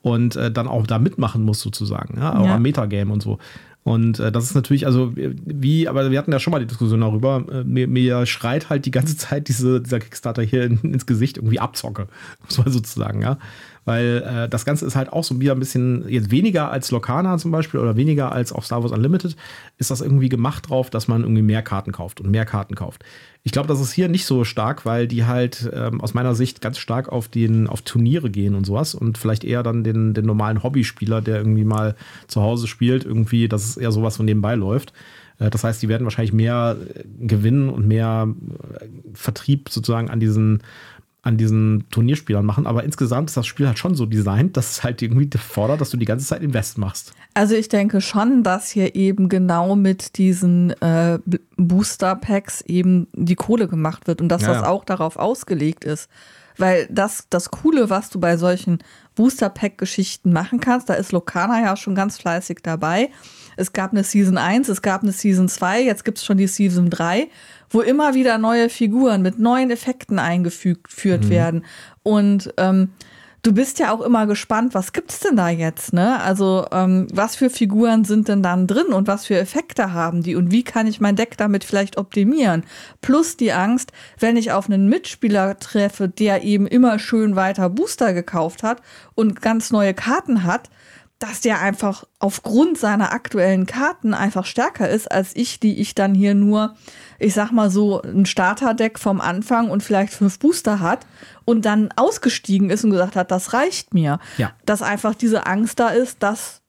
und 0.00 0.36
äh, 0.36 0.50
dann 0.50 0.68
auch 0.68 0.86
da 0.86 0.98
mitmachen 0.98 1.42
muss 1.42 1.60
sozusagen, 1.60 2.18
ja, 2.18 2.38
auch 2.38 2.46
ja. 2.46 2.54
am 2.56 2.62
Metagame 2.62 3.12
und 3.12 3.22
so. 3.22 3.38
Und 3.84 4.20
äh, 4.20 4.30
das 4.30 4.44
ist 4.44 4.54
natürlich, 4.54 4.86
also 4.86 5.12
wie, 5.14 5.88
aber 5.88 6.10
wir 6.10 6.18
hatten 6.18 6.30
ja 6.30 6.38
schon 6.38 6.52
mal 6.52 6.60
die 6.60 6.66
Diskussion 6.66 7.00
darüber, 7.00 7.44
äh, 7.50 7.64
mir, 7.64 7.88
mir 7.88 8.26
schreit 8.26 8.70
halt 8.70 8.86
die 8.86 8.92
ganze 8.92 9.16
Zeit 9.16 9.48
diese, 9.48 9.80
dieser 9.80 9.98
Kickstarter 9.98 10.42
hier 10.42 10.64
in, 10.64 10.78
ins 10.80 11.06
Gesicht 11.06 11.38
irgendwie 11.38 11.58
Abzocke, 11.58 12.06
muss 12.44 12.58
man 12.58 12.70
sozusagen, 12.70 13.22
ja. 13.22 13.38
Weil 13.84 14.22
äh, 14.24 14.48
das 14.48 14.64
Ganze 14.64 14.86
ist 14.86 14.94
halt 14.94 15.12
auch 15.12 15.24
so 15.24 15.40
wieder 15.40 15.52
ein 15.52 15.58
bisschen, 15.58 16.08
jetzt 16.08 16.30
weniger 16.30 16.70
als 16.70 16.92
Locana 16.92 17.36
zum 17.38 17.50
Beispiel 17.50 17.80
oder 17.80 17.96
weniger 17.96 18.30
als 18.30 18.52
auf 18.52 18.64
Star 18.64 18.82
Wars 18.82 18.92
Unlimited, 18.92 19.34
ist 19.78 19.90
das 19.90 20.00
irgendwie 20.00 20.28
gemacht 20.28 20.70
drauf, 20.70 20.88
dass 20.88 21.08
man 21.08 21.22
irgendwie 21.22 21.42
mehr 21.42 21.62
Karten 21.62 21.90
kauft 21.90 22.20
und 22.20 22.30
mehr 22.30 22.44
Karten 22.44 22.76
kauft. 22.76 23.04
Ich 23.44 23.50
glaube, 23.50 23.66
das 23.66 23.80
ist 23.80 23.92
hier 23.92 24.08
nicht 24.08 24.24
so 24.24 24.44
stark, 24.44 24.86
weil 24.86 25.08
die 25.08 25.24
halt 25.24 25.68
ähm, 25.72 26.00
aus 26.00 26.14
meiner 26.14 26.34
Sicht 26.34 26.60
ganz 26.60 26.78
stark 26.78 27.08
auf 27.08 27.26
den, 27.26 27.66
auf 27.66 27.82
Turniere 27.82 28.30
gehen 28.30 28.54
und 28.54 28.64
sowas 28.64 28.94
und 28.94 29.18
vielleicht 29.18 29.42
eher 29.42 29.64
dann 29.64 29.82
den, 29.82 30.14
den 30.14 30.26
normalen 30.26 30.62
Hobbyspieler, 30.62 31.20
der 31.20 31.38
irgendwie 31.38 31.64
mal 31.64 31.96
zu 32.28 32.40
Hause 32.40 32.68
spielt, 32.68 33.04
irgendwie, 33.04 33.48
dass 33.48 33.64
es 33.64 33.76
eher 33.76 33.90
sowas 33.90 34.16
von 34.16 34.26
nebenbei 34.26 34.54
läuft. 34.54 34.92
Äh, 35.38 35.50
das 35.50 35.64
heißt, 35.64 35.82
die 35.82 35.88
werden 35.88 36.04
wahrscheinlich 36.04 36.32
mehr 36.32 36.76
äh, 36.94 37.04
gewinnen 37.18 37.68
und 37.68 37.86
mehr 37.86 38.28
äh, 38.80 38.86
Vertrieb 39.14 39.68
sozusagen 39.68 40.08
an 40.08 40.20
diesen 40.20 40.62
an 41.22 41.36
diesen 41.36 41.84
Turnierspielern 41.90 42.44
machen, 42.44 42.66
aber 42.66 42.82
insgesamt 42.82 43.30
ist 43.30 43.36
das 43.36 43.46
Spiel 43.46 43.68
halt 43.68 43.78
schon 43.78 43.94
so 43.94 44.06
designt, 44.06 44.56
dass 44.56 44.72
es 44.72 44.84
halt 44.84 45.02
irgendwie 45.02 45.30
fordert, 45.38 45.80
dass 45.80 45.90
du 45.90 45.96
die 45.96 46.04
ganze 46.04 46.26
Zeit 46.26 46.42
Invest 46.42 46.78
machst. 46.78 47.12
Also 47.34 47.54
ich 47.54 47.68
denke 47.68 48.00
schon, 48.00 48.42
dass 48.42 48.68
hier 48.70 48.96
eben 48.96 49.28
genau 49.28 49.76
mit 49.76 50.18
diesen 50.18 50.70
äh, 50.82 51.20
Booster 51.56 52.16
Packs 52.16 52.60
eben 52.62 53.06
die 53.12 53.36
Kohle 53.36 53.68
gemacht 53.68 54.08
wird 54.08 54.20
und 54.20 54.28
dass 54.28 54.42
ja, 54.42 54.48
das 54.48 54.62
ja. 54.62 54.68
auch 54.68 54.84
darauf 54.84 55.16
ausgelegt 55.16 55.84
ist. 55.84 56.10
Weil 56.58 56.86
das, 56.90 57.26
das 57.30 57.50
Coole, 57.50 57.90
was 57.90 58.10
du 58.10 58.20
bei 58.20 58.36
solchen 58.36 58.78
Booster 59.14 59.48
Pack 59.48 59.78
Geschichten 59.78 60.32
machen 60.32 60.60
kannst, 60.60 60.88
da 60.88 60.94
ist 60.94 61.12
Lokana 61.12 61.60
ja 61.60 61.76
schon 61.76 61.94
ganz 61.94 62.18
fleißig 62.18 62.58
dabei. 62.62 63.10
Es 63.56 63.72
gab 63.72 63.92
eine 63.92 64.04
Season 64.04 64.38
1, 64.38 64.68
es 64.68 64.80
gab 64.80 65.02
eine 65.02 65.12
Season 65.12 65.48
2, 65.48 65.82
jetzt 65.82 66.04
gibt 66.04 66.18
es 66.18 66.24
schon 66.24 66.38
die 66.38 66.46
Season 66.46 66.88
3 66.88 67.28
wo 67.72 67.80
immer 67.80 68.14
wieder 68.14 68.38
neue 68.38 68.68
Figuren 68.68 69.22
mit 69.22 69.38
neuen 69.38 69.70
Effekten 69.70 70.18
eingeführt 70.18 71.24
mhm. 71.24 71.30
werden. 71.30 71.64
Und 72.02 72.52
ähm, 72.58 72.90
du 73.42 73.52
bist 73.52 73.80
ja 73.80 73.92
auch 73.92 74.00
immer 74.00 74.26
gespannt, 74.26 74.72
was 74.74 74.92
gibt's 74.92 75.20
denn 75.20 75.36
da 75.36 75.48
jetzt, 75.48 75.92
ne? 75.92 76.20
Also, 76.20 76.66
ähm, 76.70 77.08
was 77.12 77.34
für 77.34 77.50
Figuren 77.50 78.04
sind 78.04 78.28
denn 78.28 78.42
dann 78.42 78.68
drin 78.68 78.92
und 78.92 79.08
was 79.08 79.26
für 79.26 79.36
Effekte 79.36 79.92
haben 79.92 80.22
die 80.22 80.36
und 80.36 80.52
wie 80.52 80.62
kann 80.62 80.86
ich 80.86 81.00
mein 81.00 81.16
Deck 81.16 81.36
damit 81.36 81.64
vielleicht 81.64 81.98
optimieren? 81.98 82.64
Plus 83.00 83.36
die 83.36 83.52
Angst, 83.52 83.92
wenn 84.18 84.36
ich 84.36 84.52
auf 84.52 84.66
einen 84.66 84.88
Mitspieler 84.88 85.58
treffe, 85.58 86.08
der 86.08 86.44
eben 86.44 86.66
immer 86.68 86.98
schön 87.00 87.34
weiter 87.34 87.68
Booster 87.68 88.14
gekauft 88.14 88.62
hat 88.62 88.80
und 89.14 89.42
ganz 89.42 89.72
neue 89.72 89.94
Karten 89.94 90.44
hat, 90.44 90.70
dass 91.22 91.40
der 91.40 91.60
einfach 91.60 92.04
aufgrund 92.18 92.76
seiner 92.78 93.12
aktuellen 93.12 93.66
Karten 93.66 94.12
einfach 94.12 94.44
stärker 94.44 94.88
ist 94.88 95.10
als 95.10 95.36
ich, 95.36 95.60
die 95.60 95.80
ich 95.80 95.94
dann 95.94 96.16
hier 96.16 96.34
nur, 96.34 96.74
ich 97.20 97.32
sag 97.32 97.52
mal 97.52 97.70
so, 97.70 98.02
ein 98.02 98.26
Starterdeck 98.26 98.98
vom 98.98 99.20
Anfang 99.20 99.70
und 99.70 99.84
vielleicht 99.84 100.12
fünf 100.12 100.40
Booster 100.40 100.80
hat 100.80 101.06
und 101.44 101.64
dann 101.64 101.90
ausgestiegen 101.94 102.70
ist 102.70 102.82
und 102.82 102.90
gesagt 102.90 103.14
hat, 103.14 103.30
das 103.30 103.52
reicht 103.52 103.94
mir. 103.94 104.18
Ja. 104.36 104.52
Dass 104.66 104.82
einfach 104.82 105.14
diese 105.14 105.46
Angst 105.46 105.78
da 105.78 105.90
ist, 105.90 106.24
dass 106.24 106.62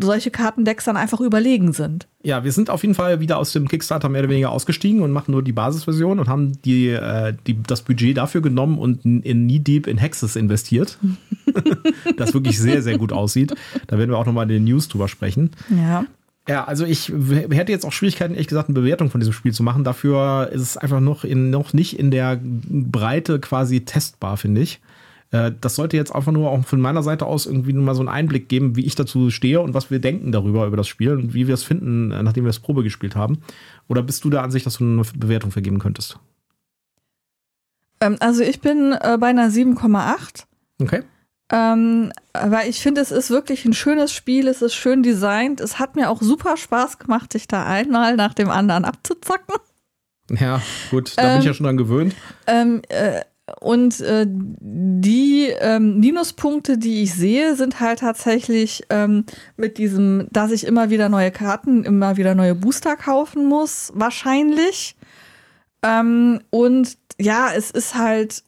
solche 0.00 0.30
Kartendecks 0.30 0.84
dann 0.84 0.96
einfach 0.96 1.20
überlegen 1.20 1.72
sind. 1.72 2.06
Ja, 2.22 2.44
wir 2.44 2.52
sind 2.52 2.70
auf 2.70 2.82
jeden 2.82 2.94
Fall 2.94 3.20
wieder 3.20 3.38
aus 3.38 3.52
dem 3.52 3.68
Kickstarter 3.68 4.08
mehr 4.08 4.22
oder 4.22 4.30
weniger 4.30 4.50
ausgestiegen 4.50 5.02
und 5.02 5.12
machen 5.12 5.32
nur 5.32 5.42
die 5.42 5.52
Basisversion 5.52 6.18
und 6.18 6.28
haben 6.28 6.60
die, 6.62 6.88
äh, 6.88 7.34
die, 7.46 7.62
das 7.62 7.82
Budget 7.82 8.16
dafür 8.16 8.40
genommen 8.40 8.78
und 8.78 9.04
in 9.04 9.22
Knee 9.22 9.58
Deep 9.58 9.86
in 9.86 9.98
Hexes 9.98 10.36
investiert. 10.36 10.98
das 12.16 12.34
wirklich 12.34 12.58
sehr, 12.58 12.82
sehr 12.82 12.98
gut 12.98 13.12
aussieht. 13.12 13.54
Da 13.86 13.98
werden 13.98 14.10
wir 14.10 14.18
auch 14.18 14.26
nochmal 14.26 14.44
in 14.44 14.50
den 14.50 14.64
News 14.64 14.88
drüber 14.88 15.08
sprechen. 15.08 15.50
Ja. 15.70 16.04
Ja, 16.48 16.64
also 16.64 16.84
ich 16.84 17.08
hätte 17.08 17.72
jetzt 17.72 17.84
auch 17.84 17.92
Schwierigkeiten, 17.92 18.34
ehrlich 18.34 18.46
gesagt, 18.46 18.68
eine 18.68 18.78
Bewertung 18.78 19.10
von 19.10 19.20
diesem 19.20 19.32
Spiel 19.32 19.52
zu 19.52 19.64
machen. 19.64 19.82
Dafür 19.82 20.50
ist 20.52 20.62
es 20.62 20.76
einfach 20.76 21.00
noch, 21.00 21.24
in, 21.24 21.50
noch 21.50 21.72
nicht 21.72 21.98
in 21.98 22.12
der 22.12 22.40
Breite 22.42 23.40
quasi 23.40 23.80
testbar, 23.80 24.36
finde 24.36 24.60
ich. 24.60 24.80
Äh, 25.30 25.52
das 25.60 25.74
sollte 25.74 25.96
jetzt 25.96 26.14
einfach 26.14 26.32
nur 26.32 26.50
auch 26.50 26.64
von 26.64 26.80
meiner 26.80 27.02
Seite 27.02 27.26
aus 27.26 27.46
irgendwie 27.46 27.72
nur 27.72 27.84
mal 27.84 27.94
so 27.94 28.00
einen 28.00 28.08
Einblick 28.08 28.48
geben, 28.48 28.76
wie 28.76 28.84
ich 28.84 28.94
dazu 28.94 29.30
stehe 29.30 29.60
und 29.60 29.74
was 29.74 29.90
wir 29.90 29.98
denken 29.98 30.32
darüber, 30.32 30.66
über 30.66 30.76
das 30.76 30.88
Spiel 30.88 31.12
und 31.12 31.34
wie 31.34 31.46
wir 31.46 31.54
es 31.54 31.64
finden, 31.64 32.12
äh, 32.12 32.22
nachdem 32.22 32.44
wir 32.44 32.50
es 32.50 32.60
Probe 32.60 32.82
gespielt 32.82 33.16
haben. 33.16 33.38
Oder 33.88 34.02
bist 34.02 34.24
du 34.24 34.30
der 34.30 34.42
Ansicht, 34.42 34.66
dass 34.66 34.78
du 34.78 34.84
eine 34.84 35.02
Bewertung 35.16 35.50
vergeben 35.50 35.78
könntest? 35.78 36.18
Ähm, 38.00 38.16
also 38.20 38.42
ich 38.42 38.60
bin 38.60 38.92
äh, 38.92 39.16
bei 39.18 39.28
einer 39.28 39.48
7,8. 39.48 40.44
Okay. 40.80 41.02
Ähm, 41.52 42.12
weil 42.32 42.68
ich 42.68 42.80
finde, 42.80 43.00
es 43.00 43.12
ist 43.12 43.30
wirklich 43.30 43.64
ein 43.64 43.72
schönes 43.72 44.12
Spiel, 44.12 44.48
es 44.48 44.62
ist 44.62 44.74
schön 44.74 45.04
designt. 45.04 45.60
Es 45.60 45.78
hat 45.78 45.94
mir 45.94 46.10
auch 46.10 46.20
super 46.20 46.56
Spaß 46.56 46.98
gemacht, 46.98 47.32
sich 47.32 47.46
da 47.46 47.64
einmal 47.64 48.16
nach 48.16 48.34
dem 48.34 48.50
anderen 48.50 48.84
abzuzocken. 48.84 49.54
Ja, 50.30 50.60
gut, 50.90 51.12
da 51.16 51.22
ähm, 51.22 51.28
bin 51.28 51.38
ich 51.38 51.44
ja 51.44 51.50
ähm, 51.50 51.54
schon 51.54 51.64
dran 51.64 51.76
gewöhnt. 51.76 52.16
Ähm, 52.48 52.82
äh, 52.88 53.20
und 53.60 54.00
äh, 54.00 54.26
die 54.28 55.48
ähm, 55.60 56.00
Minuspunkte, 56.00 56.78
die 56.78 57.04
ich 57.04 57.14
sehe, 57.14 57.54
sind 57.54 57.78
halt 57.78 58.00
tatsächlich 58.00 58.82
ähm, 58.90 59.24
mit 59.56 59.78
diesem, 59.78 60.26
dass 60.32 60.50
ich 60.50 60.66
immer 60.66 60.90
wieder 60.90 61.08
neue 61.08 61.30
Karten, 61.30 61.84
immer 61.84 62.16
wieder 62.16 62.34
neue 62.34 62.56
Booster 62.56 62.96
kaufen 62.96 63.46
muss, 63.46 63.92
wahrscheinlich. 63.94 64.96
Ähm, 65.82 66.40
und 66.50 66.98
ja, 67.20 67.50
es 67.54 67.70
ist 67.70 67.94
halt, 67.94 68.42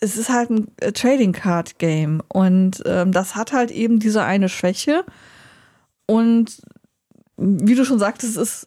es 0.00 0.18
ist 0.18 0.28
halt 0.28 0.50
ein 0.50 0.68
äh, 0.80 0.92
Trading 0.92 1.32
Card 1.32 1.78
Game 1.78 2.22
und 2.28 2.82
ähm, 2.84 3.12
das 3.12 3.34
hat 3.34 3.52
halt 3.52 3.70
eben 3.70 3.98
diese 3.98 4.22
eine 4.24 4.50
Schwäche. 4.50 5.06
Und 6.04 6.60
wie 7.38 7.74
du 7.74 7.86
schon 7.86 7.98
sagtest, 7.98 8.36
es 8.36 8.62
ist 8.62 8.66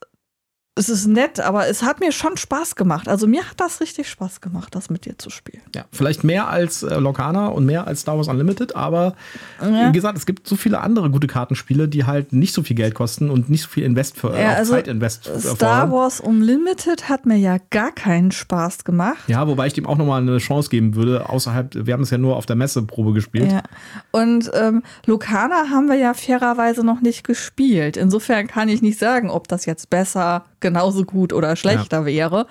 es 0.78 0.90
ist 0.90 1.08
nett, 1.08 1.40
aber 1.40 1.70
es 1.70 1.84
hat 1.84 2.02
mir 2.02 2.12
schon 2.12 2.36
Spaß 2.36 2.76
gemacht. 2.76 3.08
Also 3.08 3.28
mir 3.28 3.50
hat 3.50 3.62
das 3.62 3.80
richtig 3.80 4.10
Spaß 4.10 4.42
gemacht, 4.42 4.76
das 4.76 4.90
mit 4.90 5.06
dir 5.06 5.18
zu 5.18 5.30
spielen. 5.30 5.62
Ja, 5.74 5.86
vielleicht 5.94 6.26
mehr 6.26 6.50
als 6.50 6.84
äh, 6.84 6.96
Locana 6.96 7.48
und 7.48 7.66
mehr 7.66 7.88
als 7.88 8.02
Star 8.02 8.18
Wars 8.18 8.28
Unlimited, 8.28 8.76
aber 8.76 9.16
ja. 9.62 9.88
wie 9.88 9.94
gesagt, 9.94 10.18
es 10.18 10.26
gibt 10.26 10.46
so 10.46 10.58
viele 10.58 10.82
andere 10.82 11.10
gute 11.10 11.28
Kartenspiele, 11.28 11.88
die 11.88 12.04
halt 12.04 12.34
nicht 12.34 12.54
so 12.54 12.62
viel 12.62 12.76
Geld 12.76 12.94
kosten 12.94 13.30
und 13.30 13.50
nicht 13.50 13.62
so 13.62 13.70
viel 13.70 13.86
Invest 13.86 14.18
für 14.18 14.38
ja, 14.38 14.54
also 14.54 14.74
Zeitinvest 14.74 15.30
Star 15.40 15.92
Wars 15.94 16.20
Unlimited 16.20 17.08
hat 17.08 17.26
mir 17.26 17.38
ja 17.38 17.58
gar 17.70 17.94
keinen 17.94 18.32
Spaß 18.34 18.84
gemacht. 18.84 19.24
Ja, 19.28 19.48
wobei 19.48 19.68
ich 19.68 19.74
dem 19.74 19.86
auch 19.86 19.98
nochmal 19.98 20.22
eine 20.22 20.40
Chance 20.40 20.70
geben 20.70 20.96
würde, 20.96 21.30
außerhalb, 21.30 21.86
wir 21.86 21.94
haben 21.94 22.04
es 22.04 22.10
ja 22.10 22.18
nur 22.18 22.36
auf 22.36 22.46
der 22.46 22.58
Messeprobe 22.58 23.14
gespielt. 23.14 23.50
Ja. 23.50 23.64
Und 24.12 24.52
ähm, 24.54 24.84
Locana 25.06 25.70
haben 25.70 25.88
wir 25.88 25.96
ja 25.96 26.14
fairerweise 26.14 26.86
noch 26.86 27.00
nicht 27.00 27.24
gespielt. 27.24 27.96
Insofern 27.96 28.48
kann 28.48 28.68
ich 28.68 28.82
nicht 28.82 29.00
sagen, 29.00 29.30
ob 29.30 29.48
das 29.48 29.66
jetzt 29.66 29.90
besser 29.90 30.44
genauso 30.66 31.06
gut 31.06 31.32
oder 31.32 31.56
schlechter 31.56 32.00
ja. 32.00 32.06
wäre. 32.06 32.48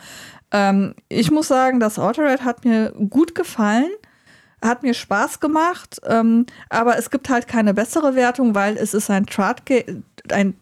Ähm, 0.53 0.95
ich 1.09 1.33
muss 1.33 1.49
sagen, 1.49 1.81
das 1.81 1.99
Autored 1.99 2.45
hat 2.45 2.65
mir 2.65 2.93
gut 3.11 3.35
gefallen, 3.35 3.91
hat 4.63 4.85
mir 4.85 4.95
Spaß 4.95 5.41
gemacht, 5.41 6.01
ähm, 6.07 6.47
aber 6.71 6.97
es 6.97 7.11
gibt 7.11 7.29
halt 7.29 7.49
keine 7.49 7.75
bessere 7.75 8.15
Wertung, 8.15 8.55
weil 8.55 8.77
es 8.77 8.95
ist 8.95 9.11
ein, 9.11 9.27
ein 10.31 10.55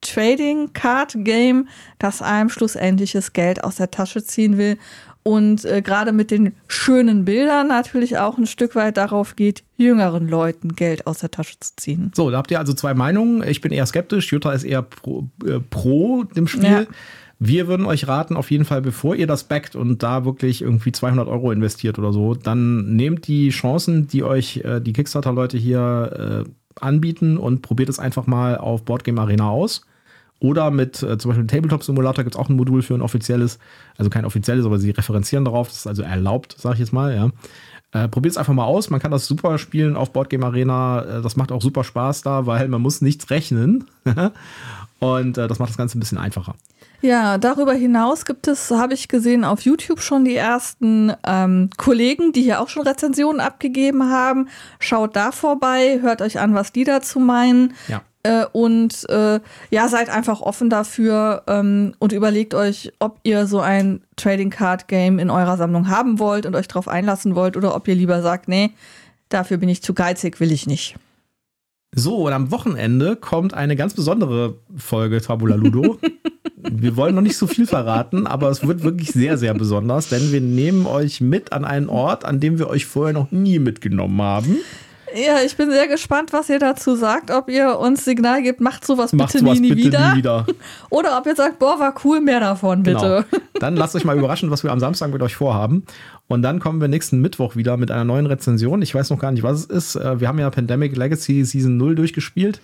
Trading 0.00 0.72
Card 0.72 1.14
Game, 1.18 1.68
das 2.00 2.20
einem 2.20 2.48
schlussendliches 2.48 3.32
Geld 3.32 3.62
aus 3.62 3.76
der 3.76 3.92
Tasche 3.92 4.24
ziehen 4.24 4.58
will 4.58 4.76
und 5.22 5.64
äh, 5.64 5.82
gerade 5.82 6.12
mit 6.12 6.30
den 6.30 6.52
schönen 6.66 7.24
Bildern 7.24 7.68
natürlich 7.68 8.18
auch 8.18 8.38
ein 8.38 8.46
Stück 8.46 8.74
weit 8.74 8.96
darauf 8.96 9.36
geht, 9.36 9.64
jüngeren 9.76 10.28
Leuten 10.28 10.74
Geld 10.74 11.06
aus 11.06 11.18
der 11.18 11.30
Tasche 11.30 11.58
zu 11.60 11.76
ziehen. 11.76 12.10
So, 12.14 12.30
da 12.30 12.38
habt 12.38 12.50
ihr 12.50 12.58
also 12.58 12.72
zwei 12.72 12.94
Meinungen. 12.94 13.42
Ich 13.46 13.60
bin 13.60 13.72
eher 13.72 13.86
skeptisch, 13.86 14.32
Jutta 14.32 14.52
ist 14.52 14.64
eher 14.64 14.82
pro, 14.82 15.28
äh, 15.46 15.60
pro 15.60 16.24
dem 16.24 16.46
Spiel. 16.46 16.64
Ja. 16.64 16.86
Wir 17.42 17.68
würden 17.68 17.86
euch 17.86 18.06
raten, 18.06 18.36
auf 18.36 18.50
jeden 18.50 18.66
Fall, 18.66 18.82
bevor 18.82 19.16
ihr 19.16 19.26
das 19.26 19.44
backt 19.44 19.74
und 19.74 20.02
da 20.02 20.26
wirklich 20.26 20.60
irgendwie 20.60 20.92
200 20.92 21.26
Euro 21.26 21.52
investiert 21.52 21.98
oder 21.98 22.12
so, 22.12 22.34
dann 22.34 22.96
nehmt 22.96 23.26
die 23.28 23.48
Chancen, 23.48 24.06
die 24.06 24.22
euch 24.22 24.58
äh, 24.58 24.80
die 24.80 24.92
Kickstarter-Leute 24.92 25.56
hier 25.56 26.44
äh, 26.46 26.50
anbieten 26.84 27.38
und 27.38 27.62
probiert 27.62 27.88
es 27.88 27.98
einfach 27.98 28.26
mal 28.26 28.58
auf 28.58 28.84
Boardgame 28.84 29.20
Arena 29.20 29.48
aus. 29.48 29.86
Oder 30.40 30.70
mit 30.70 31.02
äh, 31.02 31.18
zum 31.18 31.30
Beispiel 31.30 31.46
Tabletop 31.46 31.84
Simulator 31.84 32.24
gibt 32.24 32.34
es 32.34 32.40
auch 32.40 32.48
ein 32.48 32.56
Modul 32.56 32.82
für 32.82 32.94
ein 32.94 33.02
offizielles, 33.02 33.58
also 33.96 34.10
kein 34.10 34.24
offizielles, 34.24 34.64
aber 34.64 34.78
sie 34.78 34.90
referenzieren 34.90 35.44
darauf, 35.44 35.68
das 35.68 35.78
ist 35.78 35.86
also 35.86 36.02
erlaubt, 36.02 36.56
sage 36.58 36.74
ich 36.74 36.80
jetzt 36.80 36.92
mal, 36.92 37.14
ja. 37.14 37.30
Äh, 37.92 38.08
Probiert 38.08 38.32
es 38.32 38.38
einfach 38.38 38.54
mal 38.54 38.64
aus. 38.64 38.88
Man 38.90 39.00
kann 39.00 39.10
das 39.10 39.26
super 39.26 39.58
spielen 39.58 39.96
auf 39.96 40.12
Boardgame 40.12 40.46
Arena. 40.46 41.02
Äh, 41.02 41.22
das 41.22 41.36
macht 41.36 41.50
auch 41.50 41.60
super 41.60 41.82
Spaß 41.82 42.22
da, 42.22 42.46
weil 42.46 42.68
man 42.68 42.80
muss 42.80 43.00
nichts 43.00 43.30
rechnen. 43.30 43.86
Und 45.00 45.38
äh, 45.38 45.48
das 45.48 45.58
macht 45.58 45.70
das 45.70 45.76
Ganze 45.76 45.98
ein 45.98 46.00
bisschen 46.00 46.18
einfacher. 46.18 46.54
Ja, 47.02 47.38
darüber 47.38 47.72
hinaus 47.72 48.26
gibt 48.26 48.46
es, 48.46 48.70
habe 48.70 48.92
ich 48.92 49.08
gesehen, 49.08 49.44
auf 49.44 49.62
YouTube 49.62 50.00
schon 50.00 50.24
die 50.26 50.36
ersten 50.36 51.12
ähm, 51.26 51.70
Kollegen, 51.78 52.32
die 52.32 52.42
hier 52.42 52.60
auch 52.60 52.68
schon 52.68 52.86
Rezensionen 52.86 53.40
abgegeben 53.40 54.10
haben. 54.10 54.48
Schaut 54.78 55.16
da 55.16 55.32
vorbei, 55.32 55.98
hört 56.02 56.20
euch 56.20 56.38
an, 56.38 56.54
was 56.54 56.72
die 56.72 56.84
dazu 56.84 57.18
meinen. 57.18 57.72
Ja. 57.88 58.02
Äh, 58.22 58.44
und 58.52 59.08
äh, 59.08 59.40
ja, 59.70 59.88
seid 59.88 60.10
einfach 60.10 60.42
offen 60.42 60.68
dafür 60.68 61.42
ähm, 61.46 61.94
und 61.98 62.12
überlegt 62.12 62.54
euch, 62.54 62.92
ob 62.98 63.18
ihr 63.22 63.46
so 63.46 63.60
ein 63.60 64.02
Trading 64.16 64.50
Card 64.50 64.88
Game 64.88 65.18
in 65.18 65.30
eurer 65.30 65.56
Sammlung 65.56 65.88
haben 65.88 66.18
wollt 66.18 66.44
und 66.44 66.54
euch 66.54 66.68
darauf 66.68 66.86
einlassen 66.86 67.34
wollt 67.34 67.56
oder 67.56 67.74
ob 67.74 67.88
ihr 67.88 67.94
lieber 67.94 68.20
sagt, 68.20 68.48
nee, 68.48 68.72
dafür 69.30 69.56
bin 69.56 69.70
ich 69.70 69.82
zu 69.82 69.94
geizig, 69.94 70.38
will 70.38 70.52
ich 70.52 70.66
nicht. 70.66 70.96
So, 71.92 72.26
und 72.26 72.32
am 72.32 72.50
Wochenende 72.50 73.16
kommt 73.16 73.52
eine 73.54 73.74
ganz 73.74 73.94
besondere 73.94 74.58
Folge 74.76 75.20
Tabula 75.20 75.56
Ludo. 75.56 75.98
wir 76.56 76.96
wollen 76.96 77.14
noch 77.14 77.22
nicht 77.22 77.36
so 77.36 77.46
viel 77.46 77.66
verraten, 77.66 78.26
aber 78.26 78.50
es 78.50 78.66
wird 78.66 78.84
wirklich 78.84 79.10
sehr, 79.10 79.38
sehr 79.38 79.54
besonders, 79.54 80.08
denn 80.08 80.30
wir 80.30 80.40
nehmen 80.40 80.86
euch 80.86 81.20
mit 81.20 81.52
an 81.52 81.64
einen 81.64 81.88
Ort, 81.88 82.24
an 82.24 82.38
dem 82.38 82.58
wir 82.58 82.68
euch 82.68 82.86
vorher 82.86 83.14
noch 83.14 83.32
nie 83.32 83.58
mitgenommen 83.58 84.20
haben. 84.22 84.58
Ja, 85.14 85.42
ich 85.44 85.56
bin 85.56 85.70
sehr 85.70 85.88
gespannt, 85.88 86.32
was 86.32 86.48
ihr 86.48 86.58
dazu 86.58 86.94
sagt, 86.94 87.30
ob 87.30 87.48
ihr 87.48 87.78
uns 87.78 88.04
Signal 88.04 88.42
gebt, 88.42 88.60
macht 88.60 88.86
sowas 88.86 89.12
Macht 89.12 89.32
bitte 89.32 89.44
sowas 89.44 89.58
nie, 89.60 89.70
nie 89.70 89.74
bitte 89.74 89.86
wieder. 89.88 90.10
nie 90.12 90.18
wieder. 90.18 90.46
Oder 90.90 91.18
ob 91.18 91.26
ihr 91.26 91.34
sagt, 91.34 91.58
boah, 91.58 91.78
war 91.78 91.94
cool, 92.04 92.20
mehr 92.20 92.40
davon, 92.40 92.82
bitte. 92.82 93.24
Genau. 93.30 93.42
Dann 93.60 93.76
lasst 93.76 93.96
euch 93.96 94.04
mal 94.04 94.16
überraschen, 94.16 94.50
was 94.50 94.62
wir 94.62 94.70
am 94.70 94.80
Samstag 94.80 95.12
mit 95.12 95.22
euch 95.22 95.36
vorhaben. 95.36 95.84
Und 96.28 96.42
dann 96.42 96.60
kommen 96.60 96.80
wir 96.80 96.86
nächsten 96.88 97.20
Mittwoch 97.20 97.56
wieder 97.56 97.76
mit 97.76 97.90
einer 97.90 98.04
neuen 98.04 98.26
Rezension. 98.26 98.82
Ich 98.82 98.94
weiß 98.94 99.10
noch 99.10 99.18
gar 99.18 99.32
nicht, 99.32 99.42
was 99.42 99.60
es 99.60 99.64
ist. 99.66 99.96
Äh, 99.96 100.20
Wir 100.20 100.28
haben 100.28 100.38
ja 100.38 100.48
Pandemic 100.48 100.96
Legacy 100.96 101.44
Season 101.44 101.76
0 101.76 101.96
durchgespielt. 101.96 102.60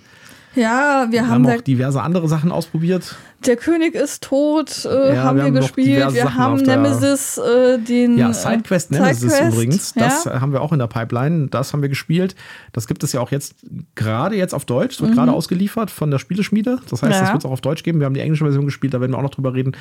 Ja, 0.56 1.06
wir 1.06 1.12
Wir 1.12 1.28
haben, 1.28 1.46
haben 1.46 1.58
auch 1.58 1.62
diverse 1.62 2.00
andere 2.02 2.28
Sachen 2.28 2.50
ausprobiert. 2.50 3.14
der 3.44 3.56
König 3.56 3.94
ist 3.94 4.22
tot, 4.24 4.84
äh, 4.84 5.14
Ja, 5.14 5.22
haben 5.24 5.36
wir 5.36 5.42
wir, 5.44 5.46
haben 5.48 5.54
gespielt. 5.54 6.12
Wir 6.14 6.22
Sachen 6.22 6.34
haben 6.34 6.56
Nemesis, 6.62 7.38
äh, 7.38 7.78
den. 7.78 8.18
Ja, 8.18 8.30
äh, 8.30 8.34
SideQuest 8.34 8.90
Nemesis 8.90 9.20
Sidequest, 9.32 9.52
übrigens. 9.54 9.92
Das 9.94 10.24
ja. 10.24 10.34
äh, 10.36 10.40
haben 10.40 10.52
wir 10.52 10.62
auch 10.62 10.72
in 10.72 10.78
der 10.78 10.86
Pipeline. 10.88 11.48
Das 11.48 11.72
haben 11.72 11.82
wir 11.82 11.88
gespielt. 11.88 12.34
Das 12.72 12.86
gibt 12.86 13.04
es 13.04 13.12
ja 13.12 13.20
auch 13.20 13.30
jetzt 13.30 13.54
gerade 13.94 14.34
jetzt 14.36 14.54
auf 14.54 14.64
Deutsch. 14.64 14.94
Es 14.96 15.00
wird 15.02 15.12
gerade 15.12 15.32
ausgeliefert 15.32 15.90
von 15.90 16.10
der 16.10 16.18
Spieleschmiede. 16.18 16.78
Das 16.90 17.02
heißt, 17.02 17.10
Mhm. 17.10 17.10
Ja. 17.12 17.20
das 17.20 17.32
wird 17.32 17.42
es 17.42 17.46
auch 17.46 17.52
auf 17.52 17.60
Deutsch 17.60 17.82
geben. 17.84 18.00
Wir 18.00 18.06
haben 18.06 18.14
die 18.14 18.20
englische 18.20 18.44
Version 18.44 18.64
gespielt, 18.64 18.94
da 18.94 19.00
werden 19.00 19.12
wir 19.12 19.18
auch 19.18 19.22
noch 19.22 19.30
drüber 19.30 19.54
reden. 19.54 19.72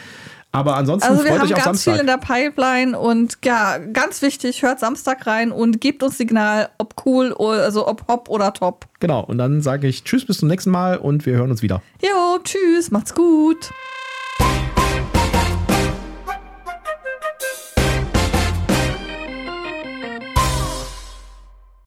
Aber 0.52 0.76
ansonsten 0.78 1.10
Also 1.10 1.24
wir 1.24 1.32
freut 1.32 1.40
haben 1.42 1.48
euch 1.48 1.56
auf 1.56 1.64
ganz 1.66 1.84
viel 1.84 1.96
Samstag. 1.96 2.02
in 2.02 2.22
der 2.22 2.36
Pipeline 2.36 3.00
und 3.00 3.38
ja, 3.44 3.78
ganz 3.78 4.22
wichtig, 4.22 4.62
hört 4.64 4.80
Samstag 4.80 5.26
rein 5.28 5.52
und 5.52 5.82
gebt 5.82 6.02
uns 6.04 6.18
Signal, 6.18 6.70
ob 6.78 6.94
cool, 7.06 7.34
also 7.34 7.88
ob 7.88 8.08
hopp 8.08 8.30
oder 8.30 8.54
top. 8.54 8.86
Genau. 9.06 9.20
Und 9.20 9.38
dann 9.38 9.62
sage 9.62 9.88
ich 9.88 10.04
Tschüss, 10.04 10.26
bis 10.26 10.40
zum 10.40 10.48
nächsten 10.48 10.72
Mal 10.72 10.98
und 10.98 11.28
wir 11.28 11.36
hören 11.36 11.52
uns 11.52 11.62
wieder. 11.62 11.84
Jo, 12.02 12.40
tschüss, 12.44 12.90
macht's 12.90 13.14
gut. 13.14 13.72